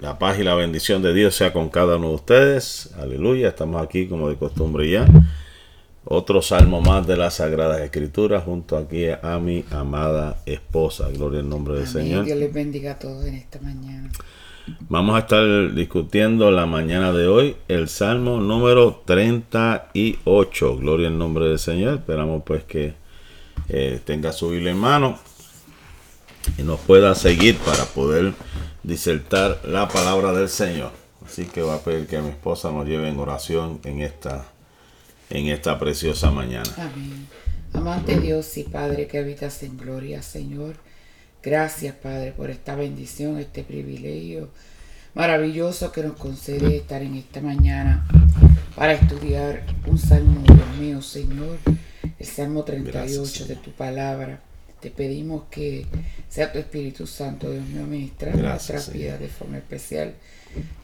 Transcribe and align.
La 0.00 0.16
paz 0.16 0.38
y 0.38 0.44
la 0.44 0.54
bendición 0.54 1.02
de 1.02 1.12
Dios 1.12 1.34
sea 1.34 1.52
con 1.52 1.70
cada 1.70 1.96
uno 1.96 2.10
de 2.10 2.14
ustedes. 2.14 2.90
Aleluya. 3.00 3.48
Estamos 3.48 3.82
aquí 3.82 4.06
como 4.06 4.28
de 4.28 4.36
costumbre 4.36 4.88
ya. 4.88 5.06
Otro 6.04 6.40
salmo 6.40 6.80
más 6.80 7.04
de 7.06 7.16
las 7.16 7.34
Sagradas 7.34 7.80
Escrituras 7.80 8.44
junto 8.44 8.76
aquí 8.76 9.06
a 9.08 9.40
mi 9.40 9.64
amada 9.72 10.40
esposa. 10.46 11.08
Gloria 11.10 11.40
al 11.40 11.48
nombre 11.48 11.74
del 11.74 11.88
Señor. 11.88 12.24
Dios 12.24 12.38
les 12.38 12.52
bendiga 12.52 12.92
a 12.92 12.98
todos 13.00 13.24
en 13.24 13.34
esta 13.34 13.58
mañana. 13.60 14.08
Vamos 14.88 15.16
a 15.16 15.20
estar 15.20 15.74
discutiendo 15.74 16.52
la 16.52 16.66
mañana 16.66 17.12
de 17.12 17.26
hoy 17.26 17.56
el 17.66 17.88
salmo 17.88 18.38
número 18.38 19.02
38. 19.04 20.76
Gloria 20.76 21.08
al 21.08 21.18
nombre 21.18 21.46
del 21.46 21.58
Señor. 21.58 21.94
Esperamos 21.94 22.44
pues 22.46 22.62
que 22.62 22.94
eh, 23.68 24.00
tenga 24.04 24.30
su 24.30 24.50
Biblia 24.50 24.70
en 24.70 24.78
mano 24.78 25.18
y 26.56 26.62
nos 26.62 26.78
pueda 26.80 27.16
seguir 27.16 27.56
para 27.58 27.84
poder 27.84 28.32
disertar 28.88 29.60
la 29.64 29.86
palabra 29.86 30.32
del 30.32 30.48
Señor. 30.48 30.92
Así 31.24 31.44
que 31.44 31.60
va 31.60 31.74
a 31.74 31.80
pedir 31.80 32.06
que 32.06 32.18
mi 32.20 32.30
esposa 32.30 32.72
nos 32.72 32.86
lleve 32.86 33.08
en 33.08 33.18
oración 33.18 33.80
en 33.84 34.00
esta, 34.00 34.46
en 35.28 35.48
esta 35.48 35.78
preciosa 35.78 36.30
mañana. 36.30 36.70
Amén. 36.78 37.28
Amante 37.74 38.18
Dios 38.18 38.56
y 38.56 38.64
Padre 38.64 39.06
que 39.06 39.18
habitas 39.18 39.62
en 39.62 39.76
gloria, 39.76 40.22
Señor. 40.22 40.76
Gracias, 41.42 41.94
Padre, 41.96 42.32
por 42.32 42.48
esta 42.48 42.76
bendición, 42.76 43.38
este 43.38 43.62
privilegio 43.62 44.48
maravilloso 45.14 45.92
que 45.92 46.02
nos 46.02 46.16
concede 46.16 46.78
estar 46.78 47.02
en 47.02 47.16
esta 47.16 47.42
mañana 47.42 48.08
para 48.74 48.94
estudiar 48.94 49.64
un 49.86 49.98
salmo, 49.98 50.42
Dios 50.46 50.76
mío, 50.80 51.02
Señor, 51.02 51.58
el 52.18 52.26
Salmo 52.26 52.64
38 52.64 53.46
de 53.46 53.56
tu 53.56 53.70
palabra. 53.72 54.40
Te 54.80 54.90
pedimos 54.90 55.44
que 55.50 55.86
sea 56.28 56.52
tu 56.52 56.58
Espíritu 56.58 57.06
Santo, 57.06 57.50
Dios 57.50 57.64
mío, 57.66 57.84
ministra 57.84 58.32
nuestra 58.32 58.80
vida 58.92 59.18
de 59.18 59.28
forma 59.28 59.58
especial. 59.58 60.14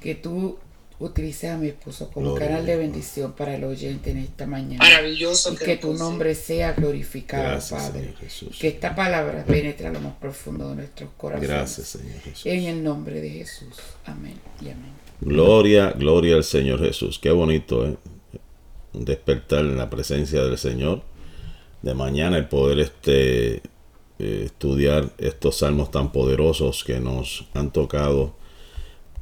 Que 0.01 0.15
tú 0.15 0.59
utilices 0.99 1.51
a 1.51 1.59
mi 1.59 1.69
esposo 1.69 2.11
como 2.11 2.35
canal 2.35 2.65
de 2.65 2.77
bendición 2.77 3.33
para 3.33 3.55
el 3.55 3.65
oyente 3.65 4.11
en 4.11 4.19
esta 4.19 4.47
mañana. 4.47 4.79
Maravilloso. 4.79 5.53
Y 5.53 5.57
que, 5.57 5.77
tu 5.77 5.95
nombre 5.95 6.35
sea 6.35 6.73
glorificado, 6.73 7.61
Padre. 7.71 8.15
Que 8.59 8.69
esta 8.69 8.95
palabra 8.95 9.45
penetre 9.45 9.89
a 9.89 9.93
lo 9.93 10.01
más 10.01 10.15
profundo 10.15 10.71
de 10.71 10.77
nuestros 10.77 11.11
corazones. 11.17 11.49
Gracias, 11.49 11.89
Señor 11.89 12.21
Jesús. 12.21 12.47
En 12.47 12.65
el 12.65 12.83
nombre 12.83 13.21
de 13.21 13.31
Jesús. 13.31 13.77
Amén 14.07 14.35
y 14.61 14.71
amén. 14.71 14.93
Gloria, 15.21 15.93
gloria 15.93 16.37
al 16.37 16.45
Señor 16.45 16.81
Jesús. 16.81 17.19
Qué 17.19 17.31
bonito, 17.31 17.87
¿eh? 17.87 17.97
Despertar 18.93 19.61
en 19.61 19.77
la 19.77 19.91
presencia 19.91 20.43
del 20.43 20.59
Señor. 20.59 21.03
De 21.83 21.95
mañana 21.95 22.39
el 22.39 22.49
poder 22.49 22.79
este 22.81 23.61
eh, 24.19 24.43
estudiar 24.47 25.11
estos 25.19 25.59
salmos 25.59 25.91
tan 25.91 26.13
poderosos 26.13 26.85
que 26.85 27.01
nos 27.01 27.47
han 27.53 27.73
tocado 27.73 28.35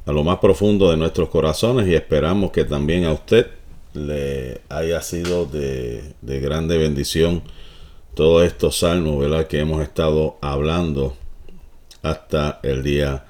a 0.05 0.11
lo 0.11 0.23
más 0.23 0.37
profundo 0.37 0.91
de 0.91 0.97
nuestros 0.97 1.29
corazones 1.29 1.87
y 1.87 1.95
esperamos 1.95 2.51
que 2.51 2.63
también 2.63 3.05
a 3.05 3.13
usted 3.13 3.47
le 3.93 4.61
haya 4.69 5.01
sido 5.01 5.45
de, 5.45 6.13
grande 6.21 6.77
bendición 6.77 7.41
todos 8.13 8.45
estos 8.45 8.79
salmos 8.79 9.19
¿verdad? 9.19 9.47
que 9.47 9.59
hemos 9.59 9.81
estado 9.81 10.37
hablando 10.41 11.15
hasta 12.03 12.59
el 12.61 12.83
día 12.83 13.25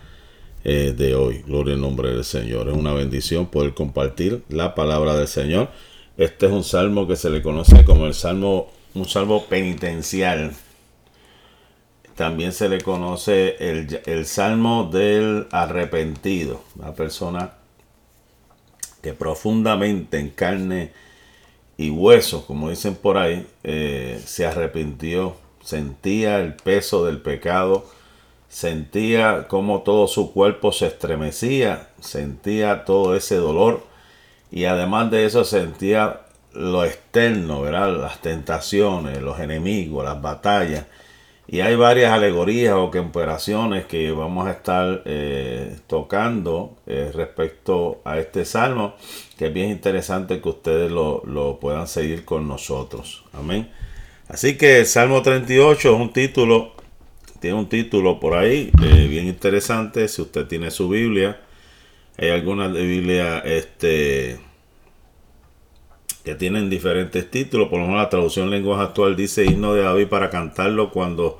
eh, 0.66 0.94
de 0.98 1.16
hoy. 1.16 1.44
Gloria 1.46 1.76
al 1.76 1.82
nombre 1.82 2.10
del 2.10 2.26
Señor. 2.26 2.68
Es 2.70 2.76
una 2.76 2.94
bendición 2.94 3.46
poder 3.46 3.74
compartir 3.74 4.44
la 4.50 4.76
palabra 4.76 5.16
del 5.16 5.28
Señor. 5.28 5.70
Este 6.18 6.48
es 6.48 6.52
un 6.52 6.64
salmo 6.64 7.08
que 7.08 7.16
se 7.16 7.30
le 7.30 7.42
conoce 7.42 7.86
como 7.86 8.06
el 8.06 8.14
salmo, 8.14 8.70
un 8.94 9.06
salmo 9.06 9.46
penitencial 9.46 10.52
también 12.16 12.54
se 12.54 12.70
le 12.70 12.82
conoce 12.82 13.56
el, 13.60 14.26
salmo 14.26 14.90
del 14.92 15.48
arrepentido, 15.52 16.62
una 16.76 16.94
persona 16.94 17.54
que 19.02 19.14
profundamente 19.14 20.20
en 20.20 20.30
carne 20.30 20.92
y 21.78 21.90
huesos, 21.90 22.46
como 22.46 22.70
dicen 22.70 22.96
por 22.96 23.18
ahí, 23.18 23.48
eh, 23.64 24.22
se 24.26 24.46
arrepintió, 24.46 25.36
sentía 25.64 26.40
el 26.40 26.54
peso 26.54 27.06
del 27.06 27.20
pecado, 27.20 27.86
sentía 28.48 29.48
como 29.48 29.82
todo 29.82 30.08
su 30.08 30.32
cuerpo 30.32 30.72
se 30.72 30.88
estremecía, 30.88 31.90
sentía 32.00 32.86
todo 32.86 33.16
ese 33.16 33.36
dolor 33.36 33.84
y 34.52 34.66
además 34.66 35.10
de 35.10 35.26
eso 35.26 35.44
sentía 35.44 36.22
lo 36.54 36.86
externo, 36.86 37.62
¿verdad? 37.62 37.98
las 38.00 38.22
tentaciones, 38.22 39.20
los 39.22 39.40
enemigos, 39.40 40.06
las 40.06 40.22
batallas 40.22 40.86
y 41.54 41.62
hay 41.62 41.76
varias 41.76 42.12
alegorías 42.12 42.74
o 42.74 42.90
comparaciones 42.90 43.86
que 43.86 44.10
vamos 44.10 44.48
a 44.48 44.54
estar 44.54 45.04
eh, 45.06 45.78
tocando 45.86 46.80
eh, 46.88 47.12
respecto 47.14 48.02
a 48.06 48.18
este 48.18 48.44
salmo, 48.44 48.96
que 49.38 49.46
es 49.46 49.54
bien 49.54 49.70
interesante 49.70 50.42
que 50.42 50.50
ustedes 50.50 50.90
lo, 50.90 51.60
puedan 51.62 51.88
seguir 51.88 52.26
con 52.26 52.48
nosotros. 52.48 53.24
Amén. 53.34 53.70
Así 54.28 54.58
que 54.58 54.80
el 54.80 54.88
Salmo 54.88 55.22
38 55.22 55.94
es 55.94 56.02
un 56.02 56.12
título, 56.12 56.74
tiene 57.40 57.56
un 57.56 57.70
título 57.70 58.20
por 58.20 58.34
ahí, 58.34 58.72
eh, 58.84 59.06
bien 59.08 59.28
interesante. 59.28 60.08
Si 60.08 60.24
usted 60.24 60.48
tiene 60.48 60.72
su 60.72 60.90
Biblia, 60.90 61.40
hay 62.18 62.32
algunas 62.32 62.74
de 62.74 62.84
Biblia, 62.84 63.38
este 63.46 64.40
que 66.24 66.36
tienen 66.36 66.70
diferentes 66.70 67.30
títulos. 67.30 67.70
Por 67.70 67.80
lo 67.80 67.86
menos 67.86 68.02
la 68.02 68.10
traducción 68.10 68.50
lenguaje 68.50 68.84
actual 68.84 69.16
dice 69.16 69.46
himno 69.46 69.74
de 69.74 69.84
David 69.84 70.08
para 70.08 70.30
cantarlo 70.30 70.92
cuando 70.92 71.40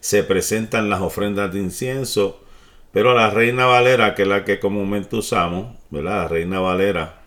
se 0.00 0.24
presentan 0.24 0.90
las 0.90 1.00
ofrendas 1.00 1.52
de 1.52 1.60
incienso. 1.60 2.40
Pero 2.92 3.14
la 3.14 3.30
Reina 3.30 3.66
Valera, 3.66 4.14
que 4.14 4.22
es 4.22 4.28
la 4.28 4.44
que 4.44 4.58
comúnmente 4.58 5.16
usamos, 5.16 5.76
¿verdad? 5.90 6.22
La 6.22 6.28
Reina 6.28 6.60
Valera 6.60 7.20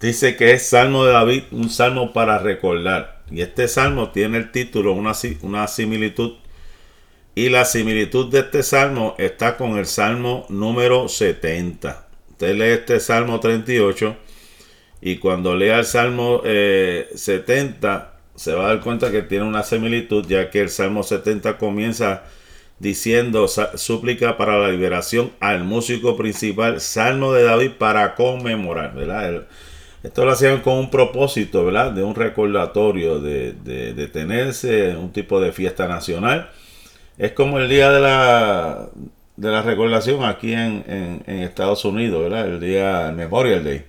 dice 0.00 0.36
que 0.36 0.52
es 0.52 0.66
Salmo 0.66 1.04
de 1.04 1.12
David, 1.12 1.44
un 1.52 1.70
salmo 1.70 2.12
para 2.12 2.38
recordar. 2.38 3.22
Y 3.30 3.40
este 3.40 3.68
salmo 3.68 4.10
tiene 4.10 4.38
el 4.38 4.50
título, 4.50 4.92
una, 4.92 5.12
una 5.42 5.66
similitud. 5.68 6.34
Y 7.34 7.48
la 7.48 7.64
similitud 7.64 8.30
de 8.30 8.40
este 8.40 8.62
salmo 8.62 9.14
está 9.18 9.56
con 9.56 9.78
el 9.78 9.86
salmo 9.86 10.44
número 10.50 11.08
70. 11.08 12.08
Usted 12.30 12.54
lee 12.56 12.74
este 12.74 13.00
salmo 13.00 13.40
38 13.40 14.16
y 15.04 15.16
cuando 15.16 15.56
lea 15.56 15.80
el 15.80 15.84
Salmo 15.84 16.42
70, 16.44 16.46
eh, 16.46 18.18
se 18.36 18.54
va 18.54 18.66
a 18.66 18.68
dar 18.68 18.80
cuenta 18.80 19.10
que 19.10 19.22
tiene 19.22 19.44
una 19.44 19.64
similitud, 19.64 20.24
ya 20.28 20.48
que 20.48 20.60
el 20.60 20.68
Salmo 20.68 21.02
70 21.02 21.58
comienza 21.58 22.22
diciendo 22.78 23.48
súplica 23.48 24.36
para 24.36 24.58
la 24.58 24.68
liberación 24.68 25.32
al 25.40 25.64
músico 25.64 26.16
principal, 26.16 26.80
Salmo 26.80 27.32
de 27.32 27.42
David 27.42 27.72
para 27.78 28.14
conmemorar, 28.14 28.94
¿verdad? 28.94 29.44
esto 30.04 30.24
lo 30.24 30.32
hacían 30.32 30.60
con 30.60 30.74
un 30.74 30.90
propósito, 30.90 31.64
¿verdad? 31.64 31.90
De 31.92 32.04
un 32.04 32.14
recordatorio, 32.14 33.18
de, 33.18 33.52
de, 33.54 34.96
un 34.96 35.12
tipo 35.12 35.40
de 35.40 35.52
fiesta 35.52 35.86
nacional. 35.88 36.50
Es 37.18 37.32
como 37.32 37.58
el 37.58 37.68
día 37.68 37.90
de 37.90 38.00
la, 38.00 38.88
de 39.36 39.50
la 39.50 39.62
recordación 39.62 40.24
aquí 40.24 40.52
en, 40.52 40.84
en 41.26 41.38
Estados 41.42 41.84
Unidos, 41.84 42.22
¿verdad? 42.22 42.46
El 42.46 42.60
día 42.60 43.12
Memorial 43.14 43.64
Day 43.64 43.84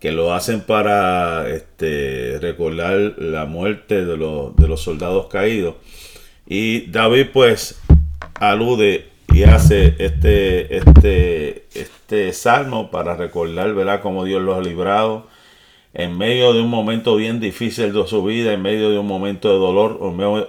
que 0.00 0.12
lo 0.12 0.34
hacen 0.34 0.60
para 0.60 1.48
este, 1.48 2.38
recordar 2.40 3.14
la 3.18 3.46
muerte 3.46 4.04
de 4.04 4.16
los, 4.16 4.54
de 4.56 4.68
los 4.68 4.82
soldados 4.82 5.26
caídos. 5.28 5.76
Y 6.46 6.90
David 6.90 7.28
pues 7.32 7.80
alude 8.34 9.08
y 9.32 9.42
hace 9.42 9.94
este, 9.98 10.76
este, 10.76 11.66
este 11.74 12.32
salmo 12.32 12.90
para 12.90 13.16
recordar 13.16 13.74
¿verdad? 13.74 14.00
cómo 14.00 14.24
Dios 14.24 14.42
los 14.42 14.56
ha 14.56 14.60
librado 14.60 15.26
en 15.98 16.16
medio 16.16 16.52
de 16.52 16.60
un 16.60 16.68
momento 16.68 17.16
bien 17.16 17.40
difícil 17.40 17.90
de 17.92 18.06
su 18.06 18.22
vida, 18.22 18.52
en 18.52 18.60
medio 18.60 18.90
de 18.90 18.98
un 18.98 19.06
momento 19.06 19.50
de 19.50 19.58
dolor, 19.58 19.98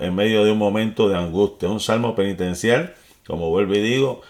en 0.02 0.14
medio 0.14 0.44
de 0.44 0.52
un 0.52 0.58
momento 0.58 1.08
de 1.08 1.18
angustia. 1.18 1.70
Un 1.70 1.80
salmo 1.80 2.16
penitencial, 2.16 2.94
como 3.26 3.50
vuelvo 3.50 3.74
y 3.76 3.80
digo, 3.80 4.22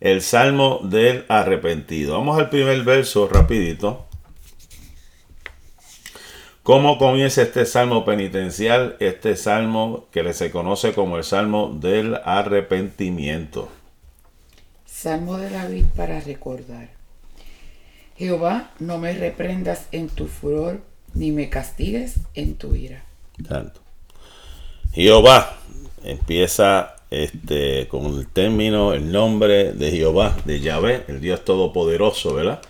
el 0.00 0.20
salmo 0.20 0.80
del 0.82 1.26
arrepentido. 1.28 2.18
Vamos 2.18 2.40
al 2.40 2.50
primer 2.50 2.82
verso 2.82 3.28
rapidito. 3.28 4.06
¿Cómo 6.64 6.96
comienza 6.96 7.42
este 7.42 7.66
salmo 7.66 8.06
penitencial? 8.06 8.96
Este 8.98 9.36
salmo 9.36 10.06
que 10.10 10.32
se 10.32 10.50
conoce 10.50 10.94
como 10.94 11.18
el 11.18 11.24
salmo 11.24 11.76
del 11.78 12.18
arrepentimiento. 12.24 13.68
Salmo 14.86 15.36
de 15.36 15.50
David 15.50 15.84
para 15.94 16.20
recordar. 16.20 16.88
Jehová, 18.16 18.70
no 18.80 18.96
me 18.96 19.12
reprendas 19.12 19.88
en 19.92 20.08
tu 20.08 20.26
furor, 20.26 20.80
ni 21.12 21.32
me 21.32 21.50
castigues 21.50 22.14
en 22.32 22.54
tu 22.54 22.74
ira. 22.74 23.04
Tanto. 23.46 23.80
Jehová 24.94 25.58
empieza 26.02 26.96
este, 27.10 27.88
con 27.88 28.06
el 28.06 28.26
término, 28.26 28.94
el 28.94 29.12
nombre 29.12 29.74
de 29.74 29.90
Jehová, 29.90 30.34
de 30.46 30.60
Yahvé, 30.60 31.04
el 31.08 31.20
Dios 31.20 31.44
Todopoderoso, 31.44 32.32
¿verdad? 32.32 32.62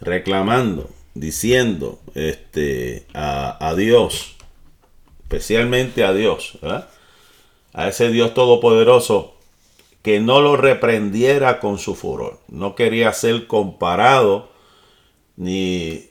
Reclamando 0.00 0.90
diciendo 1.14 1.98
este, 2.14 3.06
a, 3.14 3.74
Dios, 3.76 4.36
especialmente 5.22 6.04
a 6.04 6.12
Dios, 6.12 6.58
a 7.72 7.88
ese 7.88 8.10
Dios 8.10 8.34
todopoderoso 8.34 9.34
que 10.02 10.20
no 10.20 10.40
lo 10.40 10.56
reprendiera 10.56 11.60
con 11.60 11.78
su 11.78 11.94
furor. 11.94 12.40
No 12.48 12.74
quería 12.74 13.12
ser 13.12 13.46
comparado 13.46 14.50
ni 15.36 16.10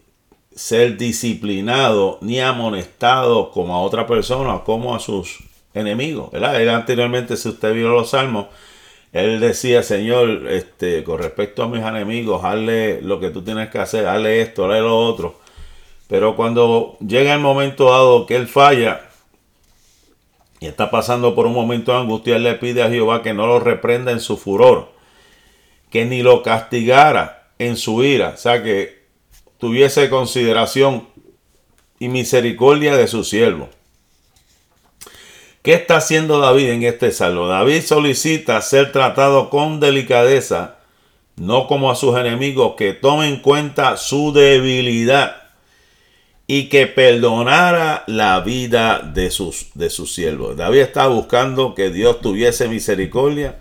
ser 0.56 0.98
disciplinado 0.98 2.18
ni 2.21 2.39
amonestado 2.39 3.51
como 3.51 3.75
a 3.75 3.81
otra 3.81 4.07
persona 4.07 4.63
como 4.63 4.95
a 4.95 5.00
sus 5.00 5.39
enemigos. 5.74 6.30
Él 6.33 6.69
anteriormente, 6.69 7.38
si 7.38 7.50
usted 7.50 7.74
vio 7.74 7.89
los 7.89 8.09
salmos, 8.12 8.47
él 9.13 9.39
decía, 9.39 9.83
Señor, 9.83 10.47
este, 10.49 11.03
con 11.03 11.19
respecto 11.19 11.63
a 11.63 11.67
mis 11.67 11.83
enemigos, 11.83 12.43
hazle 12.43 13.01
lo 13.01 13.19
que 13.19 13.29
tú 13.29 13.43
tienes 13.43 13.69
que 13.69 13.79
hacer, 13.79 14.07
hazle 14.07 14.41
esto, 14.41 14.65
hazle 14.65 14.79
lo 14.79 14.97
otro. 14.97 15.39
Pero 16.07 16.35
cuando 16.35 16.97
llega 17.05 17.33
el 17.33 17.39
momento 17.39 17.91
dado 17.91 18.25
que 18.25 18.35
él 18.35 18.47
falla 18.47 19.09
y 20.59 20.67
está 20.67 20.91
pasando 20.91 21.35
por 21.35 21.45
un 21.45 21.53
momento 21.53 21.91
de 21.91 21.99
angustia, 21.99 22.35
él 22.37 22.43
le 22.43 22.55
pide 22.55 22.83
a 22.83 22.89
Jehová 22.89 23.21
que 23.21 23.33
no 23.33 23.47
lo 23.47 23.59
reprenda 23.59 24.11
en 24.11 24.21
su 24.21 24.37
furor, 24.37 24.91
que 25.89 26.05
ni 26.05 26.21
lo 26.21 26.43
castigara 26.43 27.49
en 27.59 27.77
su 27.77 28.03
ira, 28.03 28.29
o 28.35 28.37
sea, 28.37 28.63
que 28.63 29.01
tuviese 29.57 30.09
consideración 30.09 31.07
y 31.99 32.07
misericordia 32.07 32.95
de 32.95 33.07
su 33.07 33.23
siervo. 33.23 33.69
¿Qué 35.61 35.73
está 35.73 35.97
haciendo 35.97 36.39
David 36.39 36.71
en 36.71 36.83
este 36.83 37.11
salmo? 37.11 37.47
David 37.47 37.81
solicita 37.83 38.59
ser 38.61 38.91
tratado 38.91 39.51
con 39.51 39.79
delicadeza, 39.79 40.77
no 41.35 41.67
como 41.67 41.91
a 41.91 41.95
sus 41.95 42.17
enemigos, 42.17 42.73
que 42.75 42.93
tomen 42.93 43.33
en 43.33 43.39
cuenta 43.41 43.95
su 43.97 44.33
debilidad 44.33 45.35
y 46.47 46.67
que 46.67 46.87
perdonara 46.87 48.03
la 48.07 48.39
vida 48.39 49.01
de 49.01 49.29
sus, 49.29 49.67
de 49.75 49.91
sus 49.91 50.15
siervos. 50.15 50.57
David 50.57 50.79
está 50.79 51.05
buscando 51.05 51.75
que 51.75 51.91
Dios 51.91 52.21
tuviese 52.21 52.67
misericordia, 52.67 53.59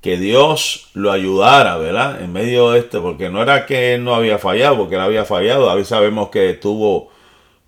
que 0.00 0.18
Dios 0.18 0.90
lo 0.94 1.12
ayudara, 1.12 1.76
¿verdad? 1.76 2.22
En 2.22 2.32
medio 2.32 2.72
de 2.72 2.80
esto, 2.80 3.00
porque 3.02 3.30
no 3.30 3.40
era 3.40 3.66
que 3.66 3.94
él 3.94 4.02
no 4.02 4.16
había 4.16 4.38
fallado, 4.38 4.78
porque 4.78 4.96
él 4.96 5.00
había 5.00 5.24
fallado. 5.24 5.66
David 5.66 5.84
sabemos 5.84 6.30
que 6.30 6.54
tuvo 6.54 7.13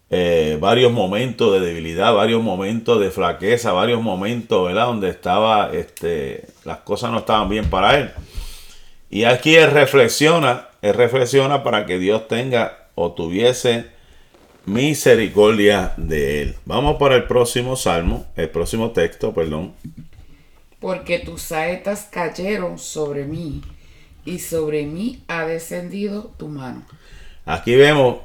eh, 0.09 0.57
varios 0.61 0.93
momentos 0.93 1.53
de 1.53 1.67
debilidad, 1.67 2.15
varios 2.15 2.43
momentos 2.43 3.01
de 3.01 3.11
flaqueza, 3.11 3.73
varios 3.73 4.01
momentos, 4.01 4.67
¿verdad? 4.67 4.87
Donde 4.87 5.09
estaba, 5.11 5.73
este, 5.73 6.47
las 6.65 6.79
cosas 6.79 7.11
no 7.11 7.19
estaban 7.19 7.49
bien 7.49 7.69
para 7.69 7.99
él. 7.99 8.11
Y 9.11 9.25
aquí 9.25 9.57
él 9.57 9.71
reflexiona, 9.71 10.69
él 10.83 10.95
reflexiona 10.95 11.63
para 11.63 11.87
que 11.87 11.99
Dios 11.99 12.29
tenga 12.29 12.89
o 12.95 13.13
tuviese 13.13 13.87
misericordia 14.65 15.95
de 15.97 16.43
él. 16.43 16.57
Vamos 16.65 16.97
para 16.99 17.17
el 17.17 17.25
próximo 17.25 17.77
salmo, 17.77 18.27
el 18.37 18.51
próximo 18.51 18.91
texto, 18.91 19.33
perdón. 19.33 19.75
Porque 20.81 21.19
tus 21.19 21.43
saetas 21.43 22.09
cayeron 22.11 22.79
sobre 22.79 23.25
mí 23.25 23.63
y 24.25 24.41
sobre 24.41 24.85
mí 24.87 25.23
ha 25.29 25.47
descendido 25.47 26.33
tu 26.37 26.49
mano. 26.49 26.85
Aquí 27.45 27.77
vemos 27.77 28.19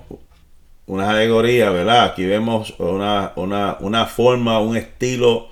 una 0.85 1.11
alegoría, 1.11 1.69
¿verdad? 1.69 2.05
Aquí 2.05 2.25
vemos 2.25 2.73
una, 2.79 3.33
una, 3.35 4.05
forma, 4.05 4.59
un 4.59 4.77
estilo 4.77 5.49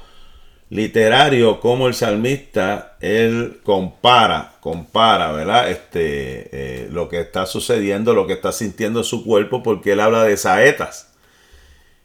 literario 0.70 1.60
como 1.60 1.88
el 1.88 1.94
salmista, 1.94 2.98
él 3.00 3.62
compara, 3.64 4.54
compara, 4.60 5.32
¿verdad? 5.32 5.70
Este, 5.70 6.50
eh, 6.52 6.90
lo 6.92 7.10
que 7.10 7.22
está 7.22 7.46
sucediendo, 7.46 8.14
lo 8.14 8.28
que 8.28 8.34
está 8.34 8.52
sintiendo 8.52 9.04
su 9.04 9.24
cuerpo, 9.24 9.64
porque 9.64 9.94
él 9.94 10.00
habla 10.00 10.24
de 10.24 10.38
saetas. 10.38 11.14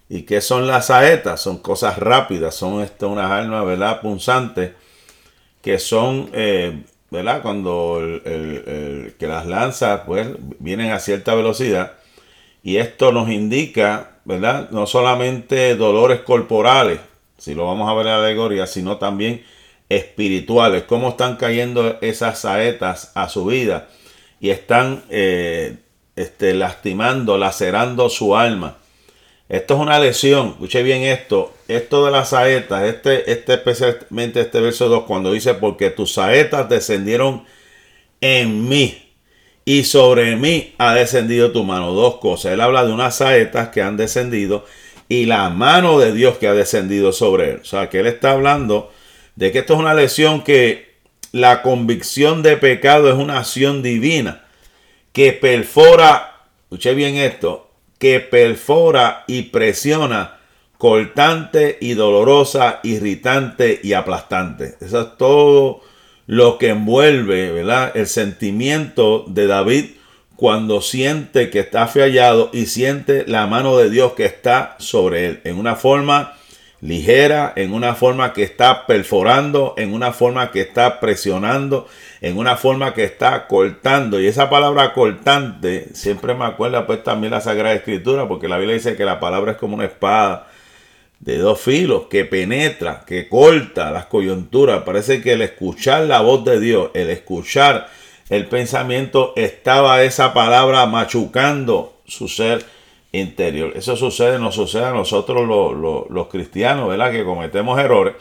¿Y 0.09 0.23
qué 0.23 0.41
son 0.41 0.67
las 0.67 0.87
saetas? 0.87 1.41
Son 1.41 1.59
cosas 1.59 1.99
rápidas, 1.99 2.55
son 2.55 2.83
esto, 2.83 3.09
unas 3.09 3.31
armas, 3.31 3.65
¿verdad? 3.67 4.01
Punzantes, 4.01 4.73
que 5.63 5.79
son, 5.79 6.31
eh, 6.35 6.85
¿verdad? 7.11 7.43
Cuando 7.43 7.99
el, 8.01 9.15
que 9.19 9.27
las 9.27 9.47
lanza, 9.47 10.05
pues, 10.05 10.29
vienen 10.59 10.93
a 10.93 11.01
cierta 11.01 11.35
velocidad 11.35 11.95
y 12.65 12.79
esto 12.79 13.13
nos 13.13 13.29
indica, 13.29 14.17
¿verdad? 14.25 14.71
No 14.71 14.87
solamente 14.87 15.77
dolores 15.77 16.21
corporales, 16.21 16.99
si 17.37 17.55
lo 17.55 17.67
vamos 17.67 17.89
a 17.89 17.95
ver 17.95 18.07
en 18.07 18.13
la 18.13 18.25
alegoría, 18.25 18.67
sino 18.67 18.97
también 18.97 19.45
espirituales, 19.91 20.85
cómo 20.85 21.11
están 21.11 21.37
cayendo 21.37 21.99
esas 22.01 22.39
saetas 22.41 23.13
a 23.15 23.29
su 23.29 23.45
vida 23.45 23.89
y 24.41 24.49
están 24.49 25.05
eh, 25.11 25.77
este, 26.17 26.55
lastimando, 26.55 27.37
lacerando 27.37 28.09
su 28.09 28.35
alma. 28.35 28.79
Esto 29.51 29.75
es 29.75 29.81
una 29.81 29.99
lesión, 29.99 30.49
escuche 30.53 30.83
bien 30.83 31.03
esto, 31.03 31.53
esto 31.69 32.07
de 32.07 32.13
las 32.13 32.31
saetas, 32.31 32.85
este, 32.85 33.31
este 33.31 33.55
especialmente 33.55 34.41
este 34.41 34.61
verso 34.61 34.89
2, 34.89 35.05
cuando 35.05 35.33
dice, 35.33 35.53
porque 35.53 35.91
tus 35.91 36.15
saetas 36.15 36.67
descendieron 36.71 37.45
en 38.23 38.67
mí 38.67 39.04
y 39.65 39.85
sobre 39.85 40.37
mí 40.37 40.75
ha 40.79 40.95
descendido 40.95 41.53
tu 41.53 41.65
mano. 41.65 41.93
Dos 41.93 42.17
cosas. 42.17 42.53
Él 42.53 42.61
habla 42.61 42.85
de 42.85 42.93
unas 42.93 43.17
saetas 43.17 43.69
que 43.69 43.83
han 43.83 43.97
descendido 43.97 44.65
y 45.09 45.27
la 45.27 45.49
mano 45.51 45.99
de 45.99 46.13
Dios 46.13 46.39
que 46.39 46.49
ha 46.49 46.55
descendido 46.55 47.13
sobre 47.13 47.51
él. 47.51 47.61
O 47.63 47.65
sea, 47.65 47.89
que 47.89 48.01
él 48.01 48.07
está 48.07 48.33
hablando 48.33 48.93
de 49.37 49.53
que 49.53 49.61
esto 49.61 49.75
es 49.75 49.81
una 49.81 49.95
lección 49.95 50.43
que 50.43 50.95
la 51.33 51.63
convicción 51.63 52.43
de 52.43 52.57
pecado 52.57 53.09
es 53.09 53.17
una 53.17 53.39
acción 53.39 53.83
divina 53.83 54.45
que 55.13 55.33
perfora, 55.33 56.43
escuche 56.65 56.95
bien 56.95 57.17
esto, 57.17 57.71
que 57.99 58.21
perfora 58.21 59.25
y 59.27 59.43
presiona 59.43 60.39
cortante 60.79 61.79
y 61.81 61.95
dolorosa, 61.95 62.81
irritante 62.83 63.81
y 63.83 63.93
aplastante. 63.93 64.77
Eso 64.81 65.01
es 65.01 65.17
todo 65.17 65.81
lo 66.27 66.59
que 66.59 66.71
envuelve, 66.71 67.53
¿verdad? 67.53 67.93
El 67.95 68.07
sentimiento 68.07 69.25
de 69.29 69.47
David 69.47 69.85
cuando 70.37 70.81
siente 70.81 71.51
que 71.51 71.61
está 71.61 71.87
fallado 71.87 72.51
y 72.53 72.67
siente 72.67 73.25
la 73.27 73.47
mano 73.47 73.77
de 73.77 73.89
Dios 73.91 74.13
que 74.15 74.25
está 74.25 74.77
sobre 74.79 75.27
él, 75.27 75.41
en 75.45 75.59
una 75.59 75.77
forma 75.77 76.35
ligera, 76.81 77.53
en 77.57 77.73
una 77.73 77.95
forma 77.95 78.33
que 78.33 78.43
está 78.43 78.87
perforando, 78.87 79.75
en 79.79 79.95
una 79.95 80.13
forma 80.13 80.51
que 80.51 80.61
está 80.61 81.01
presionando, 81.01 81.89
en 82.21 82.37
una 82.37 82.57
forma 82.57 82.93
que 82.93 83.05
está 83.05 83.47
cortando. 83.47 84.21
Y 84.21 84.27
esa 84.27 84.51
palabra 84.51 84.93
cortante, 84.93 85.89
siempre 85.95 86.35
me 86.35 86.45
acuerda 86.45 86.87
pues 86.87 87.03
también 87.03 87.31
la 87.31 87.41
Sagrada 87.41 87.75
Escritura, 87.75 88.29
porque 88.29 88.49
la 88.49 88.59
Biblia 88.59 88.75
dice 88.75 88.97
que 88.97 89.05
la 89.05 89.21
palabra 89.21 89.53
es 89.53 89.59
como 89.59 89.77
una 89.77 89.87
espada 89.87 90.49
de 91.21 91.39
dos 91.39 91.61
filos 91.61 92.05
que 92.11 92.25
penetra, 92.25 93.05
que 93.07 93.29
corta 93.29 93.91
las 93.91 94.07
coyunturas. 94.07 94.83
Parece 94.83 95.23
que 95.23 95.33
el 95.33 95.43
escuchar 95.43 96.03
la 96.03 96.21
voz 96.21 96.45
de 96.45 96.61
Dios, 96.61 96.91
el 96.95 97.11
escuchar 97.11 97.89
el 98.29 98.47
pensamiento, 98.47 99.33
estaba 99.37 100.03
esa 100.03 100.35
palabra 100.35 100.87
machucando 100.87 101.95
su 102.07 102.29
ser 102.29 102.65
interior. 103.13 103.73
Eso 103.77 103.97
sucede, 103.97 104.39
nos 104.39 104.55
sucede 104.55 104.85
a 104.85 104.93
nosotros 104.93 105.47
los, 105.47 106.11
los 106.11 106.27
cristianos, 106.29 106.89
¿verdad? 106.89 107.13
Que 107.13 107.25
cometemos 107.25 107.79
errores. 107.79 108.15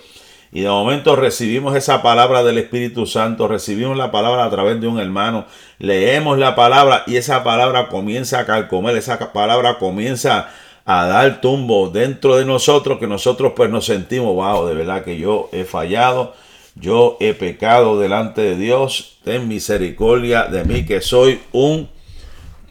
Y 0.53 0.61
de 0.61 0.69
momento 0.69 1.15
recibimos 1.15 1.75
esa 1.75 2.03
palabra 2.03 2.43
del 2.43 2.59
Espíritu 2.59 3.07
Santo, 3.07 3.47
recibimos 3.47 3.97
la 3.97 4.11
palabra 4.11 4.45
a 4.45 4.49
través 4.51 4.79
de 4.79 4.87
un 4.87 4.99
hermano, 4.99 5.45
leemos 5.79 6.37
la 6.37 6.55
palabra 6.55 7.03
y 7.07 7.15
esa 7.15 7.43
palabra 7.43 7.87
comienza 7.87 8.39
a 8.39 8.45
calcomer, 8.45 8.95
esa 8.95 9.33
palabra 9.33 9.79
comienza 9.79 10.53
a 10.85 11.05
dar 11.05 11.41
tumbo 11.41 11.89
dentro 11.89 12.35
de 12.35 12.45
nosotros 12.45 12.99
que 12.99 13.07
nosotros 13.07 13.53
pues 13.55 13.69
nos 13.69 13.85
sentimos, 13.85 14.35
wow, 14.35 14.65
de 14.67 14.73
verdad 14.73 15.03
que 15.03 15.17
yo 15.17 15.49
he 15.51 15.63
fallado, 15.63 16.33
yo 16.75 17.17
he 17.19 17.33
pecado 17.33 17.99
delante 17.99 18.41
de 18.41 18.55
Dios, 18.55 19.17
ten 19.23 19.47
misericordia 19.47 20.43
de 20.43 20.65
mí 20.65 20.85
que 20.85 21.01
soy 21.01 21.39
un 21.51 21.89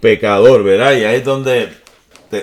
pecador, 0.00 0.62
¿verdad? 0.62 0.92
Y 0.92 1.04
ahí 1.04 1.16
es 1.16 1.24
donde 1.24 1.72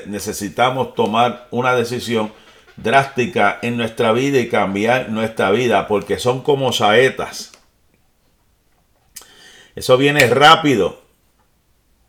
necesitamos 0.06 0.96
tomar 0.96 1.48
una 1.52 1.76
decisión 1.76 2.32
drástica 2.78 3.60
en 3.62 3.78
nuestra 3.78 4.12
vida 4.14 4.40
y 4.40 4.48
cambiar 4.48 5.10
nuestra 5.10 5.52
vida 5.52 5.88
porque 5.88 6.18
son 6.18 6.42
como 6.42 6.72
saetas. 6.72 7.52
Eso 9.76 9.98
viene 9.98 10.28
rápido 10.28 11.02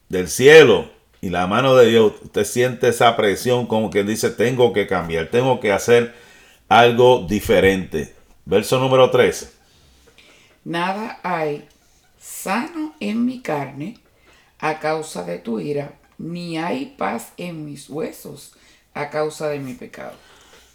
del 0.09 0.29
cielo 0.29 0.89
y 1.21 1.29
la 1.29 1.47
mano 1.47 1.77
de 1.77 1.91
Dios, 1.91 2.13
usted 2.23 2.45
siente 2.45 2.89
esa 2.89 3.15
presión 3.17 3.67
como 3.67 3.91
que 3.91 4.05
dice, 4.05 4.31
tengo 4.31 4.73
que 4.73 4.87
cambiar, 4.87 5.27
tengo 5.27 5.61
que 5.61 5.73
hacer 5.73 6.15
algo 6.69 7.27
diferente. 7.29 8.15
Verso 8.47 8.79
número 8.79 9.11
3. 9.11 9.53
Nada 10.65 11.21
hay 11.23 11.67
sano 12.19 12.95
en 13.01 13.27
mi 13.27 13.41
carne 13.41 13.99
a 14.59 14.79
causa 14.79 15.25
de 15.25 15.39
tu 15.39 15.61
ira, 15.61 15.93
ni 16.19 16.59
hay 16.59 16.95
paz 16.97 17.33
en 17.37 17.65
mis 17.65 17.89
huesos 17.89 18.55
a 18.95 19.11
causa 19.11 19.49
de 19.49 19.59
mi 19.59 19.75
pecado. 19.75 20.13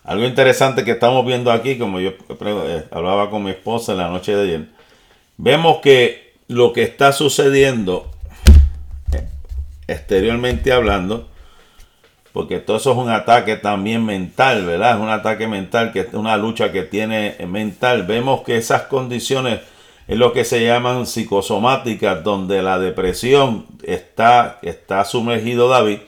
Algo 0.03 0.25
interesante 0.25 0.83
que 0.83 0.91
estamos 0.91 1.25
viendo 1.25 1.51
aquí, 1.51 1.79
como 1.79 1.99
yo 1.99 2.11
eh, 2.11 2.87
hablaba 2.91 3.31
con 3.31 3.43
mi 3.43 3.51
esposa 3.51 3.93
en 3.93 3.97
la 3.97 4.09
noche 4.09 4.35
de 4.35 4.43
ayer, 4.43 4.69
vemos 5.37 5.79
que 5.81 6.35
lo 6.47 6.73
que 6.73 6.83
está 6.83 7.11
sucediendo 7.11 8.11
exteriormente 9.87 10.71
hablando, 10.71 11.27
porque 12.33 12.59
todo 12.59 12.77
eso 12.77 12.91
es 12.91 12.97
un 12.97 13.09
ataque 13.09 13.55
también 13.55 14.05
mental, 14.05 14.65
¿verdad? 14.65 14.95
Es 14.95 15.01
un 15.01 15.09
ataque 15.09 15.47
mental, 15.47 15.93
que 15.93 16.01
es 16.01 16.13
una 16.13 16.35
lucha 16.37 16.71
que 16.71 16.83
tiene 16.83 17.37
mental. 17.47 18.03
Vemos 18.03 18.41
que 18.41 18.57
esas 18.57 18.83
condiciones 18.83 19.61
es 20.07 20.17
lo 20.17 20.33
que 20.33 20.43
se 20.43 20.63
llaman 20.63 21.07
psicosomáticas, 21.07 22.23
donde 22.23 22.61
la 22.61 22.77
depresión 22.77 23.65
está, 23.83 24.59
está 24.61 25.05
sumergido 25.05 25.69
David, 25.69 25.99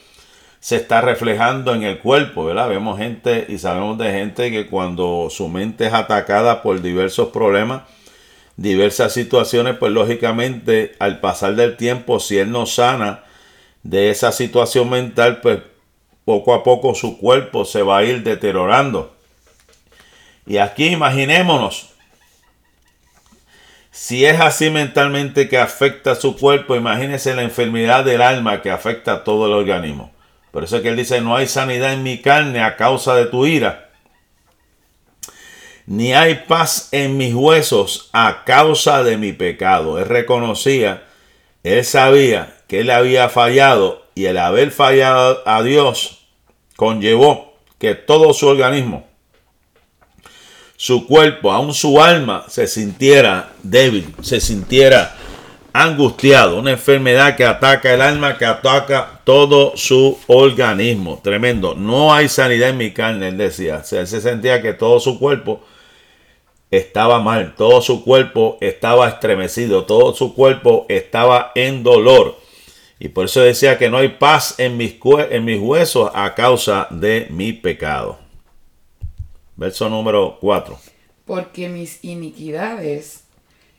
se 0.60 0.76
está 0.76 1.02
reflejando 1.02 1.74
en 1.74 1.84
el 1.84 2.00
cuerpo, 2.00 2.46
¿verdad? 2.46 2.70
Vemos 2.70 2.98
gente 2.98 3.46
y 3.48 3.58
sabemos 3.58 3.98
de 3.98 4.12
gente 4.12 4.52
que 4.52 4.68
cuando 4.68 5.30
su 5.30 5.48
mente 5.48 5.88
es 5.88 5.94
atacada 5.94 6.62
por 6.62 6.82
diversos 6.82 7.30
problemas, 7.30 7.84
diversas 8.58 9.14
situaciones, 9.14 9.78
pues 9.78 9.94
lógicamente 9.94 10.96
al 11.00 11.20
pasar 11.22 11.56
del 11.56 11.78
tiempo, 11.78 12.20
si 12.20 12.38
él 12.38 12.52
no 12.52 12.66
sana 12.66 13.24
de 13.88 14.10
esa 14.10 14.34
situación 14.34 14.90
mental, 14.90 15.40
pues 15.40 15.60
poco 16.26 16.54
a 16.54 16.62
poco 16.62 16.94
su 16.94 17.18
cuerpo 17.18 17.64
se 17.64 17.82
va 17.82 18.00
a 18.00 18.04
ir 18.04 18.22
deteriorando. 18.22 19.16
Y 20.46 20.58
aquí 20.58 20.88
imaginémonos, 20.88 21.94
si 23.92 24.26
es 24.26 24.42
así 24.42 24.70
mentalmente 24.70 25.48
que 25.48 25.58
afecta 25.58 26.12
a 26.12 26.16
su 26.16 26.36
cuerpo, 26.36 26.76
imagínese 26.76 27.34
la 27.34 27.44
enfermedad 27.44 28.04
del 28.04 28.22
alma 28.22 28.62
que 28.62 28.72
afecta 28.72 29.14
a 29.14 29.24
todo 29.24 29.46
el 29.46 29.54
organismo. 29.54 30.12
Por 30.52 30.66
eso 30.66 30.78
es 30.78 30.82
que 30.82 30.90
él 30.90 30.98
dice, 30.98 31.22
no 31.22 31.38
hay 31.38 31.48
sanidad 31.48 31.94
en 31.94 32.04
mi 32.04 32.22
carne 32.22 32.62
a 32.62 32.76
causa 32.76 33.16
de 33.16 33.28
tu 33.28 33.46
ira, 33.46 33.90
ni 35.86 36.14
hay 36.14 36.44
paz 36.46 36.90
en 36.92 37.16
mis 37.16 37.34
huesos 37.34 38.10
a 38.12 38.44
causa 38.44 39.02
de 39.04 39.16
mi 39.16 39.32
pecado. 39.32 39.98
Él 39.98 40.06
reconocía, 40.06 41.04
él 41.64 41.86
sabía 41.86 42.57
que 42.68 42.82
él 42.82 42.90
había 42.90 43.30
fallado 43.30 44.04
y 44.16 44.26
el 44.26 44.38
haber 44.38 44.72
fallado 44.72 45.42
a 45.46 45.64
Dios 45.64 46.26
conllevó 46.76 47.54
que 47.80 47.96
todo 47.96 48.34
su 48.34 48.48
organismo, 48.48 49.06
su 50.76 51.08
cuerpo, 51.08 51.52
aún 51.52 51.74
su 51.74 52.02
alma, 52.02 52.46
se 52.48 52.68
sintiera 52.68 53.54
débil, 53.64 54.14
se 54.22 54.40
sintiera 54.40 55.16
angustiado, 55.74 56.58
una 56.58 56.72
enfermedad 56.72 57.36
que 57.36 57.46
ataca 57.46 57.94
el 57.94 58.02
alma, 58.02 58.38
que 58.38 58.46
ataca 58.46 59.22
todo 59.24 59.74
su 59.76 60.18
organismo. 60.28 61.20
Tremendo. 61.24 61.76
No 61.76 62.14
hay 62.14 62.30
sanidad 62.30 62.70
en 62.70 62.78
mi 62.78 62.92
carne, 62.92 63.28
él 63.28 63.38
decía. 63.38 63.84
Se 63.84 64.06
sentía 64.06 64.62
que 64.62 64.74
todo 64.74 65.00
su 65.00 65.20
cuerpo 65.20 65.62
estaba 66.72 67.20
mal, 67.20 67.54
todo 67.56 67.82
su 67.82 68.04
cuerpo 68.04 68.58
estaba 68.60 69.08
estremecido, 69.08 69.86
todo 69.86 70.16
su 70.16 70.34
cuerpo 70.34 70.86
estaba 70.90 71.52
en 71.56 71.84
dolor. 71.84 72.47
Y 73.00 73.10
por 73.10 73.26
eso 73.26 73.42
decía 73.42 73.78
que 73.78 73.90
no 73.90 73.98
hay 73.98 74.10
paz 74.10 74.56
en 74.58 74.78
mis, 74.78 74.96
en 75.30 75.46
mis 75.46 75.60
huesos 75.60 76.12
a 76.14 76.34
causa 76.34 76.88
de 76.90 77.28
mi 77.30 77.54
pecado. 77.54 78.18
Verso 79.56 79.90
número 79.90 80.38
4. 80.42 80.80
Porque 81.26 81.70
mis 81.70 82.04
iniquidades 82.04 83.24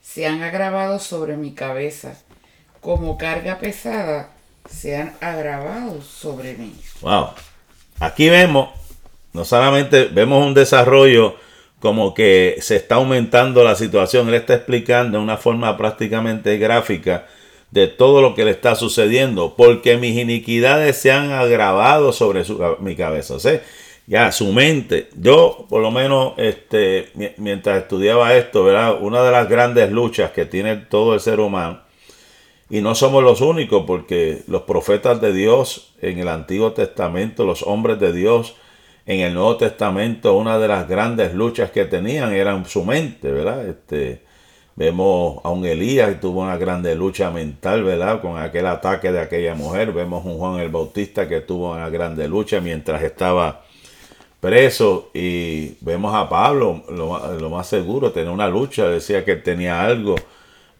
se 0.03 0.27
han 0.27 0.43
agravado 0.43 0.99
sobre 0.99 1.37
mi 1.37 1.53
cabeza, 1.53 2.19
como 2.81 3.19
carga 3.19 3.59
pesada 3.59 4.31
se 4.69 4.97
han 4.97 5.15
agravado 5.21 6.03
sobre 6.03 6.55
mí. 6.55 6.75
Wow. 7.01 7.31
Aquí 8.01 8.29
vemos, 8.29 8.71
no 9.33 9.45
solamente 9.45 10.05
vemos 10.07 10.47
un 10.47 10.55
desarrollo 10.55 11.37
como 11.81 12.13
que 12.13 12.57
se 12.61 12.77
está 12.77 12.97
aumentando 12.97 13.63
la 13.65 13.75
situación, 13.75 14.29
él 14.29 14.35
está 14.35 14.55
explicando 14.55 15.19
de 15.19 15.25
una 15.25 15.37
forma 15.37 15.77
prácticamente 15.77 16.59
gráfica 16.59 17.27
de 17.71 17.87
todo 17.87 18.23
lo 18.23 18.35
que 18.35 18.45
le 18.45 18.51
está 18.51 18.75
sucediendo, 18.75 19.55
porque 19.57 19.97
mis 19.97 20.17
iniquidades 20.17 20.97
se 20.97 21.13
han 21.13 21.33
agravado 21.33 22.13
sobre 22.13 22.43
mi 22.81 22.97
cabeza. 22.97 23.37
Ya 24.07 24.33
su 24.33 24.53
mente, 24.53 25.11
yo 25.17 25.67
por 25.69 25.83
lo 25.83 25.91
menos 25.91 26.33
este, 26.39 27.11
mientras 27.37 27.83
estudiaba 27.83 28.35
esto, 28.35 28.65
¿verdad? 28.65 29.03
una 29.03 29.23
de 29.23 29.31
las 29.31 29.49
grandes 29.51 29.93
luchas 29.93 30.31
que 30.31 30.47
tiene 30.47 30.77
todo 30.77 31.13
el 31.13 31.21
ser 31.21 31.41
humano, 31.41 31.81
y 32.71 32.81
no 32.81 32.95
somos 32.95 33.23
los 33.23 33.41
únicos, 33.41 33.85
porque 33.87 34.43
los 34.47 34.63
profetas 34.63 35.21
de 35.21 35.33
Dios 35.33 35.95
en 36.01 36.19
el 36.19 36.29
Antiguo 36.29 36.73
Testamento, 36.73 37.45
los 37.45 37.63
hombres 37.63 37.99
de 37.99 38.13
Dios 38.13 38.57
en 39.07 39.21
el 39.21 39.33
Nuevo 39.33 39.57
Testamento, 39.57 40.37
una 40.37 40.59
de 40.59 40.69
las 40.69 40.87
grandes 40.87 41.33
luchas 41.33 41.71
que 41.71 41.87
tenían 41.87 42.35
era 42.35 42.63
su 42.67 42.85
mente, 42.85 43.33
¿verdad? 43.33 43.67
Este, 43.67 44.23
Vemos 44.79 45.41
a 45.43 45.51
un 45.51 45.67
Elías 45.67 46.09
que 46.09 46.15
tuvo 46.15 46.43
una 46.43 46.57
grande 46.57 46.95
lucha 46.95 47.33
mental, 47.33 47.83
¿verdad? 47.83 48.21
Con 48.21 48.39
aquel 48.39 48.65
ataque 48.65 49.11
de 49.11 49.19
aquella 49.19 49.57
mujer. 49.57 49.91
Vemos 49.91 50.25
a 50.25 50.29
un 50.29 50.39
Juan 50.39 50.61
el 50.61 50.69
Bautista 50.69 51.27
que 51.27 51.41
tuvo 51.41 51.73
una 51.73 51.91
grande 51.91 52.29
lucha 52.29 52.61
mientras 52.61 53.03
estaba 53.03 53.65
preso. 54.39 55.11
Y 55.13 55.75
vemos 55.81 56.15
a 56.15 56.29
Pablo, 56.29 56.85
lo, 56.91 57.51
más 57.51 57.67
seguro, 57.67 58.13
tenía 58.13 58.31
una 58.31 58.47
lucha. 58.47 58.89
Decía 58.89 59.25
que 59.25 59.35
tenía 59.35 59.85
algo, 59.85 60.15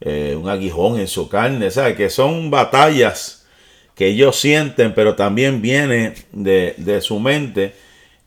eh, 0.01 0.39
un 0.41 0.49
aguijón 0.49 1.01
en 1.01 1.09
su 1.09 1.29
carne. 1.29 1.69
¿Sabes? 1.73 1.97
Que 1.97 2.09
son 2.09 2.53
batallas 2.53 3.49
que 3.97 4.07
ellos 4.07 4.37
sienten, 4.37 4.95
pero 4.95 5.17
también 5.17 5.61
vienen 5.61 6.15
de, 6.31 6.75
de 6.77 7.01
su 7.01 7.19
mente. 7.19 7.75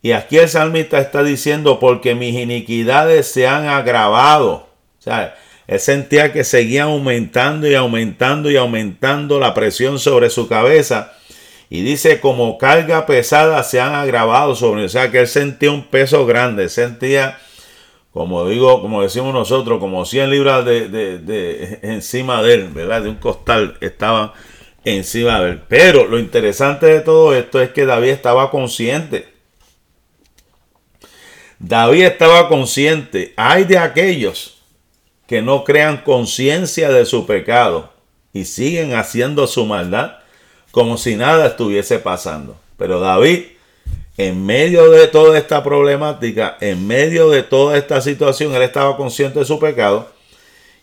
Y 0.01 0.11
aquí 0.11 0.37
el 0.37 0.49
salmista 0.49 0.99
está 0.99 1.23
diciendo, 1.23 1.79
porque 1.79 2.13
mis 2.13 2.35
iniquidades 2.35 3.27
se 3.27 3.47
han 3.47 3.69
agravado. 3.69 4.67
¿Sabes? 4.99 5.31
Él 5.71 5.79
sentía 5.79 6.33
que 6.33 6.43
seguía 6.43 6.83
aumentando 6.83 7.65
y 7.65 7.75
aumentando 7.75 8.51
y 8.51 8.57
aumentando 8.57 9.39
la 9.39 9.53
presión 9.53 9.99
sobre 9.99 10.29
su 10.29 10.49
cabeza. 10.49 11.13
Y 11.69 11.81
dice, 11.81 12.19
como 12.19 12.57
carga 12.57 13.05
pesada 13.05 13.63
se 13.63 13.79
han 13.79 13.95
agravado 13.95 14.53
sobre 14.53 14.81
él. 14.81 14.87
O 14.87 14.89
sea, 14.89 15.09
que 15.11 15.19
él 15.19 15.29
sentía 15.29 15.71
un 15.71 15.85
peso 15.85 16.25
grande. 16.25 16.67
Sentía, 16.67 17.39
como 18.11 18.49
digo, 18.49 18.81
como 18.81 19.01
decimos 19.01 19.33
nosotros, 19.33 19.79
como 19.79 20.03
100 20.03 20.29
libras 20.29 20.65
de, 20.65 20.89
de 20.89 21.79
encima 21.83 22.43
de 22.43 22.53
él, 22.53 22.67
¿verdad? 22.73 23.03
De 23.03 23.07
un 23.07 23.15
costal 23.15 23.77
estaban 23.79 24.33
encima 24.83 25.39
de 25.39 25.51
él. 25.51 25.61
Pero 25.69 26.05
lo 26.05 26.19
interesante 26.19 26.87
de 26.87 26.99
todo 26.99 27.33
esto 27.33 27.61
es 27.61 27.69
que 27.69 27.85
David 27.85 28.09
estaba 28.09 28.51
consciente. 28.51 29.29
David 31.59 32.03
estaba 32.03 32.49
consciente. 32.49 33.33
Hay 33.37 33.63
de 33.63 33.77
aquellos 33.77 34.60
que 35.31 35.41
no 35.41 35.63
crean 35.63 36.03
conciencia 36.03 36.89
de 36.89 37.05
su 37.05 37.25
pecado 37.25 37.89
y 38.33 38.43
siguen 38.43 38.95
haciendo 38.95 39.47
su 39.47 39.65
maldad 39.65 40.17
como 40.71 40.97
si 40.97 41.15
nada 41.15 41.47
estuviese 41.47 41.99
pasando. 41.99 42.57
Pero 42.75 42.99
David, 42.99 43.43
en 44.17 44.45
medio 44.45 44.91
de 44.91 45.07
toda 45.07 45.37
esta 45.37 45.63
problemática, 45.63 46.57
en 46.59 46.85
medio 46.85 47.29
de 47.29 47.43
toda 47.43 47.77
esta 47.77 48.01
situación, 48.01 48.53
él 48.53 48.61
estaba 48.61 48.97
consciente 48.97 49.39
de 49.39 49.45
su 49.45 49.57
pecado. 49.57 50.11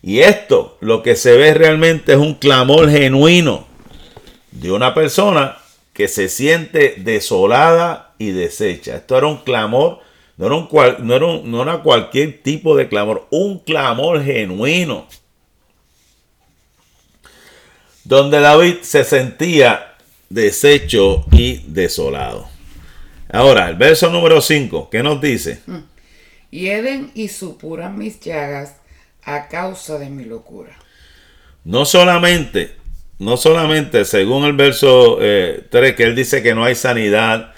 Y 0.00 0.20
esto, 0.20 0.78
lo 0.80 1.02
que 1.02 1.14
se 1.14 1.36
ve 1.36 1.52
realmente 1.52 2.12
es 2.14 2.18
un 2.18 2.32
clamor 2.32 2.88
genuino 2.88 3.66
de 4.50 4.72
una 4.72 4.94
persona 4.94 5.58
que 5.92 6.08
se 6.08 6.30
siente 6.30 6.94
desolada 6.96 8.14
y 8.16 8.30
deshecha. 8.30 8.96
Esto 8.96 9.18
era 9.18 9.26
un 9.26 9.42
clamor 9.42 9.98
no 10.38 10.46
era, 10.46 11.26
un 11.26 11.50
no, 11.50 11.62
era 11.62 11.82
cualquier 11.82 12.42
tipo 12.42 12.76
de 12.76 12.88
clamor, 12.88 13.26
un 13.30 13.58
clamor 13.58 14.22
genuino. 14.22 15.06
Donde 18.04 18.40
David 18.40 18.76
se 18.82 19.04
sentía 19.04 19.96
deshecho 20.30 21.26
y 21.32 21.64
desolado. 21.66 22.48
Ahora, 23.30 23.68
el 23.68 23.76
verso 23.76 24.10
número 24.10 24.40
5, 24.40 24.88
¿qué 24.90 25.02
nos 25.02 25.20
dice? 25.20 25.60
Mm. 25.66 25.78
Hieden 26.50 27.10
y 27.14 27.28
supuran 27.28 27.98
mis 27.98 28.20
llagas 28.20 28.76
a 29.22 29.48
causa 29.48 29.98
de 29.98 30.08
mi 30.08 30.24
locura. 30.24 30.78
No 31.64 31.84
solamente, 31.84 32.76
no 33.18 33.36
solamente, 33.36 34.04
según 34.04 34.44
el 34.44 34.54
verso 34.54 35.16
3, 35.18 35.68
eh, 35.72 35.94
que 35.94 36.04
él 36.04 36.14
dice 36.14 36.42
que 36.42 36.54
no 36.54 36.64
hay 36.64 36.74
sanidad, 36.74 37.52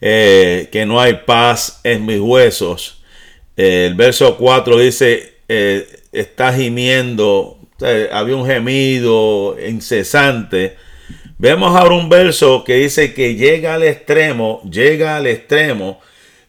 eh, 0.00 0.68
que 0.70 0.86
no 0.86 1.00
hay 1.00 1.20
paz 1.26 1.80
en 1.84 2.06
mis 2.06 2.20
huesos. 2.20 3.02
el 3.56 3.94
verso 3.94 4.36
4 4.36 4.78
dice, 4.78 5.34
eh, 5.48 5.86
está 6.12 6.52
gimiendo, 6.52 7.58
había 8.12 8.36
un 8.36 8.46
gemido 8.46 9.56
incesante. 9.66 10.76
Vemos 11.38 11.76
ahora 11.76 11.94
un 11.94 12.08
verso 12.08 12.64
que 12.64 12.76
dice 12.76 13.12
que 13.12 13.34
llega 13.34 13.74
al 13.74 13.82
extremo, 13.82 14.62
llega 14.70 15.16
al 15.16 15.26
extremo 15.26 16.00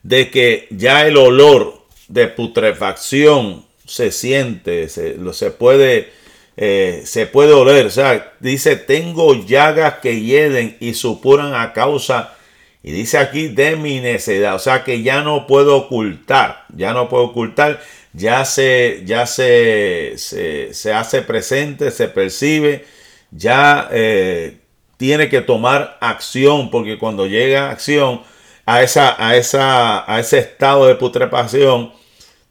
de 0.04 0.30
que 0.30 0.68
ya 0.70 1.06
el 1.06 1.18
olor 1.18 1.82
de 2.08 2.28
putrefacción 2.28 3.66
se 3.86 4.12
siente, 4.12 4.88
se, 4.88 5.52
puede, 5.52 6.10
eh, 6.56 7.02
se 7.06 7.26
puede 7.26 7.54
oler. 7.54 7.92
Dice, 8.40 8.76
tengo 8.78 9.34
llagas 9.46 9.96
que 9.96 10.22
hieden 10.22 10.78
y 10.80 10.94
supuran 10.94 11.56
a 11.56 11.74
causa 11.74 12.37
y 12.84 12.92
dice 12.92 13.18
aquí 13.18 13.48
de 13.48 13.76
mi 13.76 14.00
necedad, 14.00 14.56
o 14.56 14.60
sea 14.60 14.84
que 14.84 15.02
ya 15.02 15.22
no 15.22 15.48
puedo 15.48 15.76
ocultar, 15.76 16.66
ya 16.76 16.94
no 16.94 17.10
puedo 17.10 17.26
ocultar, 17.26 17.82
ya 18.14 18.46
se, 18.46 19.02
ya 19.06 19.26
se, 19.28 20.14
se, 20.18 20.94
hace 20.94 21.22
presente, 21.22 21.92
se 21.92 22.08
percibe, 22.08 22.86
ya 23.32 23.90
eh, 23.92 24.58
tiene 24.98 25.30
que 25.30 25.42
tomar 25.42 25.98
acción, 26.02 26.72
porque 26.72 26.98
cuando 26.98 27.28
llega 27.28 27.70
acción 27.70 28.22
a, 28.66 28.84
esa, 28.84 29.16
a, 29.24 29.36
esa, 29.36 30.12
a 30.12 30.20
ese 30.20 30.40
estado 30.40 30.88
de 30.88 30.96
putrefacción, 30.96 31.92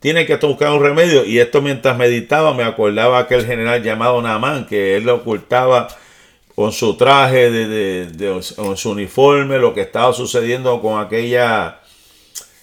tiene 0.01 0.27
que 0.27 0.37
buscar 0.37 0.71
un 0.73 0.83
remedio. 0.83 1.25
Y 1.25 1.39
esto 1.41 1.63
mientras 1.63 1.97
meditaba 1.97 2.55
me 2.55 2.63
acordaba 2.63 3.19
aquel 3.19 3.45
general 3.45 3.83
llamado 3.83 4.23
Naamán, 4.23 4.67
que 4.67 4.97
él 4.97 5.09
ocultaba 5.09 5.89
con 6.57 6.73
su 6.73 6.97
traje, 6.97 7.51
de, 7.51 8.07
de, 8.07 8.41
con 8.57 8.77
su 8.77 8.91
uniforme, 8.91 9.59
lo 9.59 9.75
que 9.75 9.83
estaba 9.83 10.13
sucediendo 10.15 10.81
con 10.81 10.99
aquella 10.99 11.81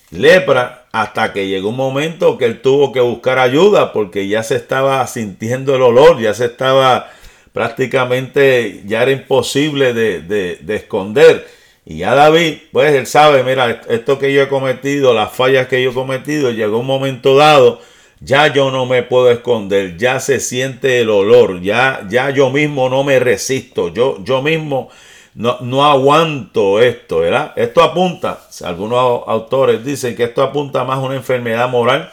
lepra, 0.09 0.87
hasta 0.91 1.31
que 1.31 1.47
llegó 1.47 1.69
un 1.69 1.77
momento 1.77 2.37
que 2.37 2.45
él 2.45 2.61
tuvo 2.61 2.91
que 2.91 2.99
buscar 2.99 3.39
ayuda 3.39 3.93
porque 3.93 4.27
ya 4.27 4.43
se 4.43 4.55
estaba 4.55 5.05
sintiendo 5.07 5.75
el 5.75 5.83
olor, 5.83 6.19
ya 6.19 6.33
se 6.33 6.45
estaba 6.45 7.11
prácticamente, 7.53 8.81
ya 8.85 9.03
era 9.03 9.11
imposible 9.11 9.93
de, 9.93 10.21
de 10.21 10.75
esconder. 10.75 11.47
Y 11.85 11.97
ya 11.97 12.15
David, 12.15 12.59
pues 12.71 12.93
él 12.93 13.05
sabe, 13.05 13.43
mira, 13.43 13.81
esto 13.89 14.17
que 14.17 14.33
yo 14.33 14.41
he 14.41 14.47
cometido, 14.47 15.13
las 15.13 15.33
fallas 15.33 15.67
que 15.67 15.83
yo 15.83 15.91
he 15.91 15.93
cometido, 15.93 16.49
llegó 16.49 16.79
un 16.79 16.87
momento 16.87 17.35
dado, 17.35 17.79
ya 18.23 18.47
yo 18.53 18.71
no 18.71 18.85
me 18.85 19.03
puedo 19.03 19.29
esconder, 19.31 19.97
ya 19.97 20.19
se 20.19 20.39
siente 20.39 21.01
el 21.01 21.09
olor, 21.09 21.61
ya, 21.61 22.05
ya 22.09 22.29
yo 22.29 22.49
mismo 22.49 22.89
no 22.89 23.03
me 23.03 23.19
resisto, 23.19 23.93
yo, 23.93 24.23
yo 24.23 24.41
mismo 24.41 24.89
no, 25.35 25.57
no 25.61 25.85
aguanto 25.85 26.81
esto, 26.81 27.19
¿verdad? 27.19 27.53
Esto 27.55 27.83
apunta, 27.83 28.39
algunos 28.63 29.23
autores 29.27 29.83
dicen 29.83 30.15
que 30.15 30.23
esto 30.23 30.41
apunta 30.41 30.83
más 30.83 30.97
a 30.97 31.01
una 31.01 31.15
enfermedad 31.15 31.69
moral 31.69 32.11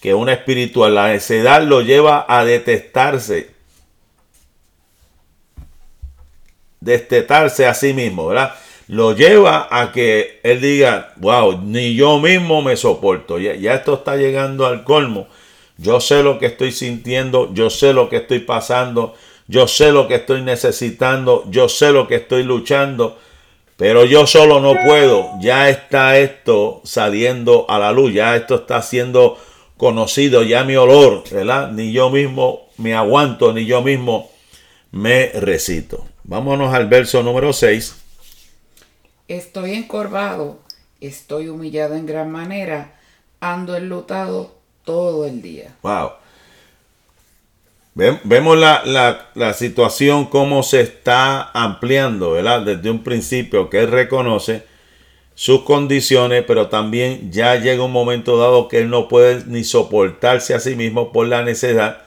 que 0.00 0.14
una 0.14 0.32
espiritual. 0.32 0.94
La 0.94 1.08
necedad 1.08 1.62
lo 1.62 1.82
lleva 1.82 2.24
a 2.28 2.44
detestarse, 2.44 3.50
destetarse 6.80 7.66
a 7.66 7.74
sí 7.74 7.92
mismo, 7.92 8.28
¿verdad? 8.28 8.54
Lo 8.88 9.14
lleva 9.14 9.68
a 9.70 9.92
que 9.92 10.40
él 10.42 10.62
diga, 10.62 11.12
wow, 11.16 11.60
ni 11.62 11.94
yo 11.94 12.18
mismo 12.18 12.62
me 12.62 12.76
soporto. 12.76 13.38
Ya, 13.38 13.54
ya, 13.54 13.74
esto 13.74 13.94
está 13.94 14.16
llegando 14.16 14.66
al 14.66 14.82
colmo. 14.82 15.28
Yo 15.76 16.00
sé 16.00 16.22
lo 16.22 16.38
que 16.38 16.46
estoy 16.46 16.72
sintiendo, 16.72 17.52
yo 17.52 17.70
sé 17.70 17.92
lo 17.92 18.08
que 18.08 18.16
estoy 18.16 18.40
pasando, 18.40 19.14
yo 19.46 19.68
sé 19.68 19.92
lo 19.92 20.08
que 20.08 20.16
estoy 20.16 20.42
necesitando, 20.42 21.44
yo 21.50 21.68
sé 21.68 21.92
lo 21.92 22.08
que 22.08 22.16
estoy 22.16 22.42
luchando, 22.42 23.18
pero 23.76 24.04
yo 24.04 24.26
solo 24.26 24.58
no 24.58 24.74
puedo. 24.82 25.28
Ya 25.40 25.68
está 25.68 26.18
esto 26.18 26.80
saliendo 26.84 27.66
a 27.68 27.78
la 27.78 27.92
luz, 27.92 28.14
ya 28.14 28.36
esto 28.36 28.56
está 28.56 28.80
siendo 28.80 29.36
conocido, 29.76 30.42
ya 30.42 30.64
mi 30.64 30.76
olor, 30.76 31.22
¿verdad? 31.30 31.70
Ni 31.72 31.92
yo 31.92 32.08
mismo 32.08 32.70
me 32.78 32.94
aguanto, 32.94 33.52
ni 33.52 33.66
yo 33.66 33.82
mismo 33.82 34.30
me 34.90 35.28
recito. 35.28 36.06
Vámonos 36.24 36.74
al 36.74 36.88
verso 36.88 37.22
número 37.22 37.52
6 37.52 38.07
Estoy 39.28 39.74
encorvado, 39.74 40.58
estoy 41.02 41.48
humillado 41.48 41.94
en 41.94 42.06
gran 42.06 42.30
manera, 42.30 42.94
ando 43.40 43.76
enlutado 43.76 44.54
todo 44.84 45.26
el 45.26 45.42
día. 45.42 45.76
Wow. 45.82 46.12
Vemos 48.24 48.56
la, 48.56 49.26
la, 49.34 49.52
situación, 49.52 50.26
cómo 50.26 50.62
se 50.62 50.80
está 50.80 51.50
ampliando, 51.50 52.32
¿verdad? 52.32 52.62
Desde 52.62 52.90
un 52.90 53.02
principio 53.02 53.68
que 53.68 53.80
él 53.80 53.90
reconoce 53.90 54.62
sus 55.34 55.62
condiciones, 55.62 56.44
pero 56.46 56.68
también 56.68 57.32
ya 57.32 57.56
llega 57.56 57.82
un 57.84 57.92
momento 57.92 58.38
dado 58.38 58.68
que 58.68 58.78
él 58.78 58.88
no 58.88 59.08
puede 59.08 59.44
ni 59.46 59.64
soportarse 59.64 60.54
a 60.54 60.60
sí 60.60 60.74
mismo 60.74 61.12
por 61.12 61.26
la 61.26 61.42
necesidad. 61.42 62.02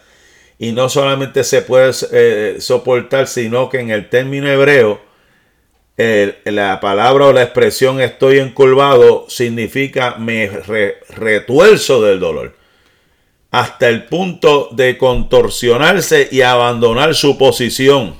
Y 0.58 0.72
no 0.72 0.90
solamente 0.90 1.44
se 1.44 1.62
puede 1.62 1.92
eh, 2.14 2.58
soportar, 2.62 3.28
sino 3.28 3.70
que 3.70 3.80
en 3.80 3.92
el 3.92 4.10
término 4.10 4.48
hebreo, 4.48 5.11
la 6.46 6.80
palabra 6.80 7.28
o 7.28 7.34
la 7.34 7.44
expresión 7.44 8.00
estoy 8.02 8.40
encolvado 8.40 9.26
significa 9.30 10.16
me 10.18 10.48
retuerzo 10.48 12.02
del 12.02 12.20
dolor. 12.20 12.56
Hasta 13.52 13.90
el 13.90 14.06
punto 14.06 14.70
de 14.72 14.98
contorsionarse 14.98 16.30
y 16.32 16.42
abandonar 16.42 17.16
su 17.16 17.38
posición. 17.38 18.16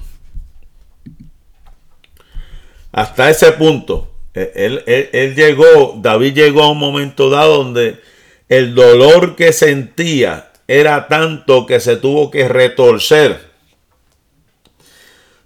Hasta 2.92 3.30
ese 3.30 3.54
punto. 3.54 4.12
E, 4.34 4.52
él, 4.56 4.84
él 5.14 5.36
llegó, 5.36 5.96
David 5.98 6.34
llegó 6.34 6.64
a 6.64 6.72
un 6.72 6.80
momento 6.80 7.30
dado 7.30 7.64
donde 7.64 8.02
el 8.50 8.76
dolor 8.76 9.36
que 9.38 9.54
sentía 9.54 10.52
era 10.68 11.08
tanto 11.08 11.66
que 11.66 11.80
se 11.80 11.96
tuvo 11.96 12.30
que 12.30 12.48
retorcer 12.48 13.51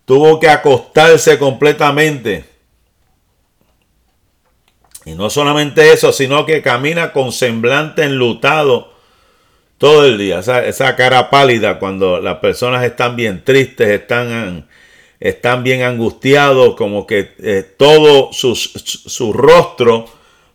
tuvo 0.06 0.40
que 0.40 0.50
acostarse 0.50 1.38
completamente. 1.38 2.46
Y 5.06 5.14
no 5.14 5.30
solamente 5.30 5.94
eso, 5.94 6.12
sino 6.12 6.46
que 6.46 6.62
camina 6.62 7.12
con 7.12 7.32
semblante 7.32 8.04
enlutado 8.04 8.94
todo 9.78 10.06
el 10.06 10.18
día. 10.18 10.40
Esa, 10.40 10.96
cara 10.96 11.30
pálida 11.30 11.78
cuando 11.78 12.20
las 12.20 12.38
personas 12.38 12.84
están 12.84 13.16
bien 13.16 13.44
tristes, 13.44 13.88
están, 13.88 14.68
están 15.20 15.64
bien 15.64 15.84
angustiados, 15.84 16.76
como 16.76 17.06
que 17.06 17.34
eh, 17.40 17.64
todo 17.78 18.34
su, 18.34 18.56
su 18.56 19.34
rostro 19.34 20.06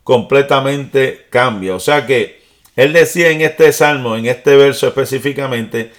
completamente 0.03 1.27
cambia. 1.29 1.75
O 1.75 1.79
sea 1.79 2.05
que 2.05 2.41
él 2.75 2.91
decía 2.91 3.29
en 3.29 3.41
este 3.41 3.71
salmo, 3.71 4.15
en 4.15 4.25
este 4.25 4.55
verso 4.55 4.87
específicamente, 4.87 5.91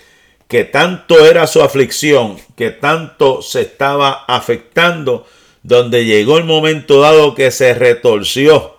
que 0.52 0.64
tanto 0.64 1.24
era 1.24 1.46
su 1.46 1.62
aflicción, 1.62 2.36
que 2.58 2.68
tanto 2.68 3.40
se 3.40 3.62
estaba 3.62 4.26
afectando, 4.28 5.26
donde 5.62 6.04
llegó 6.04 6.36
el 6.36 6.44
momento 6.44 7.00
dado 7.00 7.34
que 7.34 7.50
se 7.50 7.72
retorció. 7.72 8.76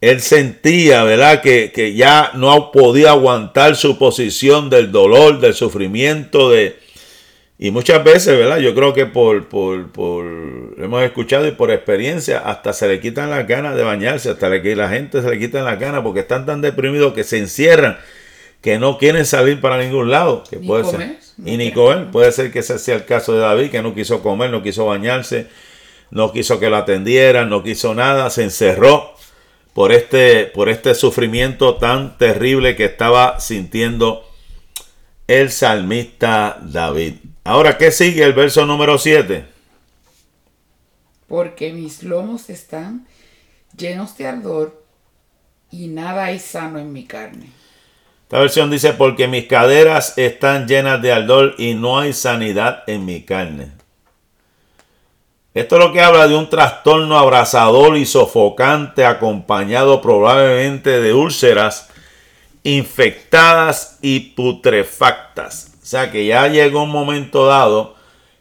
Él 0.00 0.20
sentía, 0.20 1.04
¿verdad?, 1.04 1.40
que, 1.40 1.70
que 1.72 1.94
ya 1.94 2.32
no 2.34 2.72
podía 2.72 3.10
aguantar 3.10 3.76
su 3.76 3.96
posición 3.96 4.68
del 4.68 4.90
dolor, 4.90 5.38
del 5.38 5.54
sufrimiento, 5.54 6.50
de... 6.50 6.76
Y 7.60 7.70
muchas 7.70 8.02
veces, 8.02 8.36
¿verdad? 8.36 8.58
Yo 8.58 8.74
creo 8.74 8.92
que 8.92 9.06
por, 9.06 9.46
por, 9.46 10.26
hemos 10.78 11.00
escuchado 11.04 11.46
y 11.46 11.52
por 11.52 11.70
experiencia, 11.70 12.40
hasta 12.40 12.72
se 12.72 12.88
le 12.88 12.98
quitan 12.98 13.30
las 13.30 13.46
ganas 13.46 13.76
de 13.76 13.84
bañarse, 13.84 14.30
hasta 14.30 14.60
que 14.60 14.74
la 14.74 14.88
gente 14.88 15.22
se 15.22 15.30
le 15.30 15.38
quitan 15.38 15.64
las 15.64 15.78
ganas 15.78 16.00
porque 16.00 16.20
están 16.20 16.44
tan 16.44 16.60
deprimidos 16.60 17.12
que 17.12 17.22
se 17.22 17.38
encierran 17.38 17.98
que 18.60 18.78
no 18.78 18.98
quieren 18.98 19.26
salir 19.26 19.60
para 19.60 19.78
ningún 19.78 20.10
lado. 20.10 20.44
Que 20.48 20.58
puede 20.58 20.84
ser. 20.84 21.18
Y 21.44 21.56
ni 21.56 21.72
comer. 21.72 22.10
Puede 22.10 22.32
ser 22.32 22.52
que 22.52 22.60
ese 22.60 22.78
sea 22.78 22.96
el 22.96 23.04
caso 23.04 23.32
de 23.32 23.40
David, 23.40 23.70
que 23.70 23.82
no 23.82 23.94
quiso 23.94 24.22
comer, 24.22 24.50
no 24.50 24.62
quiso 24.62 24.86
bañarse, 24.86 25.48
no 26.10 26.32
quiso 26.32 26.58
que 26.58 26.70
lo 26.70 26.76
atendieran, 26.76 27.48
no 27.48 27.62
quiso 27.62 27.94
nada, 27.94 28.30
se 28.30 28.42
encerró 28.42 29.14
por 29.74 29.92
este, 29.92 30.46
por 30.46 30.68
este 30.68 30.94
sufrimiento 30.94 31.76
tan 31.76 32.16
terrible 32.16 32.76
que 32.76 32.86
estaba 32.86 33.40
sintiendo 33.40 34.26
el 35.26 35.50
salmista 35.50 36.58
David. 36.62 37.16
Ahora, 37.44 37.76
¿qué 37.76 37.90
sigue 37.90 38.24
el 38.24 38.32
verso 38.32 38.64
número 38.64 38.96
7? 38.98 39.44
Porque 41.28 41.72
mis 41.72 42.02
lomos 42.02 42.48
están 42.48 43.06
llenos 43.76 44.16
de 44.16 44.26
ardor 44.26 44.82
y 45.70 45.88
nada 45.88 46.24
hay 46.24 46.38
sano 46.38 46.78
en 46.78 46.92
mi 46.92 47.04
carne. 47.04 47.50
Esta 48.26 48.40
versión 48.40 48.72
dice, 48.72 48.92
porque 48.92 49.28
mis 49.28 49.46
caderas 49.46 50.18
están 50.18 50.66
llenas 50.66 51.00
de 51.00 51.12
ardor 51.12 51.54
y 51.58 51.74
no 51.74 52.00
hay 52.00 52.12
sanidad 52.12 52.82
en 52.88 53.04
mi 53.04 53.22
carne. 53.22 53.70
Esto 55.54 55.76
es 55.76 55.84
lo 55.84 55.92
que 55.92 56.00
habla 56.00 56.26
de 56.26 56.34
un 56.34 56.50
trastorno 56.50 57.16
abrasador 57.16 57.96
y 57.96 58.04
sofocante 58.04 59.04
acompañado 59.04 60.02
probablemente 60.02 61.00
de 61.00 61.14
úlceras 61.14 61.88
infectadas 62.64 63.98
y 64.02 64.18
putrefactas. 64.34 65.76
O 65.80 65.86
sea 65.86 66.10
que 66.10 66.26
ya 66.26 66.48
llegó 66.48 66.82
un 66.82 66.90
momento 66.90 67.46
dado 67.46 67.94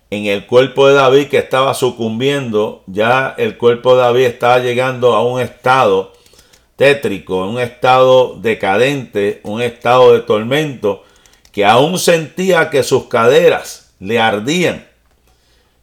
en 0.09 0.25
el 0.25 0.47
cuerpo 0.47 0.87
de 0.87 0.95
David 0.95 1.27
que 1.27 1.37
estaba 1.37 1.75
sucumbiendo, 1.75 2.81
ya 2.87 3.35
el 3.37 3.55
cuerpo 3.55 3.95
de 3.95 4.01
David 4.01 4.25
estaba 4.25 4.57
llegando 4.57 5.13
a 5.13 5.23
un 5.23 5.39
estado 5.39 6.11
tétrico, 6.75 7.47
un 7.47 7.59
estado 7.59 8.35
decadente, 8.35 9.39
un 9.43 9.61
estado 9.61 10.13
de 10.13 10.19
tormento, 10.19 11.03
que 11.51 11.65
aún 11.65 11.99
sentía 11.99 12.69
que 12.69 12.83
sus 12.83 13.05
caderas 13.05 13.93
le 13.99 14.19
ardían. 14.19 14.85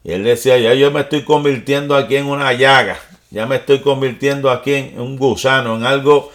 Y 0.04 0.12
él 0.12 0.24
decía, 0.24 0.58
ya 0.58 0.74
yo 0.74 0.90
me 0.90 1.00
estoy 1.00 1.24
convirtiendo 1.24 1.96
aquí 1.96 2.16
en 2.16 2.26
una 2.26 2.52
llaga, 2.52 2.98
ya 3.30 3.46
me 3.46 3.56
estoy 3.56 3.80
convirtiendo 3.80 4.50
aquí 4.50 4.74
en 4.74 5.00
un 5.00 5.16
gusano, 5.16 5.76
en 5.76 5.84
algo 5.84 6.30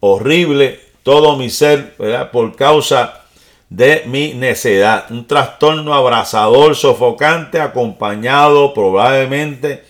horrible, 0.00 0.80
todo 1.02 1.36
mi 1.36 1.48
ser, 1.48 1.94
¿verdad? 1.98 2.30
por 2.30 2.54
causa 2.56 3.22
de 3.70 4.02
mi 4.06 4.34
necedad. 4.34 5.10
Un 5.10 5.26
trastorno 5.26 5.94
abrasador, 5.94 6.76
sofocante, 6.76 7.60
acompañado 7.60 8.74
probablemente 8.74 9.84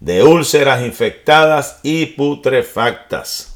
de 0.00 0.22
úlceras 0.24 0.82
infectadas 0.82 1.78
y 1.82 2.06
putrefactas. 2.06 3.51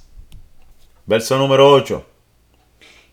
Verso 1.06 1.38
número 1.38 1.70
8. 1.70 2.04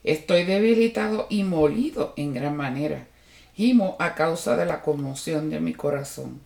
Estoy 0.04 0.46
debilitado 0.46 1.28
y 1.30 1.44
molido 1.44 2.14
en 2.18 2.34
gran 2.34 2.58
manera. 2.58 3.08
gimo 3.56 3.96
a 4.00 4.16
causa 4.16 4.58
de 4.58 4.66
la 4.66 4.82
conmoción 4.82 5.52
de 5.52 5.60
mi 5.60 5.74
corazón. 5.74 6.42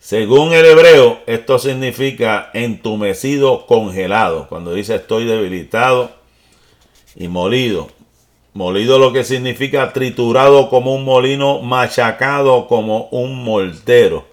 Según 0.00 0.52
el 0.52 0.66
hebreo, 0.66 1.20
esto 1.28 1.60
significa 1.60 2.50
entumecido, 2.54 3.66
congelado. 3.66 4.48
Cuando 4.48 4.74
dice 4.74 4.96
estoy 4.96 5.26
debilitado 5.26 6.10
y 7.14 7.28
molido. 7.28 7.86
Molido 8.52 8.98
lo 8.98 9.12
que 9.12 9.22
significa 9.22 9.92
triturado 9.92 10.68
como 10.70 10.92
un 10.92 11.04
molino, 11.04 11.62
machacado 11.62 12.66
como 12.66 13.04
un 13.12 13.44
mortero. 13.44 14.26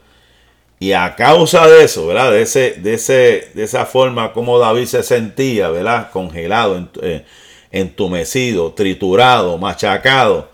Y 0.80 0.92
a 0.92 1.16
causa 1.16 1.68
de 1.68 1.84
eso, 1.84 2.08
¿verdad? 2.08 2.32
De, 2.32 2.44
ese, 2.44 2.74
de, 2.74 2.94
ese, 2.94 3.50
de 3.54 3.64
esa 3.64 3.86
forma 3.86 4.32
como 4.32 4.60
David 4.60 4.86
se 4.86 5.02
sentía, 5.02 5.70
¿verdad? 5.70 6.12
Congelado, 6.12 6.90
eh, 7.02 7.26
entumecido, 7.72 8.74
triturado, 8.74 9.58
machacado, 9.58 10.50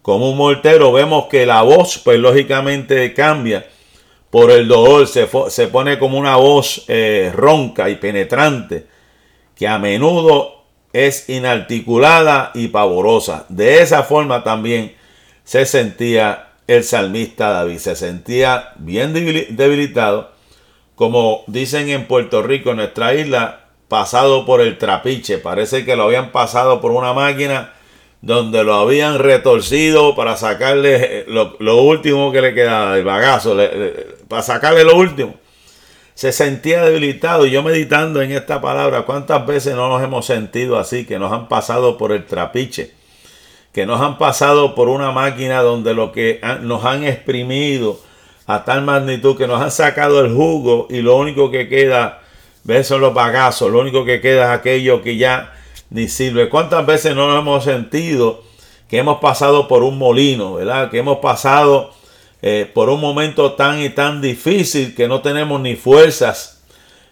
como 0.00 0.30
un 0.30 0.38
mortero, 0.38 0.92
vemos 0.92 1.26
que 1.26 1.44
la 1.44 1.62
voz, 1.62 1.98
pues 1.98 2.18
lógicamente 2.18 3.12
cambia 3.12 3.66
por 4.30 4.50
el 4.50 4.68
dolor, 4.68 5.06
se, 5.06 5.28
se 5.48 5.66
pone 5.68 5.98
como 5.98 6.16
una 6.18 6.36
voz 6.36 6.84
eh, 6.88 7.32
ronca 7.34 7.90
y 7.90 7.96
penetrante, 7.96 8.86
que 9.54 9.68
a 9.68 9.78
menudo 9.78 10.64
es 10.92 11.28
inarticulada 11.28 12.50
y 12.54 12.68
pavorosa. 12.68 13.46
De 13.48 13.82
esa 13.82 14.02
forma 14.02 14.42
también 14.42 14.94
se 15.44 15.66
sentía 15.66 16.45
el 16.66 16.84
salmista 16.84 17.50
David. 17.50 17.78
Se 17.78 17.96
sentía 17.96 18.72
bien 18.76 19.12
debilitado, 19.12 20.32
como 20.94 21.44
dicen 21.46 21.88
en 21.88 22.06
Puerto 22.06 22.42
Rico, 22.42 22.70
en 22.70 22.76
nuestra 22.78 23.14
isla, 23.14 23.66
pasado 23.88 24.46
por 24.46 24.60
el 24.60 24.78
trapiche. 24.78 25.38
Parece 25.38 25.84
que 25.84 25.96
lo 25.96 26.04
habían 26.04 26.32
pasado 26.32 26.80
por 26.80 26.92
una 26.92 27.12
máquina 27.12 27.72
donde 28.22 28.64
lo 28.64 28.74
habían 28.74 29.18
retorcido 29.18 30.16
para 30.16 30.36
sacarle 30.36 31.24
lo, 31.28 31.82
último 31.82 32.32
que 32.32 32.40
le 32.40 32.54
quedaba, 32.54 32.96
el 32.96 33.04
bagazo, 33.04 33.56
para 34.28 34.42
sacarle 34.42 34.84
lo 34.84 34.96
último. 34.96 35.36
Se 36.14 36.32
sentía 36.32 36.82
debilitado 36.82 37.46
y 37.46 37.50
yo 37.50 37.62
meditando 37.62 38.22
en 38.22 38.32
esta 38.32 38.60
palabra, 38.60 39.02
¿cuántas 39.02 39.46
veces 39.46 39.74
no 39.74 39.88
nos 39.88 40.02
hemos 40.02 40.24
sentido 40.24 40.78
así, 40.78 41.04
que 41.04 41.18
nos 41.18 41.30
han 41.30 41.46
pasado 41.46 41.98
por 41.98 42.10
el 42.10 42.24
trapiche? 42.24 42.94
Que 43.76 43.84
nos 43.84 44.00
han 44.00 44.16
pasado 44.16 44.74
por 44.74 44.88
una 44.88 45.10
máquina 45.10 45.60
donde 45.60 45.92
lo 45.92 46.10
que 46.10 46.40
nos 46.62 46.86
han 46.86 47.04
exprimido 47.04 48.00
a 48.46 48.64
tal 48.64 48.80
magnitud 48.80 49.36
que 49.36 49.46
nos 49.46 49.60
han 49.60 49.70
sacado 49.70 50.24
el 50.24 50.32
jugo 50.32 50.86
y 50.88 51.02
lo 51.02 51.18
único 51.18 51.50
que 51.50 51.68
queda, 51.68 52.22
ves, 52.64 52.86
son 52.86 53.02
los 53.02 53.12
bagazos, 53.12 53.70
lo 53.70 53.78
único 53.80 54.06
que 54.06 54.22
queda 54.22 54.44
es 54.44 54.60
aquello 54.60 55.02
que 55.02 55.18
ya 55.18 55.52
ni 55.90 56.08
sirve. 56.08 56.48
¿Cuántas 56.48 56.86
veces 56.86 57.14
no 57.14 57.28
nos 57.28 57.42
hemos 57.42 57.64
sentido 57.64 58.42
que 58.88 58.96
hemos 58.96 59.18
pasado 59.20 59.68
por 59.68 59.82
un 59.82 59.98
molino, 59.98 60.54
verdad? 60.54 60.90
Que 60.90 61.00
hemos 61.00 61.18
pasado 61.18 61.90
eh, 62.40 62.70
por 62.72 62.88
un 62.88 62.98
momento 62.98 63.52
tan 63.52 63.82
y 63.82 63.90
tan 63.90 64.22
difícil 64.22 64.94
que 64.94 65.06
no 65.06 65.20
tenemos 65.20 65.60
ni 65.60 65.76
fuerzas 65.76 66.62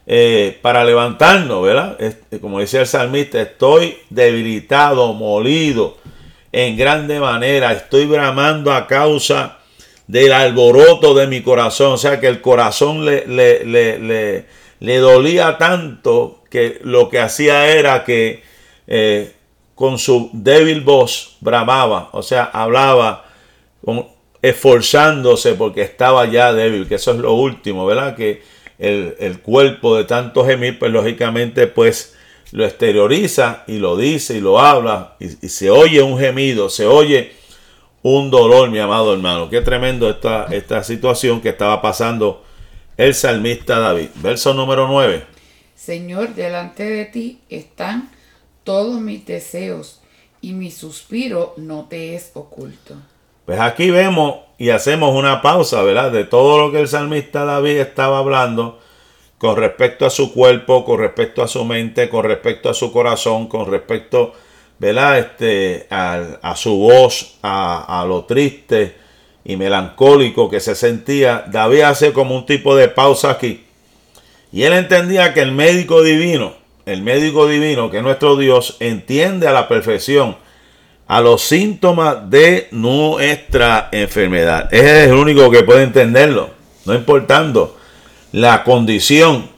eh, 0.06 0.58
para 0.62 0.82
levantarnos, 0.82 1.62
¿verdad? 1.62 1.98
como 2.40 2.60
decía 2.60 2.80
el 2.80 2.86
salmista, 2.86 3.42
estoy 3.42 3.98
debilitado, 4.08 5.12
molido 5.12 6.02
en 6.54 6.76
grande 6.76 7.18
manera. 7.18 7.72
Estoy 7.72 8.06
bramando 8.06 8.72
a 8.72 8.86
causa 8.86 9.58
del 10.06 10.32
alboroto 10.32 11.12
de 11.12 11.26
mi 11.26 11.42
corazón. 11.42 11.94
O 11.94 11.98
sea 11.98 12.20
que 12.20 12.28
el 12.28 12.40
corazón 12.40 13.04
le, 13.04 13.26
le, 13.26 14.44
le, 14.78 14.98
dolía 14.98 15.58
tanto 15.58 16.44
que 16.48 16.78
lo 16.84 17.10
que 17.10 17.18
hacía 17.18 17.66
era 17.74 18.04
que 18.04 18.44
eh, 18.86 19.32
con 19.74 19.98
su 19.98 20.30
débil 20.32 20.82
voz 20.82 21.38
bramaba. 21.40 22.10
O 22.12 22.22
sea, 22.22 22.44
hablaba 22.44 23.24
esforzándose 24.40 25.54
porque 25.54 25.82
estaba 25.82 26.24
ya 26.26 26.52
débil. 26.52 26.86
Que 26.86 26.94
eso 26.94 27.10
es 27.10 27.18
lo 27.18 27.32
último, 27.32 27.84
¿verdad? 27.84 28.14
Que 28.14 28.42
el, 28.78 29.16
el 29.18 29.40
cuerpo 29.40 29.96
de 29.96 30.04
tanto 30.04 30.46
gemir, 30.46 30.78
pues 30.78 30.92
lógicamente, 30.92 31.66
pues 31.66 32.14
lo 32.52 32.64
exterioriza 32.64 33.64
y 33.66 33.78
lo 33.78 33.96
dice 33.96 34.36
y 34.36 34.40
lo 34.40 34.58
habla 34.58 35.16
y, 35.18 35.48
se 35.48 35.70
oye 35.70 36.02
un 36.02 36.18
gemido, 36.18 36.68
se 36.68 36.86
oye 36.86 37.32
un 38.02 38.30
dolor, 38.30 38.70
mi 38.70 38.78
amado 38.78 39.12
hermano. 39.12 39.48
Qué 39.48 39.60
tremendo 39.60 40.10
esta, 40.10 40.46
esta 40.50 40.84
situación 40.84 41.40
que 41.40 41.50
estaba 41.50 41.80
pasando 41.80 42.44
el 42.96 43.14
salmista 43.14 43.78
David. 43.78 44.08
Verso 44.16 44.54
número 44.54 44.86
9. 44.86 45.24
Señor, 45.74 46.34
delante 46.34 46.84
de 46.84 47.04
ti 47.06 47.40
están 47.48 48.10
todos 48.62 49.00
mis 49.00 49.26
deseos 49.26 50.00
y 50.40 50.52
mi 50.52 50.70
suspiro 50.70 51.54
no 51.56 51.86
te 51.88 52.14
es 52.14 52.30
oculto. 52.34 52.94
Pues 53.46 53.60
aquí 53.60 53.90
vemos 53.90 54.36
y 54.58 54.70
hacemos 54.70 55.14
una 55.14 55.42
pausa, 55.42 55.82
¿verdad? 55.82 56.12
De 56.12 56.24
todo 56.24 56.58
lo 56.58 56.72
que 56.72 56.80
el 56.80 56.88
salmista 56.88 57.44
David 57.44 57.78
estaba 57.78 58.18
hablando 58.18 58.78
con 59.44 59.56
respecto 59.56 60.06
a 60.06 60.10
su 60.10 60.32
cuerpo, 60.32 60.86
con 60.86 60.98
respecto 60.98 61.42
a 61.42 61.48
su 61.48 61.66
mente, 61.66 62.08
con 62.08 62.24
respecto 62.24 62.70
a 62.70 62.74
su 62.74 62.90
corazón, 62.90 63.46
con 63.46 63.70
respecto 63.70 64.32
¿verdad? 64.78 65.18
Este, 65.18 65.86
a, 65.90 66.54
su 66.56 66.78
voz, 66.78 67.34
a, 67.42 68.06
lo 68.08 68.24
triste 68.24 68.94
y 69.44 69.56
melancólico 69.56 70.48
que 70.48 70.60
se 70.60 70.74
sentía. 70.74 71.44
David 71.46 71.82
hace 71.82 72.14
como 72.14 72.34
un 72.34 72.46
tipo 72.46 72.74
de 72.74 72.88
pausa 72.88 73.32
aquí. 73.32 73.64
Y 74.50 74.62
él 74.62 74.72
entendía 74.72 75.34
que 75.34 75.42
el 75.42 75.52
médico 75.52 76.02
divino, 76.02 76.54
el 76.86 77.02
médico 77.02 77.46
divino, 77.46 77.90
que 77.90 78.00
nuestro 78.00 78.36
Dios, 78.36 78.78
entiende 78.80 79.46
a 79.46 79.52
la 79.52 79.68
perfección 79.68 80.38
a 81.06 81.20
los 81.20 81.42
síntomas 81.42 82.30
de 82.30 82.68
nuestra 82.70 83.90
enfermedad. 83.92 84.72
Es 84.72 85.08
el 85.08 85.12
único 85.12 85.50
que 85.50 85.64
puede 85.64 85.82
entenderlo, 85.82 86.48
no 86.86 86.94
importando 86.94 87.83
la 88.34 88.64
condición, 88.64 89.48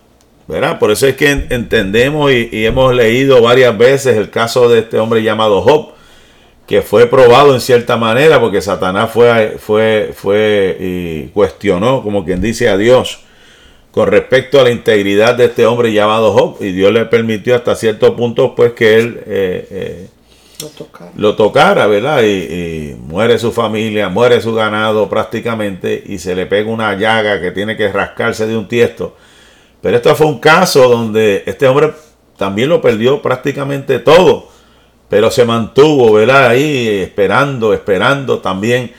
¿verdad? 0.46 0.78
Por 0.78 0.90
eso 0.90 1.06
es 1.06 1.16
que 1.16 1.30
entendemos 1.30 2.30
y, 2.30 2.66
hemos 2.66 2.94
leído 2.94 3.40
varias 3.40 3.76
veces 3.78 4.18
el 4.18 4.28
caso 4.28 4.68
de 4.68 4.80
este 4.80 4.98
hombre 4.98 5.22
llamado 5.22 5.62
Job, 5.62 5.94
que 6.66 6.82
fue 6.82 7.06
probado 7.06 7.54
en 7.54 7.62
cierta 7.62 7.96
manera 7.96 8.38
porque 8.38 8.60
Satanás 8.60 9.10
fue, 9.10 9.56
fue, 9.58 10.10
fue 10.14 10.76
y 10.78 11.28
cuestionó, 11.28 12.02
como 12.02 12.26
quien 12.26 12.42
dice, 12.42 12.68
a 12.68 12.76
Dios 12.76 13.20
con 13.92 14.08
respecto 14.08 14.60
a 14.60 14.64
la 14.64 14.70
integridad 14.70 15.36
de 15.36 15.46
este 15.46 15.64
hombre 15.64 15.90
llamado 15.90 16.34
Job 16.34 16.58
y 16.60 16.72
Dios 16.72 16.92
le 16.92 17.06
permitió 17.06 17.56
hasta 17.56 17.74
cierto 17.76 18.14
punto 18.14 18.54
pues 18.54 18.74
que 18.74 18.98
él 18.98 19.22
eh, 19.26 19.68
eh, 19.70 20.08
lo, 21.16 21.36
tocara. 21.36 21.86
¿verdad? 21.86 22.22
Y, 22.22 22.26
y, 22.26 22.96
muere 22.98 23.38
su 23.38 23.52
familia, 23.52 24.08
muere 24.08 24.40
su 24.40 24.54
ganado 24.54 25.08
prácticamente 25.08 26.02
y 26.06 26.18
se 26.18 26.34
le 26.34 26.46
pega 26.46 26.70
una 26.70 26.94
llaga 26.94 27.40
que 27.40 27.50
tiene 27.50 27.76
que 27.76 27.90
rascarse 27.90 28.46
de 28.46 28.56
un 28.56 28.68
tiesto. 28.68 29.16
Pero 29.82 29.96
esto 29.96 30.14
fue 30.16 30.26
un 30.26 30.40
caso 30.40 30.88
donde 30.88 31.42
este 31.46 31.66
hombre 31.68 31.92
también 32.36 32.68
lo 32.68 32.80
perdió 32.80 33.22
prácticamente 33.22 33.98
todo, 33.98 34.48
pero 35.08 35.30
se 35.30 35.44
mantuvo, 35.44 36.12
¿verdad? 36.12 36.48
Ahí 36.48 36.88
esperando, 36.88 37.72
esperando 37.72 38.40
también 38.40 38.92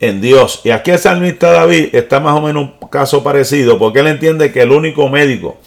en 0.00 0.20
Dios. 0.20 0.60
Y 0.64 0.70
aquí 0.70 0.90
el 0.90 0.98
salmista 0.98 1.52
David 1.52 1.94
está 1.94 2.20
más 2.20 2.36
o 2.36 2.42
menos 2.42 2.70
un 2.80 2.88
caso 2.88 3.22
parecido, 3.22 3.78
porque 3.78 4.00
él 4.00 4.08
entiende 4.08 4.52
que 4.52 4.62
el 4.62 4.72
único 4.72 5.08
médico 5.08 5.58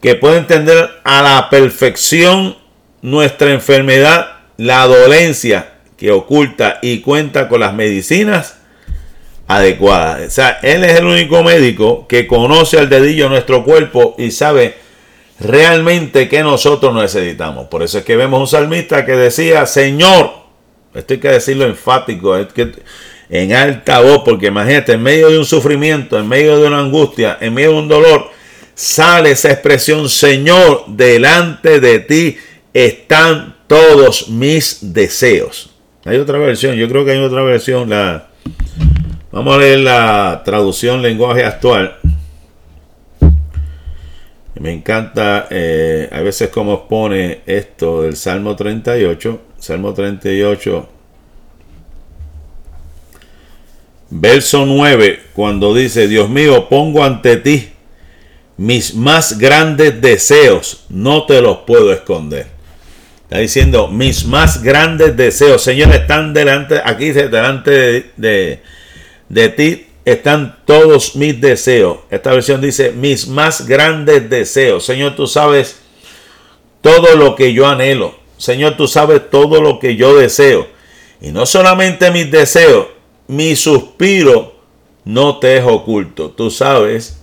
que 0.00 0.14
puede 0.14 0.38
entender 0.38 0.88
a 1.04 1.22
la 1.22 1.50
perfección 1.50 2.56
nuestra 3.02 3.52
enfermedad, 3.52 4.26
la 4.56 4.86
dolencia 4.86 5.74
que 5.96 6.10
oculta 6.10 6.78
y 6.82 7.00
cuenta 7.00 7.48
con 7.48 7.60
las 7.60 7.74
medicinas 7.74 8.56
adecuadas. 9.46 10.26
O 10.26 10.30
sea, 10.30 10.58
Él 10.62 10.84
es 10.84 10.98
el 10.98 11.06
único 11.06 11.42
médico 11.42 12.06
que 12.06 12.26
conoce 12.26 12.78
al 12.78 12.88
dedillo 12.88 13.28
nuestro 13.28 13.64
cuerpo 13.64 14.14
y 14.16 14.30
sabe 14.30 14.76
realmente 15.40 16.28
que 16.28 16.42
nosotros 16.42 16.94
necesitamos. 16.94 17.66
Por 17.68 17.82
eso 17.82 17.98
es 17.98 18.04
que 18.04 18.16
vemos 18.16 18.40
un 18.40 18.46
salmista 18.46 19.04
que 19.04 19.12
decía, 19.12 19.66
Señor, 19.66 20.30
esto 20.94 21.14
hay 21.14 21.20
que 21.20 21.28
decirlo 21.28 21.66
enfático, 21.66 22.36
es 22.36 22.52
que 22.52 22.72
en 23.28 23.52
alta 23.52 24.00
voz, 24.00 24.22
porque 24.24 24.46
imagínate, 24.46 24.92
en 24.92 25.02
medio 25.02 25.30
de 25.30 25.38
un 25.38 25.44
sufrimiento, 25.44 26.18
en 26.18 26.28
medio 26.28 26.58
de 26.58 26.66
una 26.66 26.80
angustia, 26.80 27.38
en 27.40 27.54
medio 27.54 27.72
de 27.72 27.78
un 27.78 27.88
dolor, 27.88 28.30
sale 28.74 29.32
esa 29.32 29.50
expresión, 29.50 30.08
Señor, 30.08 30.84
delante 30.88 31.80
de 31.80 32.00
ti 32.00 32.38
están 32.74 33.56
todos 33.66 34.28
mis 34.28 34.92
deseos. 34.92 35.70
Hay 36.04 36.16
otra 36.16 36.38
versión, 36.38 36.76
yo 36.76 36.88
creo 36.88 37.04
que 37.04 37.12
hay 37.12 37.18
otra 37.18 37.42
versión. 37.42 37.90
La, 37.90 38.28
vamos 39.30 39.54
a 39.54 39.58
leer 39.58 39.80
la 39.80 40.42
traducción 40.44 41.02
lenguaje 41.02 41.44
actual. 41.44 41.96
Me 44.54 44.72
encanta 44.72 45.46
eh, 45.50 46.08
a 46.12 46.20
veces 46.20 46.50
cómo 46.50 46.74
expone 46.74 47.40
esto 47.46 48.02
del 48.02 48.16
Salmo 48.16 48.56
38. 48.56 49.40
Salmo 49.58 49.92
38, 49.92 50.88
verso 54.08 54.64
9, 54.64 55.20
cuando 55.34 55.74
dice, 55.74 56.08
Dios 56.08 56.30
mío, 56.30 56.66
pongo 56.70 57.04
ante 57.04 57.36
ti 57.36 57.68
mis 58.56 58.94
más 58.94 59.38
grandes 59.38 60.00
deseos, 60.00 60.84
no 60.88 61.24
te 61.26 61.40
los 61.40 61.58
puedo 61.58 61.92
esconder. 61.92 62.59
Está 63.30 63.38
diciendo, 63.38 63.86
mis 63.86 64.24
más 64.24 64.60
grandes 64.60 65.16
deseos, 65.16 65.62
Señor, 65.62 65.94
están 65.94 66.34
delante, 66.34 66.80
aquí 66.84 67.12
delante 67.12 68.10
de, 68.16 68.60
de, 69.28 69.48
ti 69.50 69.86
están 70.04 70.58
todos 70.64 71.14
mis 71.14 71.40
deseos. 71.40 71.98
Esta 72.10 72.32
versión 72.32 72.60
dice, 72.60 72.90
mis 72.90 73.28
más 73.28 73.68
grandes 73.68 74.28
deseos. 74.28 74.84
Señor, 74.84 75.14
tú 75.14 75.28
sabes 75.28 75.78
todo 76.80 77.14
lo 77.14 77.36
que 77.36 77.52
yo 77.52 77.68
anhelo. 77.68 78.16
Señor, 78.36 78.76
tú 78.76 78.88
sabes 78.88 79.30
todo 79.30 79.60
lo 79.60 79.78
que 79.78 79.94
yo 79.94 80.16
deseo. 80.16 80.66
Y 81.20 81.30
no 81.30 81.46
solamente 81.46 82.10
mis 82.10 82.32
deseos, 82.32 82.88
mi 83.28 83.54
suspiro 83.54 84.56
no 85.04 85.38
te 85.38 85.56
es 85.56 85.64
oculto. 85.64 86.30
Tú 86.32 86.50
sabes 86.50 87.22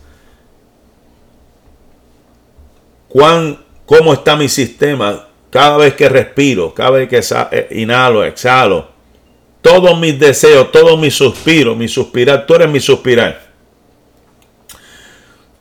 cuán, 3.09 3.59
cómo 3.85 4.13
está 4.13 4.37
mi 4.37 4.47
sistema 4.47 5.26
cada 5.49 5.77
vez 5.77 5.93
que 5.93 6.09
respiro, 6.09 6.73
cada 6.73 6.91
vez 6.91 7.09
que 7.09 7.21
eh, 7.51 7.67
inhalo, 7.71 8.23
exhalo, 8.23 8.89
todos 9.61 9.99
mis 9.99 10.19
deseos, 10.19 10.71
todos 10.71 10.99
mis 10.99 11.13
suspiros, 11.13 11.75
mi 11.75 11.87
suspirar, 11.87 12.45
tú 12.45 12.55
eres 12.55 12.69
mi 12.69 12.79
suspirar. 12.79 13.47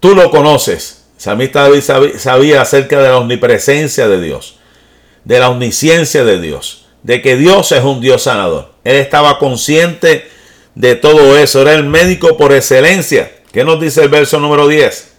Tú 0.01 0.14
lo 0.14 0.31
conoces. 0.31 1.05
Samita 1.16 1.62
David 1.62 1.81
sabía 2.18 2.61
acerca 2.61 3.01
de 3.01 3.09
la 3.09 3.16
omnipresencia 3.16 4.07
de 4.07 4.20
Dios, 4.20 4.59
de 5.25 5.40
la 5.40 5.49
omnisciencia 5.49 6.25
de 6.25 6.40
Dios, 6.40 6.87
de 7.03 7.22
que 7.22 7.37
Dios 7.37 7.72
es 7.72 7.83
un 7.83 8.01
Dios 8.01 8.22
sanador. 8.22 8.72
Él 8.85 8.96
estaba 8.96 9.38
consciente 9.38 10.29
de 10.75 10.94
todo 10.94 11.38
eso, 11.38 11.62
era 11.62 11.72
el 11.72 11.85
médico 11.85 12.37
por 12.37 12.53
excelencia. 12.53 13.33
¿Qué 13.51 13.64
nos 13.64 13.81
dice 13.81 14.03
el 14.03 14.11
verso 14.11 14.38
número 14.38 14.68
10? 14.68 15.14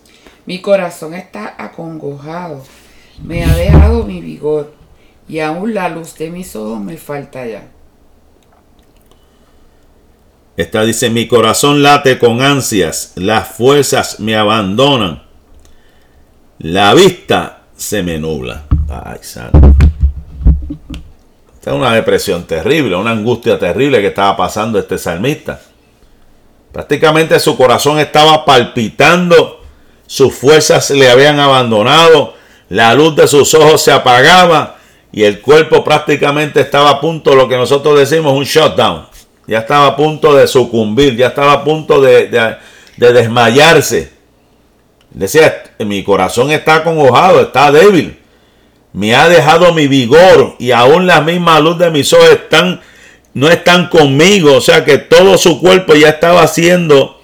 Mi 0.45 0.61
corazón 0.61 1.15
está 1.15 1.55
acongojado 1.57 2.63
me 3.23 3.43
ha 3.43 3.55
dejado 3.55 4.03
mi 4.03 4.21
vigor 4.21 4.73
y 5.27 5.39
aún 5.39 5.73
la 5.73 5.89
luz 5.89 6.15
de 6.15 6.29
mis 6.29 6.55
ojos 6.55 6.79
me 6.79 6.97
falta 6.97 7.45
ya. 7.45 7.67
Esta 10.55 10.83
dice, 10.83 11.09
mi 11.09 11.27
corazón 11.27 11.83
late 11.83 12.17
con 12.17 12.41
ansias, 12.41 13.13
las 13.15 13.47
fuerzas 13.47 14.19
me 14.19 14.35
abandonan, 14.35 15.23
la 16.59 16.95
vista 16.95 17.61
se 17.75 18.01
me 18.01 18.17
nubla. 18.17 18.63
Ay, 18.89 19.19
santo. 19.21 19.75
Esta 21.53 21.71
es 21.71 21.75
una 21.75 21.93
depresión 21.93 22.45
terrible, 22.45 22.95
una 22.95 23.11
angustia 23.11 23.59
terrible 23.59 24.01
que 24.01 24.07
estaba 24.07 24.35
pasando 24.35 24.79
este 24.79 24.97
salmista. 24.97 25.61
Prácticamente 26.71 27.39
su 27.39 27.55
corazón 27.55 27.99
estaba 27.99 28.43
palpitando, 28.45 29.61
sus 30.07 30.33
fuerzas 30.33 30.89
le 30.91 31.09
habían 31.09 31.39
abandonado, 31.39 32.36
la 32.69 32.93
luz 32.93 33.15
de 33.15 33.27
sus 33.27 33.53
ojos 33.53 33.81
se 33.81 33.91
apagaba 33.91 34.77
y 35.11 35.23
el 35.23 35.41
cuerpo 35.41 35.83
prácticamente 35.83 36.61
estaba 36.61 36.89
a 36.89 37.01
punto, 37.01 37.35
lo 37.35 37.47
que 37.47 37.57
nosotros 37.57 37.97
decimos, 37.97 38.33
un 38.33 38.43
shutdown. 38.43 39.07
Ya 39.47 39.59
estaba 39.59 39.87
a 39.87 39.95
punto 39.95 40.35
de 40.35 40.47
sucumbir, 40.47 41.15
ya 41.15 41.27
estaba 41.27 41.53
a 41.53 41.63
punto 41.63 42.01
de, 42.01 42.57
desmayarse. 42.97 44.11
Decía, 45.09 45.63
mi 45.79 46.03
corazón 46.03 46.51
está 46.51 46.75
acongojado, 46.75 47.41
está 47.41 47.71
débil. 47.71 48.19
Me 48.91 49.15
ha 49.15 49.29
dejado 49.29 49.73
mi 49.73 49.87
vigor 49.87 50.55
y 50.59 50.71
aún 50.71 51.07
la 51.07 51.21
misma 51.21 51.59
luz 51.61 51.77
de 51.77 51.89
mis 51.89 52.11
ojos 52.11 52.29
están, 52.29 52.81
no 53.33 53.47
están 53.47 53.87
conmigo. 53.87 54.55
O 54.55 54.61
sea 54.61 54.83
que 54.83 54.97
todo 54.97 55.37
su 55.37 55.61
cuerpo 55.61 55.95
ya 55.95 56.09
estaba 56.09 56.41
haciendo 56.41 57.16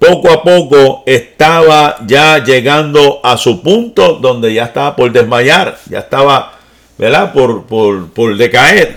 poco 0.00 0.32
a 0.32 0.42
poco 0.42 1.02
estaba 1.04 1.98
ya 2.06 2.42
llegando 2.42 3.20
a 3.22 3.36
su 3.36 3.62
punto 3.62 4.14
donde 4.14 4.52
ya 4.54 4.64
estaba 4.64 4.96
por 4.96 5.12
desmayar, 5.12 5.78
ya 5.88 5.98
estaba, 5.98 6.54
¿verdad? 6.96 7.32
Por, 7.32 7.66
por, 7.66 8.36
decaer. 8.36 8.96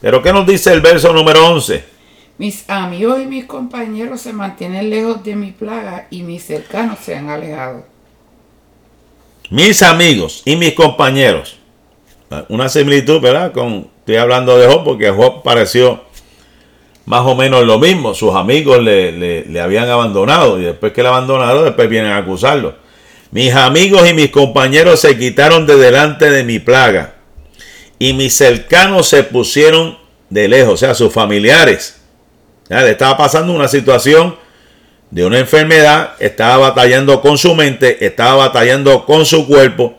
Pero 0.00 0.22
¿qué 0.22 0.32
nos 0.32 0.46
dice 0.46 0.72
el 0.72 0.80
verso 0.80 1.12
número 1.12 1.46
11? 1.48 1.84
Mis 2.38 2.70
amigos 2.70 3.20
y 3.20 3.26
mis 3.26 3.44
compañeros 3.44 4.20
se 4.22 4.32
mantienen 4.32 4.88
lejos 4.88 5.22
de 5.24 5.34
mi 5.34 5.50
plaga 5.50 6.06
y 6.10 6.22
mis 6.22 6.44
cercanos 6.44 7.00
se 7.00 7.16
han 7.16 7.28
alejado. 7.28 7.84
Mis 9.50 9.82
amigos 9.82 10.42
y 10.44 10.54
mis 10.54 10.74
compañeros. 10.74 11.58
Una 12.48 12.68
similitud, 12.68 13.20
¿verdad? 13.20 13.52
Con, 13.52 13.88
estoy 13.98 14.16
hablando 14.16 14.56
de 14.56 14.68
Job 14.68 14.84
porque 14.84 15.10
Job 15.10 15.42
pareció 15.42 16.04
más 17.10 17.26
o 17.26 17.34
menos 17.34 17.66
lo 17.66 17.80
mismo. 17.80 18.14
Sus 18.14 18.36
amigos 18.36 18.80
le, 18.80 19.44
habían 19.60 19.88
abandonado 19.88 20.60
y 20.60 20.62
después 20.62 20.92
que 20.92 21.02
le 21.02 21.08
abandonaron, 21.08 21.64
después 21.64 21.88
vienen 21.88 22.12
a 22.12 22.18
acusarlo. 22.18 22.76
Mis 23.32 23.52
amigos 23.52 24.08
y 24.08 24.14
mis 24.14 24.30
compañeros 24.30 25.00
se 25.00 25.18
quitaron 25.18 25.66
de 25.66 25.76
delante 25.76 26.30
de 26.30 26.44
mi 26.44 26.60
plaga 26.60 27.14
y 27.98 28.12
mis 28.12 28.36
cercanos 28.36 29.08
se 29.08 29.24
pusieron 29.24 29.98
de 30.28 30.46
lejos, 30.46 30.74
o 30.74 30.76
sea, 30.76 30.94
sus 30.94 31.12
familiares. 31.12 32.00
le 32.68 32.90
estaba 32.90 33.16
pasando 33.16 33.52
una 33.52 33.66
situación 33.66 34.36
de 35.10 35.24
una 35.24 35.40
enfermedad, 35.40 36.12
estaba 36.20 36.58
batallando 36.58 37.20
con 37.20 37.38
su 37.38 37.56
mente, 37.56 38.06
estaba 38.06 38.46
batallando 38.46 39.04
con 39.04 39.26
su 39.26 39.48
cuerpo 39.48 39.96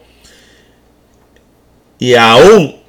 y 1.99 2.13
aún 2.15 2.80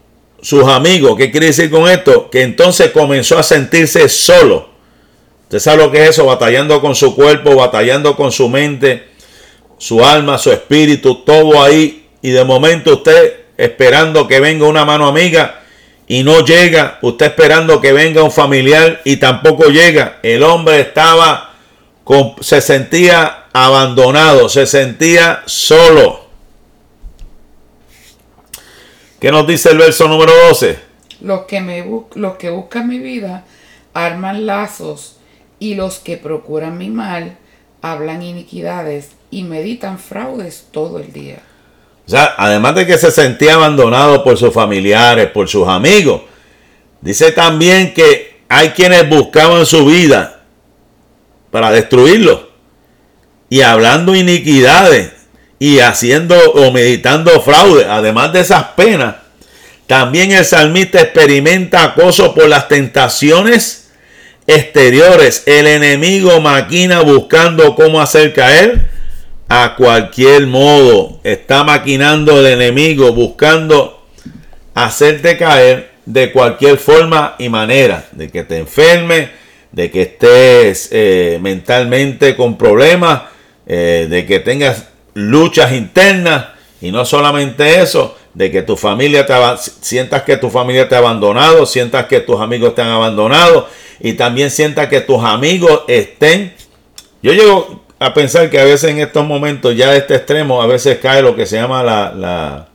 sus 0.42 0.64
amigos. 0.64 1.16
¿Qué 1.16 1.30
quiere 1.30 1.46
decir 1.46 1.70
con 1.70 1.88
esto? 1.88 2.28
Que 2.28 2.42
entonces 2.42 2.90
comenzó 2.90 3.38
a 3.38 3.42
sentirse 3.42 4.08
solo. 4.10 4.68
Usted 5.44 5.60
sabe 5.60 5.84
lo 5.84 5.90
que 5.90 6.02
es 6.02 6.10
eso, 6.10 6.26
batallando 6.26 6.80
con 6.80 6.94
su 6.94 7.14
cuerpo, 7.14 7.54
batallando 7.54 8.16
con 8.16 8.32
su 8.32 8.48
mente, 8.48 9.08
su 9.78 10.04
alma, 10.04 10.36
su 10.38 10.50
espíritu, 10.50 11.24
todo 11.24 11.62
ahí. 11.62 12.08
Y 12.20 12.30
de 12.30 12.44
momento 12.44 12.94
usted 12.94 13.40
esperando 13.56 14.26
que 14.26 14.40
venga 14.40 14.66
una 14.66 14.84
mano 14.84 15.06
amiga 15.06 15.62
y 16.08 16.24
no 16.24 16.44
llega. 16.44 16.98
Usted 17.02 17.26
esperando 17.26 17.80
que 17.80 17.92
venga 17.92 18.22
un 18.22 18.32
familiar 18.32 19.00
y 19.04 19.16
tampoco 19.16 19.68
llega. 19.68 20.18
El 20.22 20.42
hombre 20.42 20.80
estaba, 20.80 21.54
se 22.40 22.60
sentía 22.60 23.44
abandonado, 23.52 24.48
se 24.48 24.66
sentía 24.66 25.42
solo. 25.46 26.26
¿Qué 29.22 29.30
nos 29.30 29.46
dice 29.46 29.70
el 29.70 29.78
verso 29.78 30.08
número 30.08 30.32
12? 30.48 30.80
Los 31.20 31.42
que, 31.42 31.60
me 31.60 31.86
los 32.16 32.34
que 32.38 32.50
buscan 32.50 32.88
mi 32.88 32.98
vida 32.98 33.44
arman 33.94 34.46
lazos 34.46 35.18
y 35.60 35.76
los 35.76 36.00
que 36.00 36.16
procuran 36.16 36.76
mi 36.76 36.90
mal 36.90 37.36
hablan 37.82 38.24
iniquidades 38.24 39.10
y 39.30 39.44
meditan 39.44 40.00
fraudes 40.00 40.66
todo 40.72 40.98
el 40.98 41.12
día. 41.12 41.38
O 42.04 42.10
sea, 42.10 42.34
además 42.36 42.74
de 42.74 42.84
que 42.84 42.98
se 42.98 43.12
sentía 43.12 43.54
abandonado 43.54 44.24
por 44.24 44.36
sus 44.36 44.52
familiares, 44.52 45.28
por 45.28 45.48
sus 45.48 45.68
amigos, 45.68 46.22
dice 47.00 47.30
también 47.30 47.94
que 47.94 48.40
hay 48.48 48.70
quienes 48.70 49.08
buscaban 49.08 49.64
su 49.66 49.86
vida 49.86 50.42
para 51.52 51.70
destruirlo 51.70 52.48
y 53.48 53.60
hablando 53.60 54.16
iniquidades 54.16 55.11
y 55.62 55.78
haciendo 55.78 56.34
o 56.54 56.72
meditando 56.72 57.40
fraude, 57.40 57.84
además 57.84 58.32
de 58.32 58.40
esas 58.40 58.64
penas, 58.74 59.14
también 59.86 60.32
el 60.32 60.44
salmista 60.44 61.00
experimenta 61.00 61.84
acoso 61.84 62.34
por 62.34 62.48
las 62.48 62.66
tentaciones 62.66 63.92
exteriores. 64.48 65.44
El 65.46 65.68
enemigo 65.68 66.40
maquina 66.40 67.02
buscando 67.02 67.76
cómo 67.76 68.00
hacer 68.00 68.32
caer 68.32 68.86
a 69.48 69.76
cualquier 69.76 70.48
modo. 70.48 71.20
Está 71.22 71.62
maquinando 71.62 72.40
el 72.40 72.46
enemigo 72.46 73.12
buscando 73.12 74.04
hacerte 74.74 75.36
caer 75.36 75.92
de 76.06 76.32
cualquier 76.32 76.76
forma 76.76 77.36
y 77.38 77.48
manera. 77.48 78.08
De 78.10 78.30
que 78.30 78.42
te 78.42 78.58
enfermes, 78.58 79.28
de 79.70 79.92
que 79.92 80.02
estés 80.02 80.88
eh, 80.90 81.38
mentalmente 81.40 82.34
con 82.34 82.58
problemas, 82.58 83.22
eh, 83.64 84.08
de 84.10 84.26
que 84.26 84.40
tengas 84.40 84.86
luchas 85.14 85.72
internas 85.72 86.46
y 86.80 86.90
no 86.90 87.04
solamente 87.04 87.80
eso, 87.80 88.16
de 88.34 88.50
que 88.50 88.62
tu 88.62 88.76
familia 88.76 89.26
te 89.26 89.34
sientas 89.80 90.22
que 90.22 90.36
tu 90.36 90.50
familia 90.50 90.88
te 90.88 90.94
ha 90.94 90.98
abandonado, 90.98 91.66
sientas 91.66 92.06
que 92.06 92.20
tus 92.20 92.40
amigos 92.40 92.74
te 92.74 92.82
han 92.82 92.88
abandonado 92.88 93.68
y 94.00 94.14
también 94.14 94.50
sientas 94.50 94.88
que 94.88 95.00
tus 95.00 95.22
amigos 95.22 95.82
estén. 95.86 96.52
Yo 97.22 97.32
llego 97.32 97.84
a 97.98 98.14
pensar 98.14 98.50
que 98.50 98.58
a 98.58 98.64
veces 98.64 98.90
en 98.90 98.98
estos 98.98 99.24
momentos 99.24 99.76
ya 99.76 99.92
de 99.92 99.98
este 99.98 100.16
extremo 100.16 100.60
a 100.60 100.66
veces 100.66 100.98
cae 100.98 101.22
lo 101.22 101.36
que 101.36 101.46
se 101.46 101.56
llama 101.56 101.82
la, 101.82 102.12
la 102.14 102.68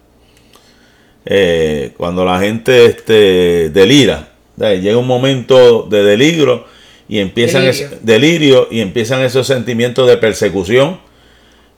eh, 1.25 1.91
cuando 1.97 2.23
la 2.23 2.39
gente 2.39 2.85
este, 2.85 3.69
delira. 3.69 4.29
Llega 4.57 4.97
un 4.97 5.07
momento 5.07 5.83
de 5.83 6.03
delirio 6.03 6.65
y 7.09 7.19
empiezan 7.19 7.69
delirio 8.01 8.67
y 8.71 8.79
empiezan 8.79 9.21
esos 9.21 9.45
sentimientos 9.45 10.07
de 10.07 10.17
persecución 10.17 10.99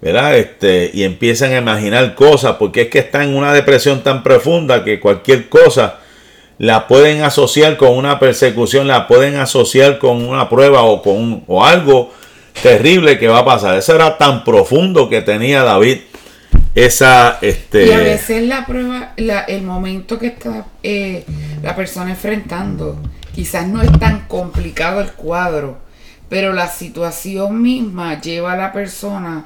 ¿verdad? 0.02 0.38
Este, 0.38 0.92
y 0.94 1.04
empiezan 1.04 1.52
a 1.52 1.58
imaginar 1.58 2.16
cosas, 2.16 2.56
porque 2.58 2.84
es 2.84 2.88
que 2.90 3.00
están 3.00 3.30
en 3.30 3.36
una 3.36 3.54
depresión 3.54 4.04
tan 4.04 4.24
profunda 4.24 4.84
que 4.84 5.00
cualquier 5.00 5.50
cosa 5.50 6.00
la 6.58 6.88
pueden 6.88 7.24
asociar 7.24 7.78
con 7.78 7.98
una 7.98 8.20
persecución, 8.20 8.88
la 8.88 9.08
pueden 9.08 9.38
asociar 9.38 9.98
con 9.98 10.28
una 10.28 10.50
prueba 10.50 10.84
o 10.84 11.02
con 11.02 11.44
o 11.48 11.66
algo 11.66 12.12
terrible 12.62 13.18
que 13.18 13.28
va 13.28 13.40
a 13.40 13.46
pasar. 13.46 13.78
Eso 13.78 13.96
era 13.96 14.18
tan 14.18 14.44
profundo 14.44 15.10
que 15.10 15.22
tenía 15.22 15.64
David 15.64 16.00
esa... 16.76 17.38
Este... 17.42 17.88
Y 17.88 17.92
a 17.92 18.00
veces 18.00 18.44
la 18.44 18.66
prueba, 18.66 19.14
el 19.16 19.62
momento 19.64 20.20
que 20.20 20.28
está 20.28 20.66
eh, 20.84 21.26
la 21.64 21.76
persona 21.76 22.12
enfrentando, 22.12 22.98
quizás 23.34 23.68
no 23.68 23.82
es 23.82 23.92
tan 23.98 24.28
complicado 24.28 25.02
el 25.02 25.12
cuadro, 25.12 25.78
pero 26.28 26.54
la 26.54 26.68
situación 26.68 27.62
misma 27.62 28.20
lleva 28.22 28.54
a 28.54 28.58
la 28.58 28.74
persona 28.74 29.46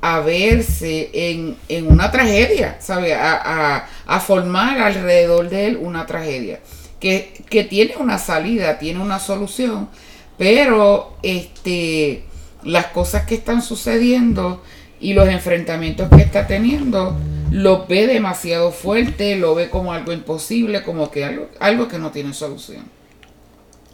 a 0.00 0.20
verse 0.20 1.10
en, 1.12 1.56
una 1.86 2.10
tragedia, 2.10 2.76
¿sabe? 2.80 3.14
A, 3.14 3.88
a, 4.06 4.20
formar 4.20 4.78
alrededor 4.78 5.48
de 5.48 5.66
él 5.66 5.78
una 5.80 6.06
tragedia. 6.06 6.60
Que, 7.00 7.32
que, 7.48 7.64
tiene 7.64 7.96
una 7.96 8.18
salida, 8.18 8.78
tiene 8.78 9.00
una 9.00 9.18
solución, 9.18 9.88
pero 10.36 11.16
este, 11.22 12.24
las 12.64 12.86
cosas 12.86 13.24
que 13.24 13.36
están 13.36 13.62
sucediendo 13.62 14.62
y 15.00 15.12
los 15.12 15.28
enfrentamientos 15.28 16.08
que 16.08 16.22
está 16.22 16.46
teniendo, 16.46 17.16
lo 17.50 17.86
ve 17.86 18.06
demasiado 18.06 18.72
fuerte, 18.72 19.36
lo 19.36 19.54
ve 19.54 19.70
como 19.70 19.92
algo 19.92 20.12
imposible, 20.12 20.82
como 20.82 21.10
que 21.10 21.24
algo, 21.24 21.48
algo 21.60 21.88
que 21.88 21.98
no 21.98 22.10
tiene 22.10 22.34
solución. 22.34 22.84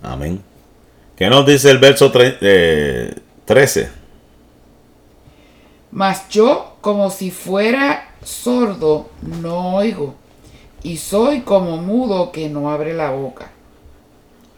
Amén. 0.02 0.40
¿Qué 1.16 1.28
nos 1.28 1.46
dice 1.46 1.70
el 1.70 1.78
verso 1.78 2.10
13? 2.10 3.88
Mas 5.94 6.28
yo, 6.28 6.74
como 6.80 7.08
si 7.08 7.30
fuera 7.30 8.08
sordo, 8.24 9.10
no 9.40 9.76
oigo, 9.76 10.16
y 10.82 10.96
soy 10.96 11.42
como 11.42 11.76
mudo 11.76 12.32
que 12.32 12.48
no 12.48 12.68
abre 12.68 12.94
la 12.94 13.12
boca. 13.12 13.52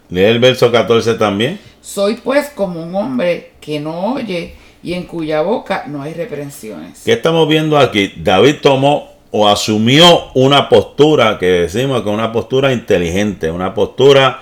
Lee 0.09 0.25
el 0.25 0.39
verso 0.39 0.73
14 0.73 1.15
también. 1.15 1.61
Soy 1.83 2.15
pues 2.15 2.49
como 2.49 2.83
un 2.83 2.95
hombre 2.95 3.53
que 3.61 3.79
no 3.79 4.15
oye 4.15 4.55
y 4.83 4.95
en 4.95 5.03
cuya 5.03 5.43
boca 5.43 5.85
no 5.89 6.01
hay 6.01 6.15
reprensiones. 6.15 7.03
¿Qué 7.05 7.13
estamos 7.13 7.47
viendo 7.47 7.77
aquí? 7.77 8.15
David 8.17 8.57
tomó 8.63 9.11
o 9.31 9.47
asumió 9.47 10.33
una 10.33 10.71
postura 10.71 11.39
que 11.39 11.47
decimos 11.47 12.01
que 12.01 12.09
es 12.09 12.15
una 12.15 12.33
postura 12.33 12.73
inteligente, 12.73 13.51
una 13.51 13.75
postura 13.75 14.41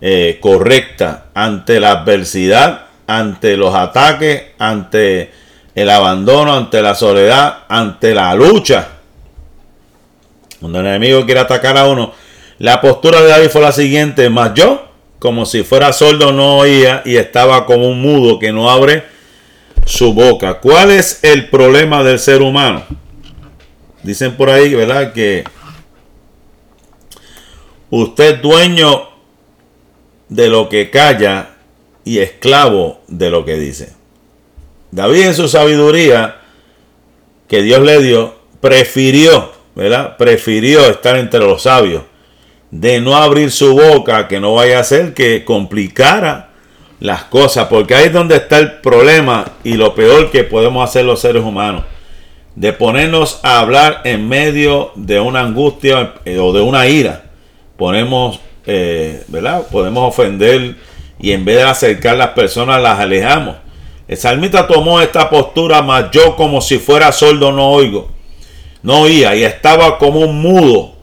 eh, 0.00 0.38
correcta 0.40 1.26
ante 1.34 1.80
la 1.80 1.90
adversidad, 1.90 2.86
ante 3.06 3.58
los 3.58 3.74
ataques, 3.74 4.42
ante 4.58 5.43
el 5.74 5.90
abandono, 5.90 6.54
ante 6.54 6.80
la 6.82 6.94
soledad, 6.94 7.64
ante 7.68 8.14
la 8.14 8.34
lucha. 8.34 8.88
Cuando 10.60 10.80
el 10.80 10.86
enemigo 10.86 11.24
quiere 11.24 11.40
atacar 11.40 11.76
a 11.76 11.86
uno, 11.86 12.12
la 12.58 12.80
postura 12.80 13.20
de 13.20 13.28
David 13.28 13.48
fue 13.48 13.60
la 13.60 13.72
siguiente, 13.72 14.30
más 14.30 14.54
yo, 14.54 14.86
como 15.18 15.46
si 15.46 15.62
fuera 15.62 15.92
sordo, 15.92 16.32
no 16.32 16.58
oía 16.58 17.02
y 17.04 17.16
estaba 17.16 17.66
como 17.66 17.88
un 17.88 18.00
mudo 18.00 18.38
que 18.38 18.52
no 18.52 18.70
abre 18.70 19.04
su 19.84 20.14
boca. 20.14 20.60
¿Cuál 20.60 20.90
es 20.90 21.22
el 21.24 21.48
problema 21.50 22.02
del 22.04 22.18
ser 22.18 22.42
humano? 22.42 22.84
Dicen 24.02 24.36
por 24.36 24.50
ahí, 24.50 24.74
¿verdad? 24.74 25.12
Que 25.12 25.44
usted 27.90 28.36
es 28.36 28.42
dueño 28.42 29.08
de 30.28 30.48
lo 30.48 30.68
que 30.68 30.90
calla 30.90 31.50
y 32.04 32.18
esclavo 32.18 33.00
de 33.08 33.30
lo 33.30 33.44
que 33.44 33.56
dice. 33.56 33.94
David 34.94 35.22
en 35.22 35.34
su 35.34 35.48
sabiduría 35.48 36.36
que 37.48 37.62
Dios 37.62 37.80
le 37.80 38.00
dio, 38.00 38.36
prefirió, 38.60 39.50
¿verdad? 39.74 40.16
Prefirió 40.16 40.88
estar 40.88 41.16
entre 41.16 41.40
los 41.40 41.62
sabios, 41.62 42.04
de 42.70 43.00
no 43.00 43.16
abrir 43.16 43.50
su 43.50 43.74
boca, 43.74 44.28
que 44.28 44.38
no 44.38 44.54
vaya 44.54 44.78
a 44.78 44.84
ser 44.84 45.12
que 45.12 45.44
complicara 45.44 46.50
las 47.00 47.24
cosas, 47.24 47.66
porque 47.66 47.96
ahí 47.96 48.06
es 48.06 48.12
donde 48.12 48.36
está 48.36 48.58
el 48.58 48.74
problema 48.74 49.44
y 49.64 49.74
lo 49.74 49.96
peor 49.96 50.30
que 50.30 50.44
podemos 50.44 50.88
hacer 50.88 51.04
los 51.04 51.20
seres 51.20 51.42
humanos, 51.42 51.82
de 52.54 52.72
ponernos 52.72 53.40
a 53.42 53.58
hablar 53.58 54.00
en 54.04 54.28
medio 54.28 54.92
de 54.94 55.18
una 55.18 55.40
angustia 55.40 56.14
eh, 56.24 56.38
o 56.38 56.52
de 56.52 56.60
una 56.60 56.86
ira. 56.86 57.24
Ponemos, 57.76 58.38
eh, 58.64 59.24
¿verdad? 59.26 59.66
Podemos 59.72 60.08
ofender 60.08 60.76
y 61.18 61.32
en 61.32 61.44
vez 61.44 61.56
de 61.56 61.62
acercar 61.64 62.16
las 62.16 62.28
personas 62.28 62.80
las 62.80 63.00
alejamos. 63.00 63.63
El 64.06 64.18
salmista 64.18 64.66
tomó 64.66 65.00
esta 65.00 65.30
postura, 65.30 65.80
mas 65.80 66.10
yo 66.12 66.36
como 66.36 66.60
si 66.60 66.78
fuera 66.78 67.10
sordo 67.10 67.52
no 67.52 67.70
oigo, 67.70 68.10
no 68.82 69.02
oía 69.02 69.34
y 69.34 69.44
estaba 69.44 69.96
como 69.98 70.20
un 70.20 70.42
mudo 70.42 70.94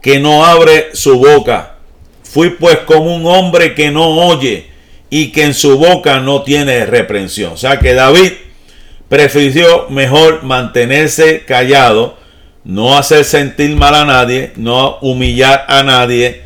que 0.00 0.18
no 0.18 0.44
abre 0.44 0.90
su 0.94 1.18
boca. 1.18 1.76
Fui 2.24 2.50
pues 2.50 2.78
como 2.78 3.14
un 3.14 3.26
hombre 3.26 3.74
que 3.74 3.90
no 3.90 4.08
oye 4.08 4.66
y 5.10 5.30
que 5.30 5.44
en 5.44 5.52
su 5.52 5.76
boca 5.76 6.20
no 6.20 6.42
tiene 6.42 6.86
reprensión. 6.86 7.52
O 7.52 7.56
sea 7.58 7.78
que 7.78 7.92
David 7.92 8.32
prefirió 9.10 9.90
mejor 9.90 10.42
mantenerse 10.42 11.44
callado, 11.44 12.16
no 12.64 12.96
hacer 12.96 13.26
sentir 13.26 13.76
mal 13.76 13.94
a 13.94 14.06
nadie, 14.06 14.52
no 14.56 14.96
humillar 15.02 15.66
a 15.68 15.82
nadie, 15.82 16.40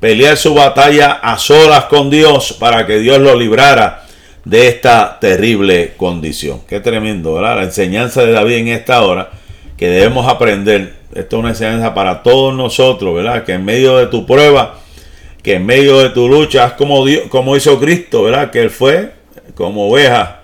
pelear 0.00 0.36
su 0.36 0.52
batalla 0.52 1.12
a 1.12 1.38
solas 1.38 1.84
con 1.84 2.10
Dios 2.10 2.56
para 2.58 2.88
que 2.88 2.98
Dios 2.98 3.20
lo 3.20 3.36
librara 3.36 4.07
de 4.48 4.68
esta 4.68 5.18
terrible 5.20 5.92
condición. 5.98 6.62
Qué 6.66 6.80
tremendo, 6.80 7.34
¿verdad? 7.34 7.56
La 7.56 7.64
enseñanza 7.64 8.24
de 8.24 8.32
David 8.32 8.54
en 8.54 8.68
esta 8.68 9.02
hora 9.02 9.30
que 9.76 9.90
debemos 9.90 10.26
aprender. 10.26 10.94
Esto 11.14 11.36
es 11.36 11.40
una 11.40 11.50
enseñanza 11.50 11.92
para 11.92 12.22
todos 12.22 12.54
nosotros, 12.54 13.14
¿verdad? 13.14 13.44
Que 13.44 13.52
en 13.52 13.64
medio 13.66 13.98
de 13.98 14.06
tu 14.06 14.24
prueba, 14.24 14.78
que 15.42 15.56
en 15.56 15.66
medio 15.66 15.98
de 15.98 16.08
tu 16.10 16.28
lucha, 16.28 16.64
haz 16.64 16.72
como, 16.72 17.04
Dios, 17.04 17.24
como 17.28 17.56
hizo 17.56 17.78
Cristo, 17.78 18.22
¿verdad? 18.22 18.50
Que 18.50 18.62
Él 18.62 18.70
fue 18.70 19.12
como 19.54 19.90
oveja, 19.90 20.40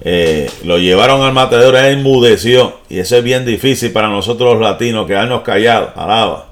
eh, 0.00 0.48
lo 0.64 0.78
llevaron 0.78 1.20
al 1.20 1.34
matadero, 1.34 1.76
Él 1.76 1.98
enmudeció. 1.98 2.78
Y 2.88 2.98
eso 2.98 3.18
es 3.18 3.24
bien 3.24 3.44
difícil 3.44 3.92
para 3.92 4.08
nosotros 4.08 4.54
los 4.54 4.62
latinos, 4.62 5.06
quedarnos 5.06 5.42
callados, 5.42 5.90
alaba. 5.96 6.46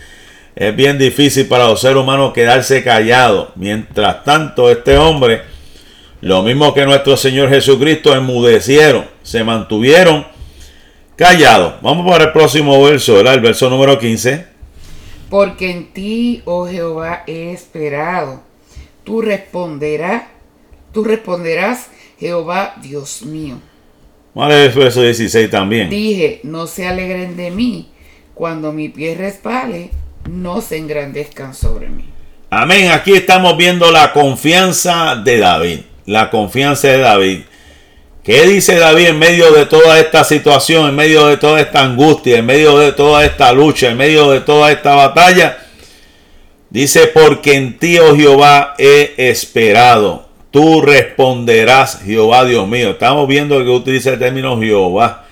es 0.56 0.74
bien 0.74 0.96
difícil 0.96 1.46
para 1.46 1.66
los 1.66 1.82
seres 1.82 1.98
humanos 1.98 2.32
quedarse 2.32 2.82
callados. 2.82 3.48
Mientras 3.54 4.24
tanto, 4.24 4.70
este 4.70 4.96
hombre, 4.96 5.51
lo 6.22 6.42
mismo 6.42 6.72
que 6.72 6.86
nuestro 6.86 7.16
Señor 7.16 7.50
Jesucristo, 7.50 8.16
enmudecieron, 8.16 9.04
se 9.22 9.44
mantuvieron 9.44 10.26
callados. 11.14 11.74
Vamos 11.82 12.10
para 12.10 12.24
el 12.24 12.32
próximo 12.32 12.82
verso, 12.82 13.16
¿verdad? 13.16 13.34
El 13.34 13.40
verso 13.40 13.68
número 13.68 13.98
15 13.98 14.52
porque 15.32 15.70
en 15.70 15.86
ti, 15.94 16.42
oh 16.44 16.66
Jehová, 16.66 17.24
he 17.26 17.52
esperado. 17.52 18.42
Tú 19.02 19.22
responderás, 19.22 20.24
tú 20.92 21.04
responderás, 21.04 21.88
Jehová, 22.20 22.74
Dios 22.82 23.22
mío. 23.22 23.58
Vale, 24.34 24.66
el 24.66 24.72
verso 24.72 25.00
16 25.00 25.48
también. 25.48 25.88
Dije, 25.88 26.40
no 26.42 26.66
se 26.66 26.86
alegren 26.86 27.34
de 27.38 27.50
mí, 27.50 27.88
cuando 28.34 28.74
mi 28.74 28.90
pie 28.90 29.14
resbale, 29.14 29.88
no 30.28 30.60
se 30.60 30.76
engrandezcan 30.76 31.54
sobre 31.54 31.88
mí. 31.88 32.04
Amén, 32.50 32.90
aquí 32.90 33.14
estamos 33.14 33.56
viendo 33.56 33.90
la 33.90 34.12
confianza 34.12 35.16
de 35.16 35.38
David, 35.38 35.80
la 36.06 36.30
confianza 36.30 36.88
de 36.88 36.98
David. 36.98 37.40
¿Qué 38.22 38.46
dice 38.46 38.76
David 38.76 39.08
en 39.08 39.18
medio 39.18 39.52
de 39.52 39.66
toda 39.66 39.98
esta 39.98 40.22
situación, 40.22 40.88
en 40.88 40.94
medio 40.94 41.26
de 41.26 41.38
toda 41.38 41.60
esta 41.60 41.82
angustia, 41.82 42.38
en 42.38 42.46
medio 42.46 42.78
de 42.78 42.92
toda 42.92 43.24
esta 43.24 43.52
lucha, 43.52 43.90
en 43.90 43.96
medio 43.96 44.30
de 44.30 44.40
toda 44.40 44.70
esta 44.70 44.94
batalla? 44.94 45.58
Dice, 46.70 47.08
porque 47.08 47.54
en 47.54 47.78
ti, 47.78 47.98
oh 47.98 48.14
Jehová, 48.14 48.74
he 48.78 49.14
esperado. 49.16 50.26
Tú 50.52 50.80
responderás, 50.80 52.00
Jehová 52.04 52.44
Dios 52.44 52.68
mío. 52.68 52.90
Estamos 52.90 53.26
viendo 53.26 53.58
que 53.64 53.70
utiliza 53.70 54.10
el 54.10 54.18
término 54.18 54.60
Jehová, 54.60 55.24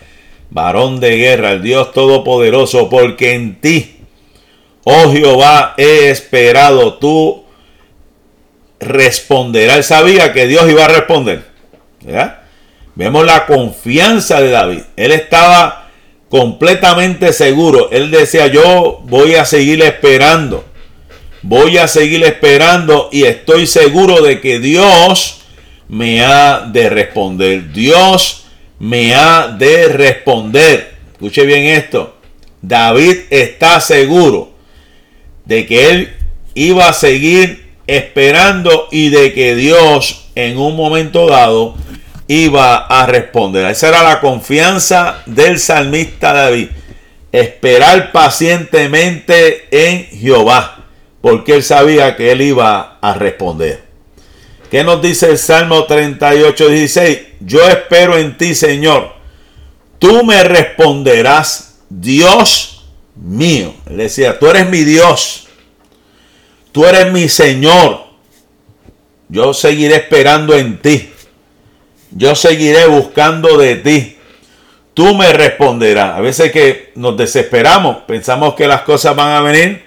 varón 0.50 0.98
de 0.98 1.16
guerra, 1.16 1.52
el 1.52 1.62
Dios 1.62 1.92
todopoderoso, 1.92 2.90
porque 2.90 3.34
en 3.34 3.60
ti, 3.60 3.98
oh 4.84 5.12
Jehová, 5.12 5.74
he 5.76 6.10
esperado. 6.10 6.94
Tú 6.94 7.44
responderás. 8.80 9.76
Él 9.76 9.84
sabía 9.84 10.32
que 10.32 10.46
Dios 10.46 10.68
iba 10.68 10.86
a 10.86 10.88
responder. 10.88 11.44
¿verdad? 12.02 12.40
Vemos 12.94 13.24
la 13.24 13.46
confianza 13.46 14.40
de 14.40 14.50
David. 14.50 14.82
Él 14.96 15.12
estaba 15.12 15.90
completamente 16.28 17.32
seguro. 17.32 17.90
Él 17.90 18.10
decía, 18.10 18.46
yo 18.46 19.00
voy 19.04 19.34
a 19.34 19.44
seguir 19.44 19.82
esperando. 19.82 20.64
Voy 21.42 21.78
a 21.78 21.88
seguir 21.88 22.24
esperando 22.24 23.08
y 23.12 23.24
estoy 23.24 23.66
seguro 23.66 24.22
de 24.22 24.40
que 24.40 24.58
Dios 24.58 25.42
me 25.88 26.24
ha 26.24 26.60
de 26.60 26.90
responder. 26.90 27.72
Dios 27.72 28.44
me 28.78 29.14
ha 29.14 29.48
de 29.48 29.88
responder. 29.88 30.94
Escuche 31.12 31.46
bien 31.46 31.64
esto. 31.64 32.16
David 32.62 33.16
está 33.30 33.80
seguro 33.80 34.52
de 35.46 35.66
que 35.66 35.90
él 35.90 36.14
iba 36.54 36.88
a 36.88 36.92
seguir 36.92 37.69
esperando 37.90 38.86
y 38.92 39.08
de 39.08 39.32
que 39.32 39.56
Dios 39.56 40.30
en 40.36 40.58
un 40.58 40.76
momento 40.76 41.26
dado 41.26 41.74
iba 42.28 42.76
a 42.76 43.06
responder. 43.06 43.66
Esa 43.66 43.88
era 43.88 44.04
la 44.04 44.20
confianza 44.20 45.22
del 45.26 45.58
salmista 45.58 46.32
David. 46.32 46.68
Esperar 47.32 48.12
pacientemente 48.12 49.66
en 49.72 50.06
Jehová, 50.06 50.84
porque 51.20 51.56
él 51.56 51.64
sabía 51.64 52.14
que 52.14 52.30
él 52.30 52.42
iba 52.42 52.98
a 53.00 53.14
responder. 53.14 53.82
¿Qué 54.70 54.84
nos 54.84 55.02
dice 55.02 55.30
el 55.30 55.38
Salmo 55.38 55.84
38, 55.84 56.68
16? 56.68 57.18
Yo 57.40 57.68
espero 57.68 58.16
en 58.16 58.38
ti, 58.38 58.54
Señor. 58.54 59.14
tú 59.98 60.24
me 60.24 60.44
responderás, 60.44 61.80
Dios 61.88 62.84
mío. 63.16 63.74
Él 63.88 63.96
decía, 63.96 64.38
tú 64.38 64.46
eres 64.46 64.68
mi 64.70 64.84
Dios, 64.84 65.48
tú 66.72 66.84
eres 66.84 67.12
mi 67.12 67.28
Señor. 67.28 68.04
Yo 69.28 69.54
seguiré 69.54 69.96
esperando 69.96 70.54
en 70.54 70.78
ti. 70.78 71.12
Yo 72.10 72.34
seguiré 72.34 72.86
buscando 72.86 73.56
de 73.56 73.76
ti. 73.76 74.16
Tú 74.94 75.14
me 75.14 75.32
responderás. 75.32 76.16
A 76.16 76.20
veces 76.20 76.50
que 76.50 76.92
nos 76.96 77.16
desesperamos, 77.16 77.98
pensamos 78.06 78.54
que 78.54 78.66
las 78.66 78.82
cosas 78.82 79.14
van 79.14 79.28
a 79.28 79.40
venir 79.40 79.84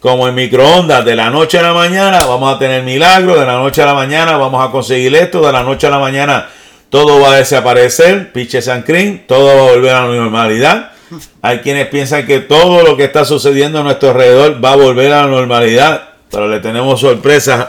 como 0.00 0.28
en 0.28 0.34
microondas, 0.34 1.02
de 1.04 1.16
la 1.16 1.30
noche 1.30 1.58
a 1.58 1.62
la 1.62 1.72
mañana 1.72 2.26
vamos 2.26 2.54
a 2.54 2.58
tener 2.58 2.82
milagro, 2.82 3.40
de 3.40 3.46
la 3.46 3.54
noche 3.54 3.80
a 3.80 3.86
la 3.86 3.94
mañana 3.94 4.36
vamos 4.36 4.62
a 4.62 4.70
conseguir 4.70 5.14
esto, 5.14 5.40
de 5.40 5.50
la 5.50 5.62
noche 5.62 5.86
a 5.86 5.90
la 5.90 5.98
mañana 5.98 6.46
todo 6.94 7.20
va 7.20 7.32
a 7.32 7.36
desaparecer, 7.38 8.30
piche 8.30 8.62
San 8.62 8.82
Crin, 8.82 9.24
todo 9.26 9.46
va 9.46 9.52
a 9.52 9.72
volver 9.72 9.90
a 9.90 10.06
la 10.06 10.14
normalidad. 10.14 10.92
Hay 11.42 11.58
quienes 11.58 11.88
piensan 11.88 12.26
que 12.26 12.40
todo 12.40 12.82
lo 12.82 12.96
que 12.96 13.04
está 13.04 13.24
sucediendo 13.24 13.80
a 13.80 13.82
nuestro 13.82 14.10
alrededor 14.10 14.64
va 14.64 14.72
a 14.72 14.76
volver 14.76 15.12
a 15.12 15.22
la 15.22 15.28
normalidad, 15.28 16.08
pero 16.30 16.48
le 16.48 16.60
tenemos 16.60 17.00
sorpresas. 17.00 17.68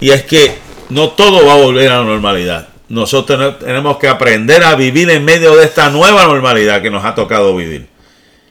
Y 0.00 0.10
es 0.10 0.22
que 0.22 0.54
no 0.90 1.10
todo 1.10 1.46
va 1.46 1.54
a 1.54 1.56
volver 1.56 1.90
a 1.90 1.98
la 1.98 2.04
normalidad. 2.04 2.68
Nosotros 2.88 3.58
tenemos 3.58 3.96
que 3.96 4.08
aprender 4.08 4.62
a 4.62 4.76
vivir 4.76 5.10
en 5.10 5.24
medio 5.24 5.56
de 5.56 5.64
esta 5.64 5.90
nueva 5.90 6.26
normalidad 6.26 6.82
que 6.82 6.90
nos 6.90 7.04
ha 7.04 7.14
tocado 7.14 7.56
vivir. 7.56 7.88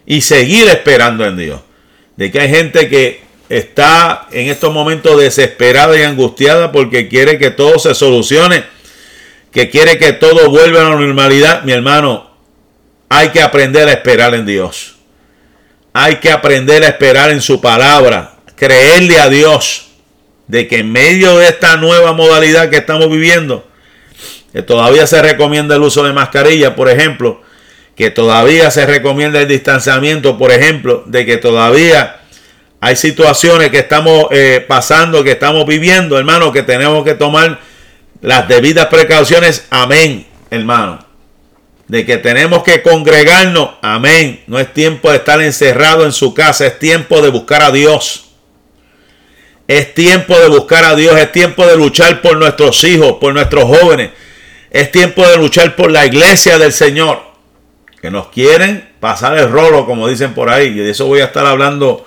Y 0.05 0.21
seguir 0.21 0.67
esperando 0.67 1.25
en 1.25 1.37
Dios 1.37 1.61
de 2.15 2.31
que 2.31 2.39
hay 2.39 2.49
gente 2.49 2.89
que 2.89 3.21
está 3.49 4.27
en 4.31 4.49
estos 4.49 4.73
momentos 4.73 5.19
desesperada 5.19 5.97
y 5.97 6.03
angustiada 6.03 6.71
porque 6.71 7.07
quiere 7.07 7.37
que 7.37 7.51
todo 7.51 7.77
se 7.79 7.93
solucione, 7.93 8.63
que 9.51 9.69
quiere 9.69 9.97
que 9.97 10.13
todo 10.13 10.49
vuelva 10.49 10.81
a 10.81 10.89
la 10.89 10.95
normalidad, 10.95 11.63
mi 11.63 11.71
hermano, 11.71 12.34
hay 13.17 13.29
que 13.29 13.41
aprender 13.41 13.87
a 13.87 13.93
esperar 13.93 14.33
en 14.35 14.45
Dios. 14.45 14.95
Hay 15.93 16.17
que 16.17 16.31
aprender 16.31 16.83
a 16.83 16.87
esperar 16.87 17.31
en 17.31 17.41
su 17.41 17.61
palabra, 17.61 18.33
creerle 18.55 19.19
a 19.19 19.29
Dios 19.29 19.87
de 20.47 20.67
que 20.67 20.79
en 20.79 20.91
medio 20.91 21.37
de 21.37 21.47
esta 21.47 21.77
nueva 21.77 22.13
modalidad 22.13 22.69
que 22.69 22.77
estamos 22.77 23.09
viviendo, 23.09 23.67
que 24.51 24.61
todavía 24.61 25.07
se 25.07 25.21
recomienda 25.21 25.75
el 25.75 25.81
uso 25.81 26.03
de 26.03 26.13
mascarilla, 26.13 26.75
por 26.75 26.89
ejemplo, 26.89 27.41
que 27.95 28.11
todavía 28.11 28.69
se 28.71 28.85
recomienda 28.85 29.39
el 29.39 29.47
distanciamiento, 29.47 30.37
por 30.37 30.51
ejemplo, 30.51 31.03
de 31.05 31.25
que 31.25 31.37
todavía 31.37 32.17
hay 32.81 32.97
situaciones 32.97 33.69
que 33.69 33.79
estamos 33.79 34.27
eh, 34.31 34.63
pasando, 34.67 35.23
que 35.23 35.31
estamos 35.31 35.65
viviendo, 35.65 36.19
hermano, 36.19 36.51
que 36.51 36.63
tenemos 36.63 37.03
que 37.05 37.15
tomar 37.15 37.59
las 38.21 38.47
debidas 38.47 38.87
precauciones. 38.87 39.65
Amén, 39.69 40.27
hermano. 40.51 41.05
De 41.87 42.05
que 42.05 42.17
tenemos 42.17 42.63
que 42.63 42.81
congregarnos. 42.81 43.71
Amén. 43.81 44.41
No 44.47 44.59
es 44.59 44.73
tiempo 44.73 45.11
de 45.11 45.17
estar 45.17 45.41
encerrado 45.41 46.05
en 46.05 46.11
su 46.11 46.33
casa, 46.33 46.65
es 46.65 46.79
tiempo 46.79 47.21
de 47.21 47.29
buscar 47.29 47.61
a 47.61 47.71
Dios. 47.71 48.31
Es 49.67 49.93
tiempo 49.93 50.37
de 50.37 50.47
buscar 50.47 50.83
a 50.83 50.95
Dios, 50.95 51.17
es 51.17 51.31
tiempo 51.31 51.65
de 51.65 51.75
luchar 51.75 52.21
por 52.21 52.37
nuestros 52.37 52.83
hijos, 52.83 53.13
por 53.19 53.33
nuestros 53.33 53.63
jóvenes. 53.65 54.11
Es 54.69 54.91
tiempo 54.91 55.27
de 55.27 55.37
luchar 55.37 55.75
por 55.75 55.91
la 55.91 56.05
iglesia 56.05 56.57
del 56.57 56.73
Señor 56.73 57.35
que 58.05 58.11
nos 58.11 58.27
quieren 58.27 58.87
pasar 58.99 59.37
el 59.37 59.49
rolo, 59.49 59.85
como 59.85 60.07
dicen 60.07 60.33
por 60.33 60.49
ahí. 60.49 60.67
Y 60.67 60.75
de 60.75 60.91
eso 60.91 61.07
voy 61.07 61.21
a 61.21 61.25
estar 61.25 61.45
hablando 61.45 62.05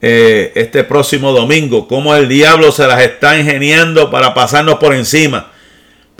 eh, 0.00 0.52
este 0.54 0.84
próximo 0.84 1.32
domingo. 1.32 1.88
Cómo 1.88 2.14
el 2.14 2.28
diablo 2.28 2.72
se 2.72 2.86
las 2.86 3.00
está 3.00 3.38
ingeniando 3.38 4.10
para 4.10 4.34
pasarnos 4.34 4.76
por 4.76 4.94
encima. 4.94 5.51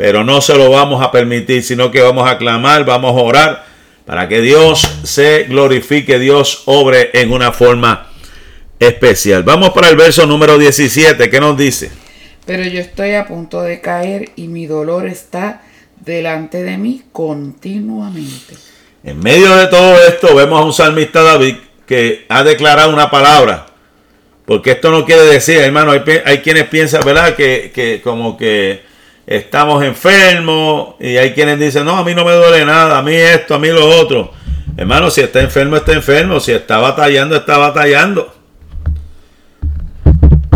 Pero 0.03 0.24
no 0.24 0.40
se 0.40 0.57
lo 0.57 0.68
vamos 0.68 1.00
a 1.00 1.12
permitir, 1.12 1.62
sino 1.62 1.92
que 1.92 2.00
vamos 2.00 2.28
a 2.28 2.36
clamar, 2.36 2.84
vamos 2.84 3.16
a 3.16 3.22
orar 3.22 3.64
para 4.05 4.26
que 4.26 4.40
Dios 4.40 4.80
se 5.05 5.44
glorifique, 5.44 6.18
Dios 6.18 6.64
obre 6.64 7.11
en 7.12 7.32
una 7.32 7.53
forma 7.53 8.11
especial. 8.80 9.44
Vamos 9.44 9.70
para 9.70 9.90
el 9.90 9.96
verso 9.96 10.26
número 10.26 10.59
17, 10.59 11.30
¿qué 11.30 11.38
nos 11.38 11.57
dice? 11.57 11.92
Pero 12.44 12.64
yo 12.64 12.80
estoy 12.80 13.12
a 13.12 13.28
punto 13.28 13.62
de 13.62 13.80
caer 13.80 14.32
y 14.34 14.48
mi 14.48 14.66
dolor 14.66 15.07
está 15.07 15.62
delante 16.05 16.64
de 16.64 16.78
mí 16.78 17.03
continuamente. 17.12 18.57
En 19.05 19.20
medio 19.20 19.55
de 19.55 19.68
todo 19.68 20.05
esto 20.05 20.34
vemos 20.34 20.61
a 20.61 20.64
un 20.64 20.72
salmista 20.72 21.22
David 21.22 21.59
que 21.86 22.26
ha 22.28 22.42
declarado 22.42 22.92
una 22.92 23.09
palabra. 23.09 23.66
Porque 24.46 24.72
esto 24.72 24.90
no 24.90 25.05
quiere 25.05 25.22
decir, 25.22 25.59
hermano, 25.59 25.92
hay, 25.92 26.38
quienes 26.38 26.64
piensan, 26.64 27.05
¿verdad? 27.05 27.36
Que, 27.36 28.00
como 28.03 28.36
que 28.36 28.90
estamos 29.27 29.83
enfermos 29.85 30.95
y 31.01 31.16
hay 31.16 31.33
quienes 31.33 31.59
dicen, 31.59 31.85
no, 31.85 31.97
a 31.99 32.05
mí 32.05 32.14
no 32.14 32.25
me 32.25 32.33
duele 32.33 32.64
nada, 32.64 32.99
a 32.99 33.03
mí 33.03 33.14
esto, 33.14 33.55
a 33.55 33.59
mí 33.59 33.68
lo 33.68 33.87
otro. 33.87 34.33
Hermano, 34.77 35.11
si 35.11 35.20
está 35.20 35.41
enfermo, 35.41 35.77
está 35.77 35.93
enfermo. 35.93 36.41
Si 36.41 36.53
está 36.53 36.79
batallando, 36.79 37.37
está 37.37 37.59
batallando. 37.59 38.35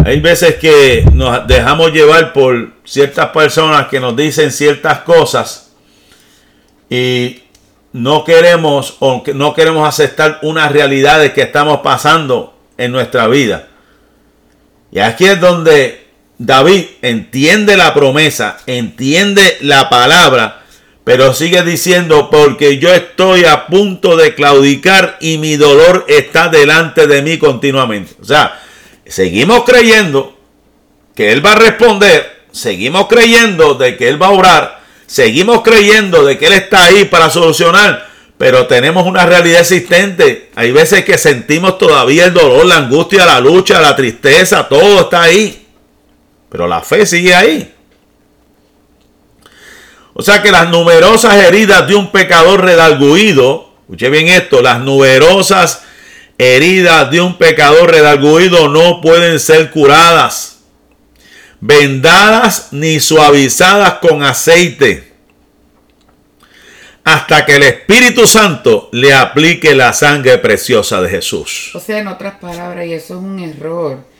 Hay 0.04 0.20
veces 0.20 0.54
que 0.54 1.04
nos 1.12 1.46
dejamos 1.46 1.92
llevar 1.92 2.32
por 2.32 2.72
ciertas 2.84 3.26
personas 3.30 3.88
que 3.88 3.98
nos 4.00 4.16
dicen 4.16 4.52
ciertas 4.52 5.00
cosas 5.00 5.72
y 6.88 7.42
no 7.92 8.22
queremos 8.22 8.96
o 9.00 9.24
no 9.34 9.52
queremos 9.52 9.88
aceptar 9.88 10.38
unas 10.42 10.70
realidades 10.70 11.32
que 11.32 11.42
estamos 11.42 11.80
pasando 11.80 12.54
en 12.78 12.92
nuestra 12.92 13.26
vida. 13.26 13.68
Y 14.92 15.00
aquí 15.00 15.24
es 15.24 15.40
donde 15.40 16.05
David 16.38 16.84
entiende 17.02 17.76
la 17.76 17.94
promesa, 17.94 18.58
entiende 18.66 19.56
la 19.60 19.88
palabra, 19.88 20.62
pero 21.04 21.32
sigue 21.32 21.62
diciendo, 21.62 22.30
porque 22.30 22.78
yo 22.78 22.92
estoy 22.92 23.44
a 23.44 23.66
punto 23.66 24.16
de 24.16 24.34
claudicar 24.34 25.16
y 25.20 25.38
mi 25.38 25.56
dolor 25.56 26.04
está 26.08 26.48
delante 26.48 27.06
de 27.06 27.22
mí 27.22 27.38
continuamente. 27.38 28.14
O 28.20 28.24
sea, 28.24 28.60
seguimos 29.06 29.64
creyendo 29.64 30.36
que 31.14 31.32
Él 31.32 31.44
va 31.44 31.52
a 31.52 31.58
responder, 31.58 32.44
seguimos 32.52 33.06
creyendo 33.06 33.74
de 33.74 33.96
que 33.96 34.08
Él 34.08 34.20
va 34.20 34.26
a 34.26 34.32
orar, 34.32 34.86
Seguimos 35.06 35.62
creyendo 35.62 36.24
de 36.24 36.36
que 36.36 36.46
Él 36.46 36.52
está 36.52 36.84
ahí 36.84 37.04
para 37.04 37.30
solucionar, 37.30 38.08
pero 38.38 38.66
tenemos 38.66 39.06
una 39.06 39.24
realidad 39.24 39.60
existente. 39.60 40.50
Hay 40.56 40.72
veces 40.72 41.04
que 41.04 41.16
sentimos 41.16 41.78
todavía 41.78 42.26
el 42.26 42.34
dolor, 42.34 42.66
la 42.66 42.78
angustia, 42.78 43.24
la 43.24 43.40
lucha, 43.40 43.80
la 43.80 43.94
tristeza, 43.94 44.68
todo 44.68 45.02
está 45.02 45.22
ahí. 45.22 45.65
Pero 46.56 46.68
la 46.68 46.80
fe 46.80 47.04
sigue 47.04 47.34
ahí. 47.34 47.70
O 50.14 50.22
sea 50.22 50.42
que 50.42 50.50
las 50.50 50.70
numerosas 50.70 51.34
heridas 51.34 51.86
de 51.86 51.94
un 51.94 52.10
pecador 52.10 52.64
redalguido, 52.64 53.74
escuche 53.80 54.08
bien 54.08 54.28
esto, 54.28 54.62
las 54.62 54.80
numerosas 54.80 55.82
heridas 56.38 57.10
de 57.10 57.20
un 57.20 57.36
pecador 57.36 57.90
redalguido 57.90 58.68
no 58.68 59.02
pueden 59.02 59.38
ser 59.38 59.70
curadas 59.70 60.60
vendadas 61.60 62.68
ni 62.70 63.00
suavizadas 63.00 63.98
con 64.00 64.22
aceite, 64.22 65.12
hasta 67.04 67.44
que 67.44 67.56
el 67.56 67.64
Espíritu 67.64 68.26
Santo 68.26 68.88
le 68.92 69.12
aplique 69.12 69.74
la 69.74 69.92
sangre 69.92 70.38
preciosa 70.38 71.02
de 71.02 71.10
Jesús. 71.10 71.72
O 71.74 71.80
sea, 71.80 71.98
en 71.98 72.08
otras 72.08 72.36
palabras, 72.36 72.86
y 72.86 72.94
eso 72.94 73.12
es 73.12 73.20
un 73.20 73.40
error 73.40 74.15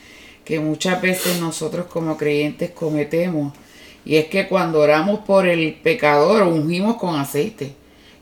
que 0.47 0.59
muchas 0.61 1.01
veces 1.01 1.41
nosotros 1.41 1.87
como 1.87 2.15
creyentes 2.15 2.71
cometemos, 2.71 3.53
y 4.05 4.15
es 4.15 4.27
que 4.27 4.47
cuando 4.47 4.79
oramos 4.79 5.19
por 5.19 5.45
el 5.45 5.73
pecador, 5.73 6.43
ungimos 6.43 6.95
con 6.95 7.19
aceite. 7.19 7.73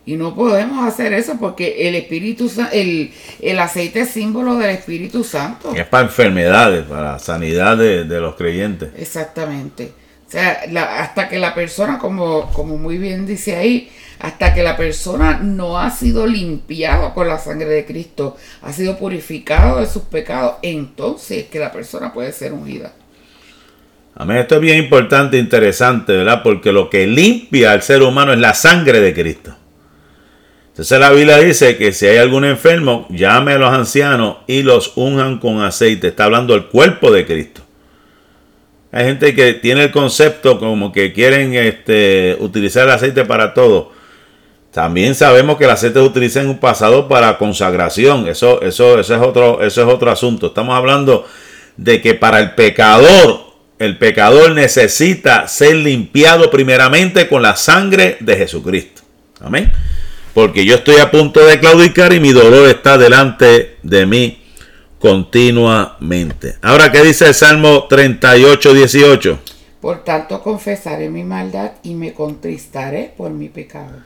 Y 0.07 0.15
no 0.15 0.35
podemos 0.35 0.87
hacer 0.87 1.13
eso 1.13 1.37
porque 1.39 1.87
el 1.87 1.95
Espíritu 1.95 2.51
el, 2.71 3.11
el 3.39 3.59
aceite 3.59 4.01
es 4.01 4.09
símbolo 4.09 4.55
del 4.55 4.71
Espíritu 4.71 5.23
Santo. 5.23 5.73
Es 5.75 5.85
para 5.85 6.05
enfermedades, 6.05 6.85
para 6.85 7.19
sanidad 7.19 7.77
de, 7.77 8.03
los 8.05 8.35
creyentes. 8.35 8.89
Exactamente. 8.97 9.91
Sea, 10.35 10.65
hasta 10.99 11.29
que 11.29 11.39
la 11.39 11.55
persona, 11.55 11.97
como, 11.97 12.51
como 12.51 12.77
muy 12.77 12.97
bien 12.97 13.25
dice 13.25 13.55
ahí, 13.55 13.89
hasta 14.19 14.53
que 14.53 14.63
la 14.63 14.75
persona 14.75 15.39
no 15.41 15.79
ha 15.79 15.89
sido 15.89 16.27
limpiada 16.27 17.13
con 17.13 17.29
la 17.29 17.39
sangre 17.39 17.69
de 17.69 17.85
Cristo, 17.85 18.35
ha 18.61 18.73
sido 18.73 18.97
purificado 18.97 19.79
de 19.79 19.85
sus 19.85 20.03
pecados, 20.03 20.55
entonces 20.61 21.45
que 21.45 21.57
la 21.57 21.71
persona 21.71 22.11
puede 22.11 22.33
ser 22.33 22.51
ungida. 22.51 22.91
Amén. 24.13 24.39
Esto 24.39 24.55
es 24.55 24.61
bien 24.61 24.77
importante 24.77 25.37
interesante, 25.37 26.11
¿verdad? 26.11 26.43
Porque 26.43 26.73
lo 26.73 26.89
que 26.89 27.07
limpia 27.07 27.71
al 27.71 27.81
ser 27.81 28.01
humano 28.01 28.33
es 28.33 28.39
la 28.39 28.53
sangre 28.53 28.99
de 28.99 29.13
Cristo. 29.13 29.55
Entonces 30.67 30.99
la 30.99 31.11
Biblia 31.11 31.37
dice 31.37 31.77
que 31.77 31.93
si 31.93 32.07
hay 32.07 32.17
algún 32.17 32.43
enfermo, 32.43 33.07
llame 33.09 33.53
a 33.53 33.57
los 33.57 33.73
ancianos 33.73 34.39
y 34.47 34.63
los 34.63 34.97
unjan 34.97 35.39
con 35.39 35.61
aceite. 35.61 36.09
Está 36.09 36.25
hablando 36.25 36.55
del 36.55 36.65
cuerpo 36.65 37.09
de 37.09 37.25
Cristo. 37.25 37.64
Hay 38.95 39.03
gente 39.03 39.35
que 39.35 39.55
tiene 39.55 39.83
el 39.83 39.91
concepto 39.91 40.57
como 40.57 40.93
que 40.93 41.11
quieren 41.11 41.53
este, 41.53 42.37
utilizar 42.39 42.85
el 42.87 42.91
aceite 42.91 43.25
para 43.25 43.53
todo. 43.53 43.91
También 44.71 45.15
sabemos 45.15 45.57
que 45.57 45.65
el 45.65 45.71
aceite 45.71 45.99
se 45.99 46.05
utiliza 46.05 46.39
en 46.39 46.47
un 46.47 46.59
pasado 46.59 47.09
para 47.09 47.37
consagración. 47.37 48.25
Eso, 48.29 48.61
eso, 48.61 48.97
eso, 48.97 49.15
es 49.15 49.21
otro, 49.21 49.61
eso 49.61 49.81
es 49.81 49.93
otro 49.93 50.09
asunto. 50.09 50.47
Estamos 50.47 50.77
hablando 50.77 51.27
de 51.75 52.01
que 52.01 52.13
para 52.13 52.39
el 52.39 52.51
pecador, 52.51 53.41
el 53.79 53.97
pecador 53.97 54.51
necesita 54.51 55.45
ser 55.49 55.75
limpiado 55.75 56.49
primeramente 56.49 57.27
con 57.27 57.41
la 57.41 57.57
sangre 57.57 58.15
de 58.21 58.37
Jesucristo. 58.37 59.01
Amén. 59.41 59.73
Porque 60.33 60.63
yo 60.63 60.75
estoy 60.75 60.99
a 61.01 61.11
punto 61.11 61.45
de 61.45 61.59
claudicar 61.59 62.13
y 62.13 62.21
mi 62.21 62.31
dolor 62.31 62.69
está 62.69 62.97
delante 62.97 63.75
de 63.83 64.05
mí 64.05 64.44
continuamente. 65.05 66.55
Ahora, 66.63 66.91
¿qué 66.91 67.03
dice 67.03 67.27
el 67.27 67.35
Salmo 67.35 67.85
38, 67.87 68.73
18? 68.73 69.39
Por 69.79 70.03
tanto, 70.03 70.41
confesaré 70.41 71.11
mi 71.11 71.23
maldad 71.23 71.73
y 71.83 71.93
me 71.93 72.11
contristaré 72.11 73.13
por 73.15 73.29
mi 73.29 73.49
pecado. 73.49 73.97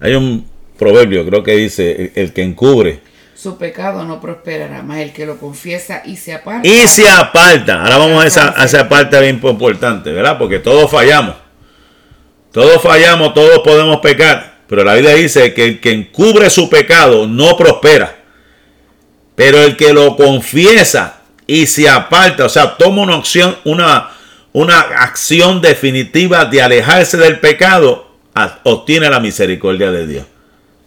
Hay 0.00 0.14
un 0.14 0.48
proverbio, 0.76 1.24
creo 1.24 1.44
que 1.44 1.54
dice, 1.54 2.10
el 2.16 2.32
que 2.32 2.42
encubre. 2.42 2.98
Su 3.36 3.56
pecado 3.56 4.04
no 4.04 4.20
prosperará, 4.20 4.82
más 4.82 4.98
el 4.98 5.12
que 5.12 5.26
lo 5.26 5.38
confiesa 5.38 6.02
y 6.04 6.16
se 6.16 6.34
aparta. 6.34 6.66
Y 6.66 6.88
se 6.88 7.08
aparta. 7.08 7.80
Ahora 7.84 7.98
vamos 7.98 8.24
a 8.24 8.26
esa, 8.26 8.60
a 8.60 8.64
esa 8.64 8.88
parte 8.88 9.20
bien 9.20 9.40
importante, 9.40 10.10
¿verdad? 10.10 10.38
Porque 10.38 10.58
todos 10.58 10.90
fallamos. 10.90 11.36
Todos 12.50 12.82
fallamos, 12.82 13.32
todos 13.32 13.60
podemos 13.60 13.98
pecar. 13.98 14.58
Pero 14.66 14.82
la 14.82 14.94
Biblia 14.94 15.14
dice 15.14 15.54
que 15.54 15.66
el 15.66 15.80
que 15.80 15.92
encubre 15.92 16.50
su 16.50 16.68
pecado 16.68 17.28
no 17.28 17.56
prospera. 17.56 18.17
Pero 19.38 19.62
el 19.62 19.76
que 19.76 19.92
lo 19.92 20.16
confiesa 20.16 21.20
y 21.46 21.68
se 21.68 21.88
aparta, 21.88 22.46
o 22.46 22.48
sea, 22.48 22.76
toma 22.76 23.02
una 23.02 23.14
acción, 23.14 23.56
una, 23.62 24.10
una 24.52 24.80
acción 24.80 25.60
definitiva 25.60 26.44
de 26.44 26.60
alejarse 26.60 27.16
del 27.18 27.38
pecado, 27.38 28.16
obtiene 28.64 29.08
la 29.08 29.20
misericordia 29.20 29.92
de 29.92 30.08
Dios. 30.08 30.26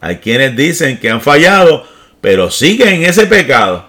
Hay 0.02 0.18
quienes 0.18 0.54
dicen 0.58 1.00
que 1.00 1.10
han 1.10 1.22
fallado, 1.22 1.88
pero 2.20 2.52
siguen 2.52 2.96
en 2.96 3.04
ese 3.06 3.26
pecado. 3.26 3.86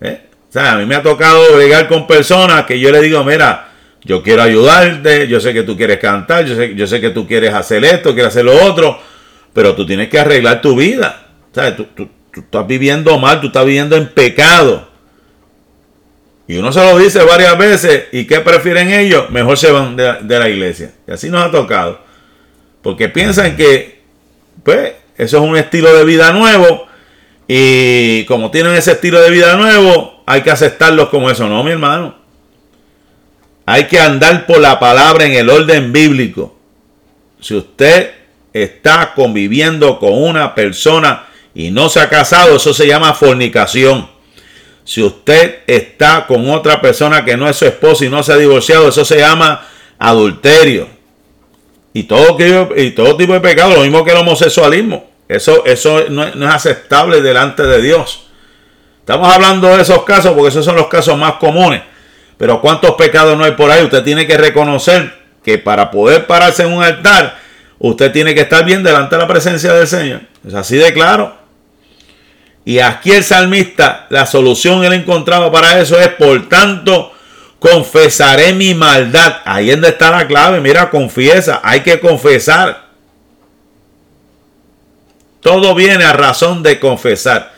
¿Eh? 0.00 0.22
O 0.48 0.52
sea, 0.54 0.72
a 0.72 0.78
mí 0.78 0.86
me 0.86 0.94
ha 0.94 1.02
tocado 1.02 1.54
bregar 1.54 1.86
con 1.86 2.06
personas 2.06 2.64
que 2.64 2.80
yo 2.80 2.90
le 2.90 3.02
digo, 3.02 3.22
mira, 3.24 3.72
yo 4.02 4.22
quiero 4.22 4.40
ayudarte, 4.40 5.28
yo 5.28 5.38
sé 5.38 5.52
que 5.52 5.64
tú 5.64 5.76
quieres 5.76 5.98
cantar, 5.98 6.46
yo 6.46 6.56
sé, 6.56 6.74
yo 6.74 6.86
sé 6.86 6.98
que 6.98 7.10
tú 7.10 7.26
quieres 7.26 7.52
hacer 7.52 7.84
esto, 7.84 8.14
quieres 8.14 8.32
hacer 8.32 8.46
lo 8.46 8.58
otro, 8.64 8.98
pero 9.52 9.74
tú 9.74 9.84
tienes 9.84 10.08
que 10.08 10.18
arreglar 10.18 10.62
tu 10.62 10.74
vida. 10.74 11.26
¿Sabes? 11.52 11.76
Tú, 11.76 11.84
tú, 11.94 12.08
estás 12.40 12.66
viviendo 12.66 13.18
mal, 13.18 13.40
tú 13.40 13.48
estás 13.48 13.64
viviendo 13.64 13.96
en 13.96 14.08
pecado. 14.08 14.88
Y 16.46 16.56
uno 16.56 16.72
se 16.72 16.80
lo 16.80 16.98
dice 16.98 17.22
varias 17.24 17.56
veces. 17.56 18.04
¿Y 18.12 18.26
qué 18.26 18.40
prefieren 18.40 18.92
ellos? 18.92 19.30
Mejor 19.30 19.56
se 19.56 19.70
van 19.70 19.96
de, 19.96 20.14
de 20.22 20.38
la 20.38 20.48
iglesia. 20.48 20.92
Y 21.06 21.12
así 21.12 21.30
nos 21.30 21.44
ha 21.44 21.50
tocado. 21.50 22.00
Porque 22.82 23.08
piensan 23.08 23.56
que, 23.56 24.02
pues, 24.62 24.92
eso 25.16 25.38
es 25.38 25.42
un 25.42 25.56
estilo 25.56 25.96
de 25.96 26.04
vida 26.04 26.32
nuevo. 26.32 26.86
Y 27.46 28.24
como 28.24 28.50
tienen 28.50 28.74
ese 28.74 28.92
estilo 28.92 29.20
de 29.20 29.30
vida 29.30 29.56
nuevo, 29.56 30.22
hay 30.26 30.42
que 30.42 30.50
aceptarlos 30.50 31.08
como 31.08 31.30
eso. 31.30 31.48
No, 31.48 31.62
mi 31.62 31.70
hermano. 31.70 32.16
Hay 33.64 33.84
que 33.84 34.00
andar 34.00 34.46
por 34.46 34.58
la 34.58 34.80
palabra 34.80 35.24
en 35.24 35.32
el 35.32 35.48
orden 35.48 35.92
bíblico. 35.92 36.56
Si 37.40 37.54
usted 37.54 38.10
está 38.52 39.14
conviviendo 39.14 39.98
con 39.98 40.12
una 40.22 40.54
persona 40.54 41.26
y 41.54 41.70
no 41.70 41.88
se 41.88 42.00
ha 42.00 42.08
casado, 42.08 42.56
eso 42.56 42.72
se 42.72 42.86
llama 42.86 43.14
fornicación. 43.14 44.08
Si 44.84 45.02
usted 45.02 45.60
está 45.66 46.26
con 46.26 46.50
otra 46.50 46.80
persona 46.80 47.24
que 47.24 47.36
no 47.36 47.48
es 47.48 47.56
su 47.56 47.66
esposo 47.66 48.04
y 48.04 48.08
no 48.08 48.22
se 48.22 48.32
ha 48.32 48.36
divorciado, 48.36 48.88
eso 48.88 49.04
se 49.04 49.18
llama 49.18 49.66
adulterio. 49.98 50.88
Y 51.94 52.04
todo, 52.04 52.36
y 52.76 52.90
todo 52.92 53.16
tipo 53.16 53.34
de 53.34 53.40
pecado, 53.40 53.74
lo 53.74 53.82
mismo 53.82 54.04
que 54.04 54.12
el 54.12 54.18
homosexualismo. 54.18 55.10
Eso, 55.28 55.64
eso 55.66 56.04
no, 56.08 56.34
no 56.34 56.48
es 56.48 56.54
aceptable 56.54 57.22
delante 57.22 57.62
de 57.62 57.80
Dios. 57.80 58.26
Estamos 59.00 59.32
hablando 59.32 59.68
de 59.68 59.82
esos 59.82 60.02
casos 60.04 60.32
porque 60.32 60.48
esos 60.48 60.64
son 60.64 60.76
los 60.76 60.88
casos 60.88 61.16
más 61.18 61.34
comunes. 61.34 61.82
Pero 62.38 62.60
¿cuántos 62.60 62.92
pecados 62.92 63.36
no 63.36 63.44
hay 63.44 63.52
por 63.52 63.70
ahí? 63.70 63.84
Usted 63.84 64.02
tiene 64.02 64.26
que 64.26 64.36
reconocer 64.36 65.12
que 65.44 65.58
para 65.58 65.90
poder 65.90 66.26
pararse 66.26 66.62
en 66.62 66.72
un 66.72 66.82
altar 66.82 67.38
usted 67.78 68.12
tiene 68.12 68.34
que 68.34 68.42
estar 68.42 68.64
bien 68.64 68.82
delante 68.82 69.16
de 69.16 69.22
la 69.22 69.28
presencia 69.28 69.72
del 69.72 69.86
Señor. 69.86 70.22
Es 70.46 70.54
así 70.54 70.76
de 70.76 70.92
claro. 70.92 71.41
Y 72.64 72.78
aquí 72.78 73.10
el 73.10 73.24
salmista, 73.24 74.06
la 74.10 74.26
solución 74.26 74.84
él 74.84 74.92
encontraba 74.92 75.50
para 75.50 75.80
eso 75.80 75.98
es, 75.98 76.08
por 76.08 76.48
tanto, 76.48 77.12
confesaré 77.58 78.52
mi 78.52 78.74
maldad. 78.74 79.36
Ahí 79.44 79.70
es 79.70 79.76
donde 79.76 79.88
está 79.88 80.10
la 80.10 80.26
clave. 80.26 80.60
Mira, 80.60 80.90
confiesa. 80.90 81.60
Hay 81.64 81.80
que 81.80 81.98
confesar. 81.98 82.88
Todo 85.40 85.74
viene 85.74 86.04
a 86.04 86.12
razón 86.12 86.62
de 86.62 86.78
confesar. 86.78 87.52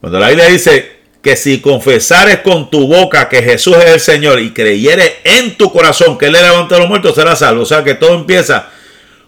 Cuando 0.00 0.18
la 0.18 0.28
Biblia 0.28 0.46
dice 0.46 0.98
que 1.22 1.36
si 1.36 1.60
confesares 1.60 2.38
con 2.38 2.70
tu 2.70 2.86
boca 2.86 3.28
que 3.28 3.42
Jesús 3.42 3.76
es 3.76 3.86
el 3.86 4.00
Señor 4.00 4.40
y 4.40 4.52
creyeres 4.52 5.16
en 5.24 5.58
tu 5.58 5.70
corazón 5.70 6.16
que 6.16 6.26
Él 6.26 6.32
le 6.32 6.40
levantó 6.40 6.76
a 6.76 6.78
los 6.78 6.88
muertos, 6.88 7.14
serás 7.14 7.40
salvo. 7.40 7.62
O 7.62 7.66
sea 7.66 7.84
que 7.84 7.94
todo 7.94 8.14
empieza 8.14 8.70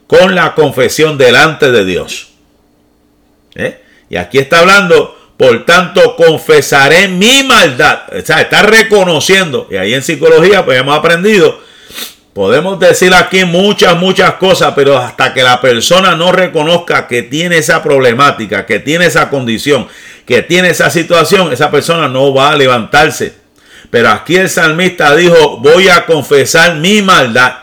con 0.06 0.34
la 0.34 0.54
confesión 0.54 1.18
delante 1.18 1.70
de 1.70 1.84
Dios. 1.84 2.28
¿Eh? 3.54 3.80
Y 4.10 4.16
aquí 4.16 4.38
está 4.38 4.58
hablando, 4.58 5.16
por 5.38 5.64
tanto, 5.64 6.16
confesaré 6.16 7.08
mi 7.08 7.44
maldad. 7.44 8.00
O 8.12 8.20
sea, 8.20 8.42
está 8.42 8.62
reconociendo. 8.62 9.68
Y 9.70 9.76
ahí 9.76 9.94
en 9.94 10.02
psicología, 10.02 10.64
pues 10.64 10.78
hemos 10.78 10.98
aprendido. 10.98 11.60
Podemos 12.34 12.78
decir 12.78 13.14
aquí 13.14 13.44
muchas, 13.44 13.96
muchas 13.96 14.34
cosas, 14.34 14.72
pero 14.74 14.98
hasta 14.98 15.32
que 15.32 15.42
la 15.42 15.60
persona 15.60 16.14
no 16.16 16.32
reconozca 16.32 17.06
que 17.06 17.22
tiene 17.22 17.58
esa 17.58 17.82
problemática, 17.82 18.66
que 18.66 18.80
tiene 18.80 19.06
esa 19.06 19.30
condición, 19.30 19.88
que 20.26 20.42
tiene 20.42 20.70
esa 20.70 20.90
situación, 20.90 21.52
esa 21.52 21.70
persona 21.70 22.08
no 22.08 22.34
va 22.34 22.50
a 22.50 22.56
levantarse. 22.56 23.34
Pero 23.90 24.10
aquí 24.10 24.36
el 24.36 24.50
salmista 24.50 25.14
dijo, 25.14 25.58
voy 25.58 25.88
a 25.88 26.06
confesar 26.06 26.76
mi 26.76 27.02
maldad 27.02 27.59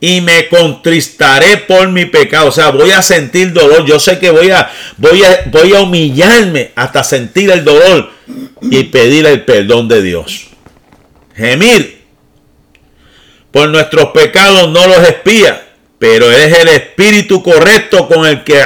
y 0.00 0.20
me 0.20 0.48
contristaré 0.48 1.58
por 1.58 1.88
mi 1.88 2.04
pecado. 2.06 2.48
O 2.48 2.52
sea, 2.52 2.70
voy 2.70 2.90
a 2.90 3.02
sentir 3.02 3.52
dolor. 3.52 3.84
Yo 3.84 3.98
sé 3.98 4.18
que 4.18 4.30
voy 4.30 4.50
a, 4.50 4.70
voy 4.96 5.24
a, 5.24 5.42
voy 5.46 5.74
a 5.74 5.80
humillarme 5.80 6.70
hasta 6.74 7.02
sentir 7.02 7.50
el 7.50 7.64
dolor 7.64 8.10
y 8.62 8.84
pedir 8.84 9.26
el 9.26 9.44
perdón 9.44 9.88
de 9.88 10.02
Dios. 10.02 10.46
Gemir 11.34 11.98
por 13.50 13.68
nuestros 13.68 14.08
pecados 14.08 14.70
no 14.70 14.86
los 14.86 14.98
espía, 15.08 15.66
pero 15.98 16.30
es 16.30 16.56
el 16.58 16.68
espíritu 16.68 17.42
correcto 17.42 18.06
con 18.06 18.26
el 18.26 18.44
que, 18.44 18.62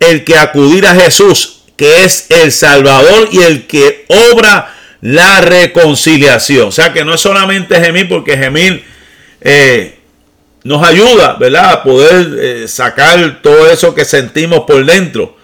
el 0.00 0.24
que 0.24 0.36
acudir 0.36 0.86
a 0.86 0.94
Jesús, 0.94 1.62
que 1.76 2.04
es 2.04 2.26
el 2.30 2.52
Salvador 2.52 3.28
y 3.32 3.42
el 3.42 3.66
que 3.66 4.04
obra 4.08 4.74
la 5.00 5.40
reconciliación. 5.40 6.68
O 6.68 6.72
sea 6.72 6.92
que 6.92 7.04
no 7.04 7.14
es 7.14 7.20
solamente 7.20 7.80
gemir, 7.80 8.08
porque 8.08 8.36
gemir 8.36 8.84
eh, 9.40 9.95
nos 10.66 10.82
ayuda, 10.82 11.36
¿verdad? 11.38 11.72
A 11.72 11.82
poder 11.82 12.38
eh, 12.38 12.68
sacar 12.68 13.40
todo 13.40 13.70
eso 13.70 13.94
que 13.94 14.04
sentimos 14.04 14.64
por 14.66 14.84
dentro. 14.84 15.36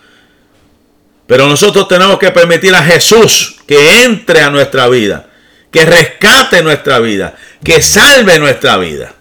Pero 1.27 1.47
nosotros 1.47 1.87
tenemos 1.87 2.19
que 2.19 2.33
permitir 2.33 2.75
a 2.75 2.83
Jesús 2.83 3.57
que 3.67 4.03
entre 4.03 4.41
a 4.41 4.51
nuestra 4.51 4.89
vida, 4.89 5.31
que 5.71 5.85
rescate 5.85 6.63
nuestra 6.63 6.99
vida, 6.99 7.37
que 7.63 7.81
salve 7.81 8.39
nuestra 8.41 8.77
vida. 8.77 9.15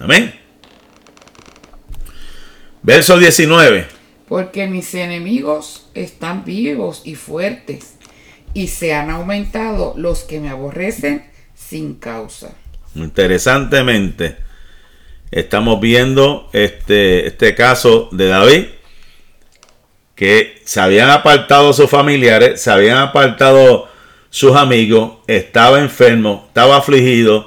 Amén. 0.00 0.34
Verso 2.82 3.16
19. 3.16 3.86
Porque 4.28 4.66
mis 4.66 4.92
enemigos 4.94 5.86
están 5.94 6.44
vivos 6.44 7.02
y 7.04 7.14
fuertes, 7.14 7.94
y 8.54 8.66
se 8.68 8.92
han 8.92 9.10
aumentado 9.10 9.94
los 9.96 10.24
que 10.24 10.40
me 10.40 10.50
aborrecen 10.50 11.24
sin 11.54 11.94
causa. 11.94 12.50
Interesantemente, 12.96 14.36
estamos 15.34 15.80
viendo 15.80 16.48
este, 16.52 17.26
este 17.26 17.56
caso 17.56 18.08
de 18.12 18.28
David, 18.28 18.64
que 20.14 20.62
se 20.64 20.80
habían 20.80 21.10
apartado 21.10 21.72
sus 21.72 21.90
familiares, 21.90 22.62
se 22.62 22.70
habían 22.70 22.98
apartado 22.98 23.88
sus 24.30 24.54
amigos, 24.54 25.14
estaba 25.26 25.80
enfermo, 25.80 26.44
estaba 26.46 26.76
afligido, 26.76 27.46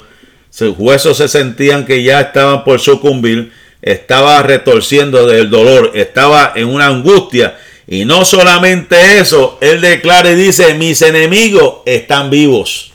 sus 0.50 0.78
huesos 0.78 1.16
se 1.16 1.30
sentían 1.30 1.86
que 1.86 2.04
ya 2.04 2.20
estaban 2.20 2.66
por 2.66 2.82
sucumbir, 2.82 3.54
estaba 3.82 4.44
retorciendo 4.44 5.26
del 5.26 5.50
dolor, 5.50 5.92
estaba 5.96 6.52
en 6.56 6.68
una 6.68 6.88
angustia. 6.88 7.58
Y 7.88 8.04
no 8.04 8.26
solamente 8.26 9.20
eso, 9.20 9.58
él 9.62 9.80
declara 9.80 10.32
y 10.32 10.36
dice, 10.36 10.74
mis 10.74 11.02
enemigos 11.02 11.84
están 11.86 12.30
vivos. 12.30 12.92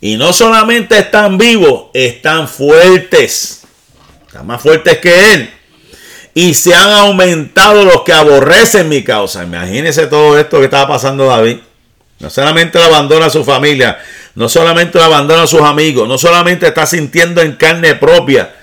Y 0.00 0.16
no 0.16 0.32
solamente 0.32 0.98
están 0.98 1.38
vivos, 1.38 1.84
están 1.94 2.48
fuertes 2.48 3.61
están 4.32 4.46
más 4.46 4.62
fuertes 4.62 4.96
que 4.96 5.34
él. 5.34 5.50
Y 6.32 6.54
se 6.54 6.74
han 6.74 6.88
aumentado 6.88 7.84
los 7.84 8.00
que 8.00 8.14
aborrecen 8.14 8.88
mi 8.88 9.04
causa. 9.04 9.44
Imagínense 9.44 10.06
todo 10.06 10.38
esto 10.38 10.58
que 10.58 10.64
estaba 10.64 10.88
pasando 10.88 11.26
David. 11.26 11.58
No 12.18 12.30
solamente 12.30 12.78
le 12.78 12.84
abandona 12.86 13.26
a 13.26 13.30
su 13.30 13.44
familia, 13.44 13.98
no 14.34 14.48
solamente 14.48 14.96
le 14.96 15.04
abandona 15.04 15.42
a 15.42 15.46
sus 15.46 15.60
amigos, 15.60 16.08
no 16.08 16.16
solamente 16.16 16.66
está 16.66 16.86
sintiendo 16.86 17.42
en 17.42 17.56
carne 17.56 17.94
propia 17.96 18.54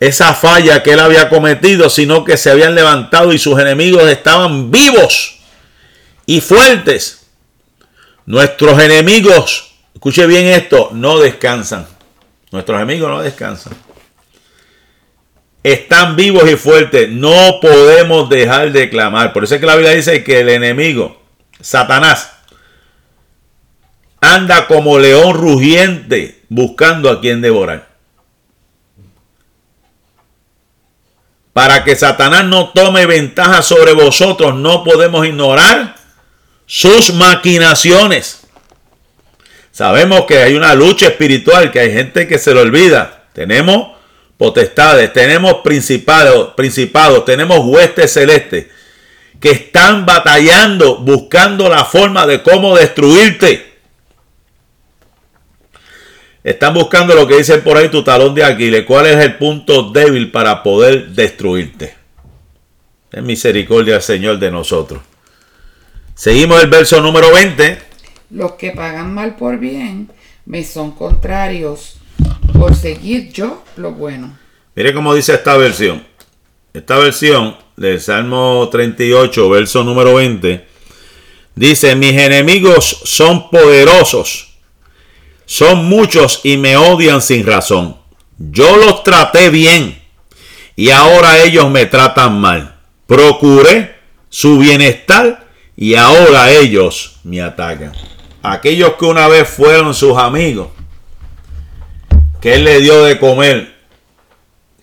esa 0.00 0.34
falla 0.34 0.82
que 0.82 0.94
él 0.94 1.00
había 1.00 1.28
cometido, 1.28 1.90
sino 1.90 2.24
que 2.24 2.36
se 2.36 2.50
habían 2.50 2.74
levantado 2.74 3.32
y 3.32 3.38
sus 3.38 3.60
enemigos 3.60 4.02
estaban 4.10 4.72
vivos 4.72 5.38
y 6.26 6.40
fuertes. 6.40 7.26
Nuestros 8.26 8.82
enemigos, 8.82 9.74
escuche 9.94 10.26
bien 10.26 10.46
esto, 10.46 10.90
no 10.92 11.20
descansan. 11.20 11.86
Nuestros 12.50 12.76
enemigos 12.76 13.10
no 13.10 13.22
descansan. 13.22 13.74
Están 15.72 16.16
vivos 16.16 16.48
y 16.50 16.56
fuertes. 16.56 17.08
No 17.08 17.58
podemos 17.60 18.28
dejar 18.28 18.72
de 18.72 18.90
clamar. 18.90 19.32
Por 19.32 19.44
eso 19.44 19.54
es 19.54 19.60
que 19.60 19.66
la 19.66 19.76
Biblia 19.76 19.94
dice 19.94 20.22
que 20.24 20.40
el 20.40 20.48
enemigo, 20.48 21.20
Satanás, 21.60 22.32
anda 24.20 24.66
como 24.66 24.98
león 24.98 25.34
rugiente 25.34 26.42
buscando 26.48 27.10
a 27.10 27.20
quien 27.20 27.40
devorar. 27.40 27.88
Para 31.52 31.82
que 31.82 31.96
Satanás 31.96 32.44
no 32.44 32.70
tome 32.70 33.06
ventaja 33.06 33.62
sobre 33.62 33.92
vosotros, 33.92 34.54
no 34.54 34.84
podemos 34.84 35.26
ignorar 35.26 35.96
sus 36.66 37.12
maquinaciones. 37.14 38.42
Sabemos 39.72 40.24
que 40.26 40.38
hay 40.38 40.54
una 40.54 40.74
lucha 40.74 41.06
espiritual, 41.06 41.72
que 41.72 41.80
hay 41.80 41.92
gente 41.92 42.28
que 42.28 42.38
se 42.38 42.54
lo 42.54 42.60
olvida. 42.60 43.24
Tenemos 43.32 43.97
potestades, 44.38 45.12
tenemos 45.12 45.56
principados, 45.64 46.54
principados, 46.54 47.24
tenemos 47.24 47.58
huestes 47.64 48.12
celestes 48.12 48.66
que 49.40 49.50
están 49.50 50.06
batallando, 50.06 50.98
buscando 50.98 51.68
la 51.68 51.84
forma 51.84 52.26
de 52.26 52.42
cómo 52.42 52.76
destruirte. 52.76 53.66
Están 56.42 56.72
buscando 56.72 57.14
lo 57.14 57.26
que 57.26 57.36
dice 57.36 57.58
por 57.58 57.76
ahí 57.76 57.88
tu 57.88 58.02
talón 58.02 58.34
de 58.34 58.44
Aquiles. 58.44 58.84
¿Cuál 58.86 59.06
es 59.06 59.16
el 59.16 59.36
punto 59.36 59.90
débil 59.90 60.30
para 60.30 60.62
poder 60.62 61.08
destruirte? 61.08 61.94
Es 63.12 63.22
misericordia 63.22 63.94
del 63.94 64.02
Señor 64.02 64.38
de 64.38 64.50
nosotros. 64.50 65.02
Seguimos 66.14 66.62
el 66.62 66.70
verso 66.70 67.00
número 67.00 67.32
20. 67.32 67.78
Los 68.30 68.52
que 68.52 68.70
pagan 68.70 69.12
mal 69.14 69.36
por 69.36 69.58
bien 69.58 70.10
me 70.46 70.64
son 70.64 70.92
contrarios 70.92 71.97
por 72.52 72.74
seguir 72.74 73.32
yo 73.32 73.64
lo 73.76 73.92
bueno. 73.92 74.36
Mire 74.74 74.94
cómo 74.94 75.14
dice 75.14 75.34
esta 75.34 75.56
versión. 75.56 76.06
Esta 76.72 76.98
versión 76.98 77.56
del 77.76 78.00
Salmo 78.00 78.68
38, 78.70 79.48
verso 79.48 79.84
número 79.84 80.14
20, 80.14 80.66
dice, 81.54 81.96
mis 81.96 82.12
enemigos 82.12 83.00
son 83.04 83.50
poderosos, 83.50 84.54
son 85.46 85.86
muchos 85.86 86.40
y 86.44 86.56
me 86.56 86.76
odian 86.76 87.22
sin 87.22 87.46
razón. 87.46 87.96
Yo 88.38 88.76
los 88.76 89.02
traté 89.02 89.50
bien 89.50 90.00
y 90.76 90.90
ahora 90.90 91.42
ellos 91.42 91.70
me 91.70 91.86
tratan 91.86 92.40
mal. 92.40 92.76
Procuré 93.06 93.96
su 94.28 94.58
bienestar 94.58 95.48
y 95.76 95.94
ahora 95.94 96.52
ellos 96.52 97.16
me 97.24 97.40
atacan. 97.40 97.92
Aquellos 98.42 98.92
que 98.94 99.04
una 99.04 99.26
vez 99.26 99.48
fueron 99.48 99.94
sus 99.94 100.16
amigos, 100.16 100.68
que 102.40 102.54
Él 102.54 102.64
le 102.64 102.80
dio 102.80 103.04
de 103.04 103.18
comer, 103.18 103.74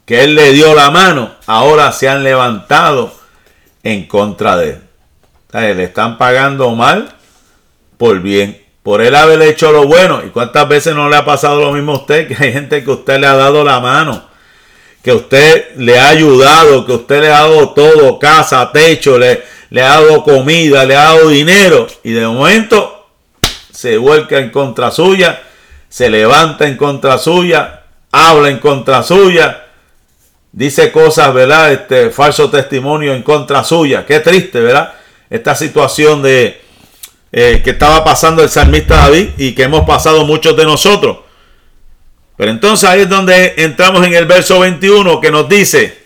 que 0.05 0.23
Él 0.23 0.35
le 0.35 0.51
dio 0.51 0.75
la 0.75 0.91
mano, 0.91 1.31
ahora 1.45 1.91
se 1.91 2.09
han 2.09 2.23
levantado 2.23 3.13
en 3.83 4.07
contra 4.07 4.57
de 4.57 4.69
Él. 5.51 5.77
le 5.77 5.83
están 5.83 6.17
pagando 6.17 6.71
mal 6.71 7.09
por 7.97 8.19
bien. 8.21 8.61
Por 8.83 9.01
él 9.01 9.15
haber 9.15 9.41
hecho 9.41 9.71
lo 9.71 9.87
bueno. 9.87 10.21
¿Y 10.23 10.29
cuántas 10.29 10.67
veces 10.67 10.93
no 10.93 11.09
le 11.09 11.15
ha 11.15 11.25
pasado 11.25 11.59
lo 11.59 11.71
mismo 11.71 11.93
a 11.93 11.95
usted? 11.95 12.27
Que 12.27 12.35
hay 12.39 12.53
gente 12.53 12.83
que 12.83 12.91
usted 12.91 13.19
le 13.19 13.25
ha 13.25 13.35
dado 13.35 13.63
la 13.63 13.79
mano. 13.79 14.25
Que 15.01 15.11
usted 15.11 15.75
le 15.77 15.97
ha 15.97 16.09
ayudado. 16.09 16.85
Que 16.85 16.91
usted 16.91 17.21
le 17.21 17.27
ha 17.27 17.39
dado 17.39 17.69
todo. 17.69 18.19
Casa, 18.19 18.71
techo. 18.71 19.17
Le, 19.17 19.41
le 19.71 19.81
ha 19.81 19.99
dado 19.99 20.23
comida. 20.23 20.85
Le 20.85 20.95
ha 20.95 21.05
dado 21.05 21.29
dinero. 21.29 21.87
Y 22.03 22.11
de 22.11 22.27
momento 22.27 23.07
se 23.71 23.97
vuelca 23.97 24.37
en 24.37 24.51
contra 24.51 24.91
suya 24.91 25.41
se 25.95 26.09
levanta 26.09 26.67
en 26.67 26.75
contra 26.75 27.17
suya, 27.17 27.83
habla 28.11 28.49
en 28.49 28.59
contra 28.59 29.01
suya, 29.01 29.67
dice 30.51 30.91
cosas, 30.91 31.33
¿verdad? 31.33 31.71
Este 31.71 32.09
falso 32.09 32.49
testimonio 32.49 33.13
en 33.13 33.23
contra 33.23 33.63
suya. 33.63 34.05
Qué 34.05 34.19
triste, 34.19 34.59
¿verdad? 34.59 34.93
Esta 35.29 35.55
situación 35.55 36.21
de 36.21 36.61
eh, 37.31 37.61
que 37.63 37.69
estaba 37.69 38.03
pasando 38.03 38.43
el 38.43 38.49
salmista 38.49 38.97
David 38.97 39.29
y 39.37 39.55
que 39.55 39.63
hemos 39.63 39.87
pasado 39.87 40.25
muchos 40.25 40.57
de 40.57 40.65
nosotros. 40.65 41.19
Pero 42.35 42.51
entonces 42.51 42.89
ahí 42.89 43.03
es 43.03 43.09
donde 43.09 43.53
entramos 43.55 44.05
en 44.05 44.15
el 44.15 44.25
verso 44.25 44.59
21 44.59 45.21
que 45.21 45.31
nos 45.31 45.47
dice, 45.47 45.97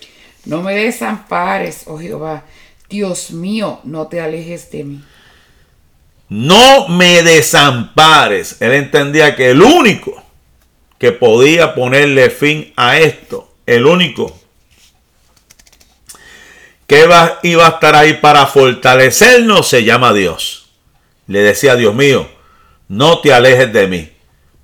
no 0.46 0.62
me 0.62 0.76
desampares, 0.76 1.86
oh 1.88 1.98
Jehová, 1.98 2.44
Dios 2.88 3.32
mío, 3.32 3.80
no 3.86 4.06
te 4.06 4.22
alejes 4.22 4.70
de 4.70 4.84
mí 4.84 5.04
no 6.30 6.88
me 6.88 7.24
desampares. 7.24 8.58
Él 8.62 8.74
entendía 8.74 9.36
que 9.36 9.52
el 9.52 9.62
único 9.62 10.24
que 10.98 11.12
podía 11.12 11.74
ponerle 11.74 12.30
fin 12.30 12.74
a 12.76 12.98
esto, 12.98 13.52
el 13.66 13.86
único 13.86 14.40
que 16.86 17.04
iba, 17.04 17.66
a 17.66 17.70
estar 17.70 17.96
ahí 17.96 18.14
para 18.14 18.48
fortalecernos, 18.48 19.68
se 19.68 19.84
llama 19.84 20.12
Dios. 20.14 20.70
Le 21.28 21.42
decía, 21.42 21.76
Dios 21.76 21.94
mío, 21.94 22.28
no 22.88 23.20
te 23.20 23.32
alejes 23.32 23.72
de 23.72 23.88
mí. 23.88 24.12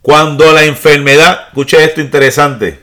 Cuando 0.02 0.52
la 0.52 0.64
enfermedad, 0.64 1.48
escuche 1.48 1.84
esto 1.84 2.02
interesante, 2.02 2.80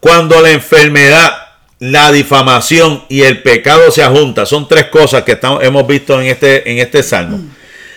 cuando 0.00 0.40
la 0.42 0.50
enfermedad 0.50 1.45
la 1.78 2.10
difamación 2.10 3.04
y 3.08 3.22
el 3.22 3.42
pecado 3.42 3.90
se 3.90 4.04
juntan. 4.06 4.46
Son 4.46 4.66
tres 4.68 4.86
cosas 4.86 5.24
que 5.24 5.32
estamos, 5.32 5.62
hemos 5.62 5.86
visto 5.86 6.20
en 6.20 6.28
este, 6.28 6.70
en 6.70 6.78
este 6.78 7.02
salmo. 7.02 7.40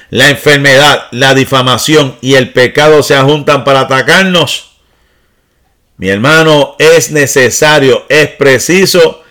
La 0.09 0.29
enfermedad, 0.29 1.03
la 1.11 1.33
difamación 1.33 2.15
y 2.21 2.33
el 2.33 2.51
pecado 2.51 3.03
se 3.03 3.17
juntan 3.19 3.63
para 3.63 3.81
atacarnos. 3.81 4.71
Mi 5.97 6.09
hermano, 6.09 6.75
es 6.79 7.11
necesario, 7.11 8.05
es 8.09 8.29
preciso 8.29 9.23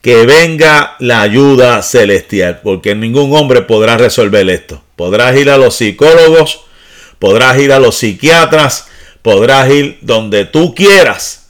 que 0.00 0.26
venga 0.26 0.96
la 0.98 1.22
ayuda 1.22 1.82
celestial, 1.82 2.60
porque 2.62 2.94
ningún 2.94 3.34
hombre 3.34 3.62
podrá 3.62 3.96
resolver 3.96 4.48
esto. 4.50 4.82
Podrás 4.96 5.36
ir 5.36 5.50
a 5.50 5.56
los 5.56 5.76
psicólogos, 5.76 6.64
podrás 7.18 7.58
ir 7.58 7.72
a 7.72 7.78
los 7.78 7.96
psiquiatras, 7.96 8.88
podrás 9.22 9.70
ir 9.70 9.98
donde 10.02 10.44
tú 10.44 10.74
quieras 10.74 11.43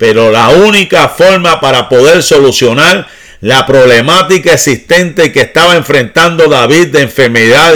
pero 0.00 0.32
la 0.32 0.48
única 0.48 1.10
forma 1.10 1.60
para 1.60 1.90
poder 1.90 2.22
solucionar 2.22 3.06
la 3.42 3.66
problemática 3.66 4.54
existente 4.54 5.30
que 5.30 5.42
estaba 5.42 5.76
enfrentando 5.76 6.48
David 6.48 6.86
de 6.86 7.02
enfermedad, 7.02 7.74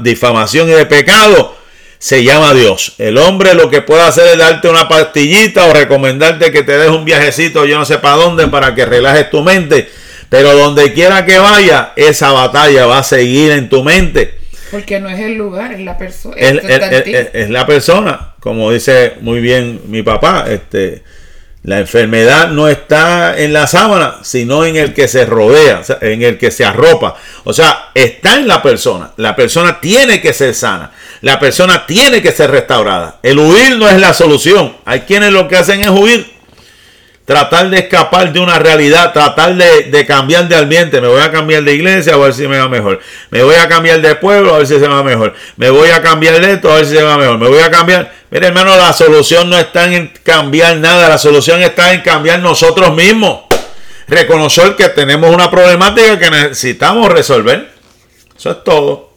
difamación 0.00 0.68
y 0.68 0.72
de 0.72 0.84
pecado, 0.84 1.56
se 1.96 2.24
llama 2.24 2.52
Dios. 2.52 2.96
El 2.98 3.16
hombre 3.16 3.54
lo 3.54 3.70
que 3.70 3.80
puede 3.80 4.02
hacer 4.02 4.32
es 4.32 4.36
darte 4.36 4.68
una 4.68 4.86
pastillita 4.86 5.64
o 5.64 5.72
recomendarte 5.72 6.52
que 6.52 6.62
te 6.62 6.76
des 6.76 6.90
un 6.90 7.06
viajecito, 7.06 7.64
yo 7.64 7.78
no 7.78 7.86
sé 7.86 7.96
para 7.96 8.16
dónde, 8.16 8.48
para 8.48 8.74
que 8.74 8.84
relajes 8.84 9.30
tu 9.30 9.40
mente. 9.40 9.88
Pero 10.28 10.54
donde 10.54 10.92
quiera 10.92 11.24
que 11.24 11.38
vaya, 11.38 11.94
esa 11.96 12.32
batalla 12.32 12.84
va 12.84 12.98
a 12.98 13.02
seguir 13.02 13.50
en 13.50 13.70
tu 13.70 13.82
mente. 13.82 14.34
Porque 14.70 15.00
no 15.00 15.08
es 15.08 15.20
el 15.20 15.36
lugar, 15.36 15.72
es 15.72 15.80
la 15.80 15.96
persona. 15.96 16.36
Es, 16.36 17.48
la 17.48 17.64
persona, 17.64 18.34
como 18.40 18.70
dice 18.70 19.14
muy 19.22 19.40
bien 19.40 19.80
mi 19.86 20.02
papá, 20.02 20.44
este 20.50 21.02
la 21.64 21.78
enfermedad 21.78 22.48
no 22.48 22.68
está 22.68 23.38
en 23.38 23.52
la 23.52 23.68
sábana, 23.68 24.16
sino 24.22 24.64
en 24.64 24.74
el 24.74 24.94
que 24.94 25.06
se 25.06 25.24
rodea, 25.24 25.82
en 26.00 26.22
el 26.22 26.36
que 26.36 26.50
se 26.50 26.64
arropa. 26.64 27.14
O 27.44 27.52
sea, 27.52 27.90
está 27.94 28.34
en 28.34 28.48
la 28.48 28.62
persona. 28.62 29.12
La 29.16 29.36
persona 29.36 29.80
tiene 29.80 30.20
que 30.20 30.32
ser 30.32 30.54
sana. 30.54 30.90
La 31.20 31.38
persona 31.38 31.86
tiene 31.86 32.20
que 32.20 32.32
ser 32.32 32.50
restaurada. 32.50 33.20
El 33.22 33.38
huir 33.38 33.76
no 33.76 33.88
es 33.88 34.00
la 34.00 34.12
solución. 34.12 34.76
Hay 34.84 35.02
quienes 35.02 35.32
lo 35.32 35.46
que 35.46 35.56
hacen 35.56 35.82
es 35.82 35.90
huir. 35.90 36.31
Tratar 37.24 37.70
de 37.70 37.78
escapar 37.78 38.32
de 38.32 38.40
una 38.40 38.58
realidad, 38.58 39.12
tratar 39.12 39.54
de, 39.54 40.04
cambiar 40.06 40.48
de 40.48 40.56
ambiente. 40.56 41.00
Me 41.00 41.06
voy 41.06 41.20
a 41.20 41.30
cambiar 41.30 41.62
de 41.62 41.72
iglesia 41.72 42.14
a 42.14 42.16
ver 42.16 42.34
si 42.34 42.48
me 42.48 42.58
va 42.58 42.68
mejor. 42.68 43.00
Me 43.30 43.44
voy 43.44 43.54
a 43.54 43.68
cambiar 43.68 44.00
de 44.00 44.16
pueblo 44.16 44.54
a 44.54 44.58
ver 44.58 44.66
si 44.66 44.80
se 44.80 44.88
va 44.88 45.04
mejor. 45.04 45.34
Me 45.56 45.70
voy 45.70 45.90
a 45.90 46.02
cambiar 46.02 46.40
de 46.40 46.54
esto 46.54 46.70
a 46.72 46.76
ver 46.76 46.86
si 46.86 46.96
se 46.96 47.02
va 47.02 47.16
mejor. 47.16 47.38
Me 47.38 47.46
voy 47.46 47.60
a 47.60 47.70
cambiar. 47.70 48.12
Mire, 48.30 48.48
hermano, 48.48 48.76
la 48.76 48.92
solución 48.92 49.48
no 49.48 49.56
está 49.56 49.92
en 49.92 50.12
cambiar 50.24 50.78
nada. 50.78 51.08
La 51.08 51.18
solución 51.18 51.62
está 51.62 51.92
en 51.92 52.00
cambiar 52.00 52.40
nosotros 52.40 52.92
mismos. 52.94 53.42
Reconocer 54.08 54.74
que 54.74 54.88
tenemos 54.88 55.32
una 55.32 55.48
problemática 55.48 56.18
que 56.18 56.30
necesitamos 56.30 57.10
resolver. 57.12 57.70
Eso 58.36 58.50
es 58.50 58.64
todo. 58.64 59.12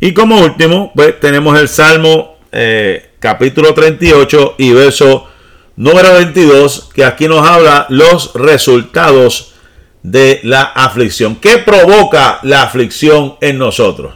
Y 0.00 0.12
como 0.12 0.40
último, 0.40 0.90
pues 0.94 1.18
tenemos 1.20 1.58
el 1.58 1.68
Salmo 1.68 2.38
eh, 2.50 3.10
capítulo 3.20 3.72
38 3.72 4.56
y 4.58 4.72
verso 4.72 5.28
número 5.76 6.14
22, 6.14 6.90
que 6.94 7.04
aquí 7.04 7.28
nos 7.28 7.46
habla 7.46 7.86
los 7.88 8.32
resultados 8.34 9.54
de 10.02 10.40
la 10.42 10.62
aflicción. 10.62 11.36
¿Qué 11.36 11.58
provoca 11.58 12.40
la 12.42 12.62
aflicción 12.62 13.36
en 13.40 13.58
nosotros? 13.58 14.14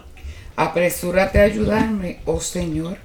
Apresúrate 0.57 1.41
a 1.41 1.45
ayudarme, 1.45 2.21
oh 2.27 2.41
Señor, 2.41 2.99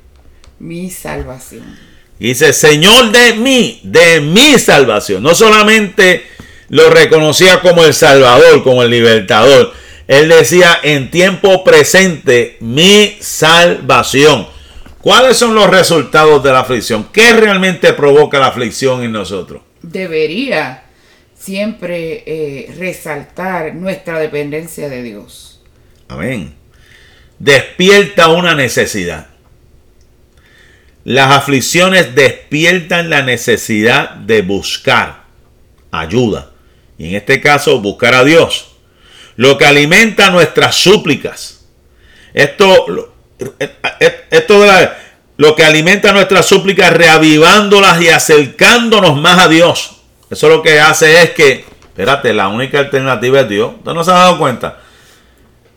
mi 0.60 0.89
salvación. 0.89 1.78
Dice, 2.20 2.53
Señor 2.53 3.12
de 3.12 3.34
mí, 3.34 3.82
de 3.84 4.22
mi 4.22 4.58
salvación. 4.58 5.22
No 5.22 5.36
solamente 5.36 6.26
lo 6.70 6.89
reconocía 6.89 7.62
como 7.62 7.84
el 7.84 7.93
Salvador, 7.93 8.64
como 8.64 8.84
el 8.84 8.89
libertador. 8.89 9.74
Él 10.08 10.30
decía 10.30 10.80
en 10.84 11.12
tiempo 11.12 11.64
presente, 11.64 12.58
mi 12.60 13.18
salvación. 13.20 14.47
¿Cuáles 15.06 15.38
son 15.38 15.53
los 15.53 15.70
resultados 15.70 16.41
de 16.41 16.51
la 16.51 16.62
aflicción? 16.62 17.10
¿Qué 17.14 17.32
realmente 17.32 17.93
provoca 17.93 18.39
la 18.39 18.47
aflicción 18.47 19.03
en 19.03 19.12
nosotros? 19.12 19.62
Debería 19.84 20.86
siempre 21.38 22.24
eh, 22.26 22.74
resaltar 22.76 23.76
nuestra 23.76 24.18
dependencia 24.18 24.89
de 24.89 25.03
Dios. 25.03 25.62
Amén. 26.08 26.56
Despierta 27.38 28.30
una 28.30 28.56
necesidad. 28.56 29.28
Las 31.03 31.34
aflicciones 31.34 32.16
despiertan 32.16 33.12
la 33.12 33.22
necesidad 33.22 34.16
de 34.16 34.41
buscar 34.41 35.26
ayuda. 35.91 36.51
Y 36.97 37.10
en 37.10 37.16
este 37.18 37.41
caso, 37.41 37.80
buscar 37.80 38.16
a 38.16 38.24
Dios. 38.24 38.76
Lo 39.36 39.60
que 39.60 39.68
alimenta 39.68 40.32
nuestras 40.32 40.74
súplicas. 40.74 41.68
Esto, 42.34 43.14
esto 44.30 44.62
de 44.62 44.90
lo 45.38 45.56
que 45.56 45.66
alimenta 45.66 46.14
nuestras 46.14 46.46
súplicas, 46.46 46.94
reavivándolas 46.94 48.02
y 48.02 48.10
acercándonos 48.10 49.18
más 49.18 49.40
a 49.40 49.48
Dios. 49.48 49.98
Eso 50.30 50.50
lo 50.50 50.62
que 50.62 50.80
hace 50.80 51.22
es 51.22 51.32
que, 51.32 51.66
espérate, 51.82 52.34
la 52.34 52.48
única 52.48 52.80
alternativa 52.80 53.42
es 53.42 53.50
Dios. 53.50 53.74
¿Usted 53.78 53.94
no 53.94 54.04
se 54.04 54.12
ha 54.12 54.16
dado 54.16 54.38
cuenta? 54.38 54.80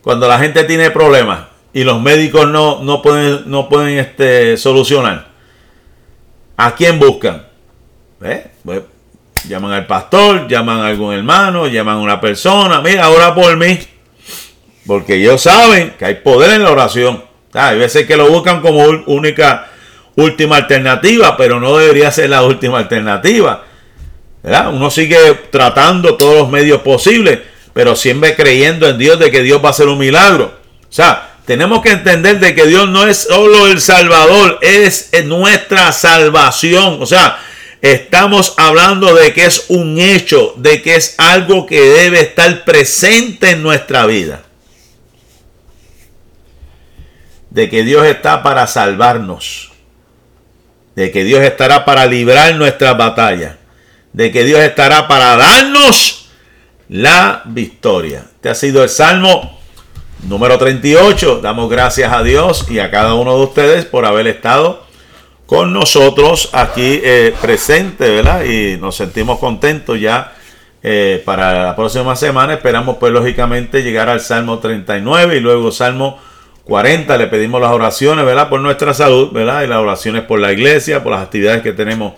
Cuando 0.01 0.27
la 0.27 0.39
gente 0.39 0.63
tiene 0.63 0.91
problemas 0.91 1.47
y 1.73 1.83
los 1.83 2.01
médicos 2.01 2.47
no, 2.47 2.81
no 2.81 3.01
pueden, 3.01 3.49
no 3.49 3.67
pueden 3.67 3.99
este, 3.99 4.57
solucionar, 4.57 5.27
¿a 6.57 6.75
quién 6.75 6.97
buscan? 6.97 7.45
¿Eh? 8.21 8.47
Pues, 8.63 8.81
llaman 9.47 9.73
al 9.73 9.85
pastor, 9.85 10.47
llaman 10.47 10.79
a 10.79 10.87
algún 10.87 11.13
hermano, 11.13 11.67
llaman 11.67 11.95
a 11.95 11.99
una 11.99 12.21
persona, 12.21 12.81
mira, 12.81 13.09
ora 13.09 13.35
por 13.35 13.55
mí. 13.57 13.77
Porque 14.85 15.15
ellos 15.15 15.41
saben 15.41 15.93
que 15.99 16.05
hay 16.05 16.15
poder 16.15 16.51
en 16.51 16.63
la 16.63 16.71
oración. 16.71 17.28
Hay 17.53 17.79
veces 17.79 18.05
que 18.05 18.15
lo 18.15 18.29
buscan 18.29 18.61
como 18.61 18.83
única, 19.07 19.67
última 20.15 20.57
alternativa, 20.57 21.35
pero 21.35 21.59
no 21.59 21.77
debería 21.77 22.11
ser 22.11 22.29
la 22.29 22.43
última 22.43 22.77
alternativa. 22.77 23.63
Uno 24.71 24.89
sigue 24.91 25.17
tratando 25.51 26.15
todos 26.15 26.35
los 26.35 26.49
medios 26.49 26.81
posibles, 26.81 27.39
pero 27.73 27.95
siempre 27.95 28.35
creyendo 28.35 28.87
en 28.87 28.97
Dios 28.97 29.19
de 29.19 29.31
que 29.31 29.41
Dios 29.41 29.63
va 29.63 29.69
a 29.69 29.71
hacer 29.71 29.87
un 29.87 29.97
milagro. 29.97 30.53
O 30.83 30.91
sea, 30.91 31.37
tenemos 31.45 31.81
que 31.81 31.91
entender 31.91 32.39
de 32.39 32.53
que 32.53 32.67
Dios 32.67 32.87
no 32.87 33.07
es 33.07 33.17
solo 33.29 33.67
el 33.67 33.81
Salvador, 33.81 34.59
es 34.61 35.09
nuestra 35.25 35.91
salvación. 35.91 36.99
O 37.01 37.07
sea, 37.07 37.39
estamos 37.81 38.53
hablando 38.57 39.15
de 39.15 39.33
que 39.33 39.45
es 39.45 39.65
un 39.69 39.99
hecho, 39.99 40.53
de 40.57 40.83
que 40.83 40.95
es 40.95 41.15
algo 41.17 41.65
que 41.65 41.81
debe 41.81 42.21
estar 42.21 42.63
presente 42.63 43.51
en 43.51 43.63
nuestra 43.63 44.05
vida 44.05 44.43
de 47.49 47.69
que 47.69 47.83
Dios 47.83 48.05
está 48.05 48.43
para 48.43 48.67
salvarnos, 48.67 49.71
de 50.95 51.11
que 51.11 51.23
Dios 51.23 51.41
estará 51.41 51.85
para 51.85 52.05
librar 52.05 52.55
nuestras 52.55 52.97
batallas, 52.97 53.55
de 54.13 54.31
que 54.31 54.43
Dios 54.43 54.59
estará 54.59 55.07
para 55.07 55.35
darnos 55.37 56.29
la 56.89 57.41
victoria. 57.45 58.25
Este 58.35 58.49
ha 58.49 58.55
sido 58.55 58.83
el 58.83 58.89
Salmo 58.89 59.59
número 60.27 60.57
38. 60.57 61.39
Damos 61.41 61.69
gracias 61.69 62.11
a 62.11 62.23
Dios 62.23 62.65
y 62.69 62.79
a 62.79 62.91
cada 62.91 63.13
uno 63.13 63.37
de 63.37 63.43
ustedes 63.43 63.85
por 63.85 64.05
haber 64.05 64.27
estado 64.27 64.83
con 65.45 65.73
nosotros 65.73 66.49
aquí 66.53 67.01
eh, 67.03 67.33
presente, 67.41 68.09
¿verdad? 68.09 68.43
Y 68.43 68.77
nos 68.77 68.95
sentimos 68.95 69.39
contentos 69.39 69.99
ya 69.99 70.33
eh, 70.83 71.21
para 71.25 71.65
la 71.65 71.75
próxima 71.75 72.15
semana. 72.15 72.53
Esperamos 72.53 72.97
pues 72.97 73.11
lógicamente 73.11 73.81
llegar 73.81 74.09
al 74.09 74.19
Salmo 74.19 74.59
39 74.59 75.37
y 75.37 75.39
luego 75.39 75.71
Salmo 75.71 76.19
40 76.69 77.17
le 77.17 77.27
pedimos 77.27 77.59
las 77.59 77.71
oraciones, 77.71 78.23
¿verdad? 78.23 78.47
Por 78.47 78.61
nuestra 78.61 78.93
salud, 78.93 79.31
¿verdad? 79.33 79.63
Y 79.63 79.67
las 79.67 79.79
oraciones 79.79 80.21
por 80.21 80.39
la 80.39 80.53
iglesia, 80.53 81.03
por 81.03 81.11
las 81.11 81.23
actividades 81.23 81.63
que 81.63 81.73
tenemos 81.73 82.13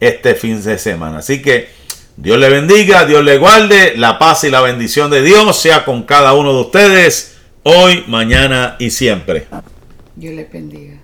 este 0.00 0.34
fin 0.34 0.60
de 0.62 0.78
semana. 0.78 1.18
Así 1.18 1.42
que 1.42 1.68
Dios 2.16 2.38
le 2.38 2.48
bendiga, 2.48 3.04
Dios 3.04 3.22
le 3.22 3.36
guarde, 3.36 3.94
la 3.96 4.18
paz 4.18 4.44
y 4.44 4.50
la 4.50 4.62
bendición 4.62 5.10
de 5.10 5.22
Dios 5.22 5.60
sea 5.60 5.84
con 5.84 6.04
cada 6.04 6.32
uno 6.32 6.54
de 6.54 6.60
ustedes, 6.62 7.36
hoy, 7.62 8.02
mañana 8.08 8.76
y 8.78 8.90
siempre. 8.90 9.46
Dios 10.16 10.34
le 10.34 10.44
bendiga. 10.44 10.95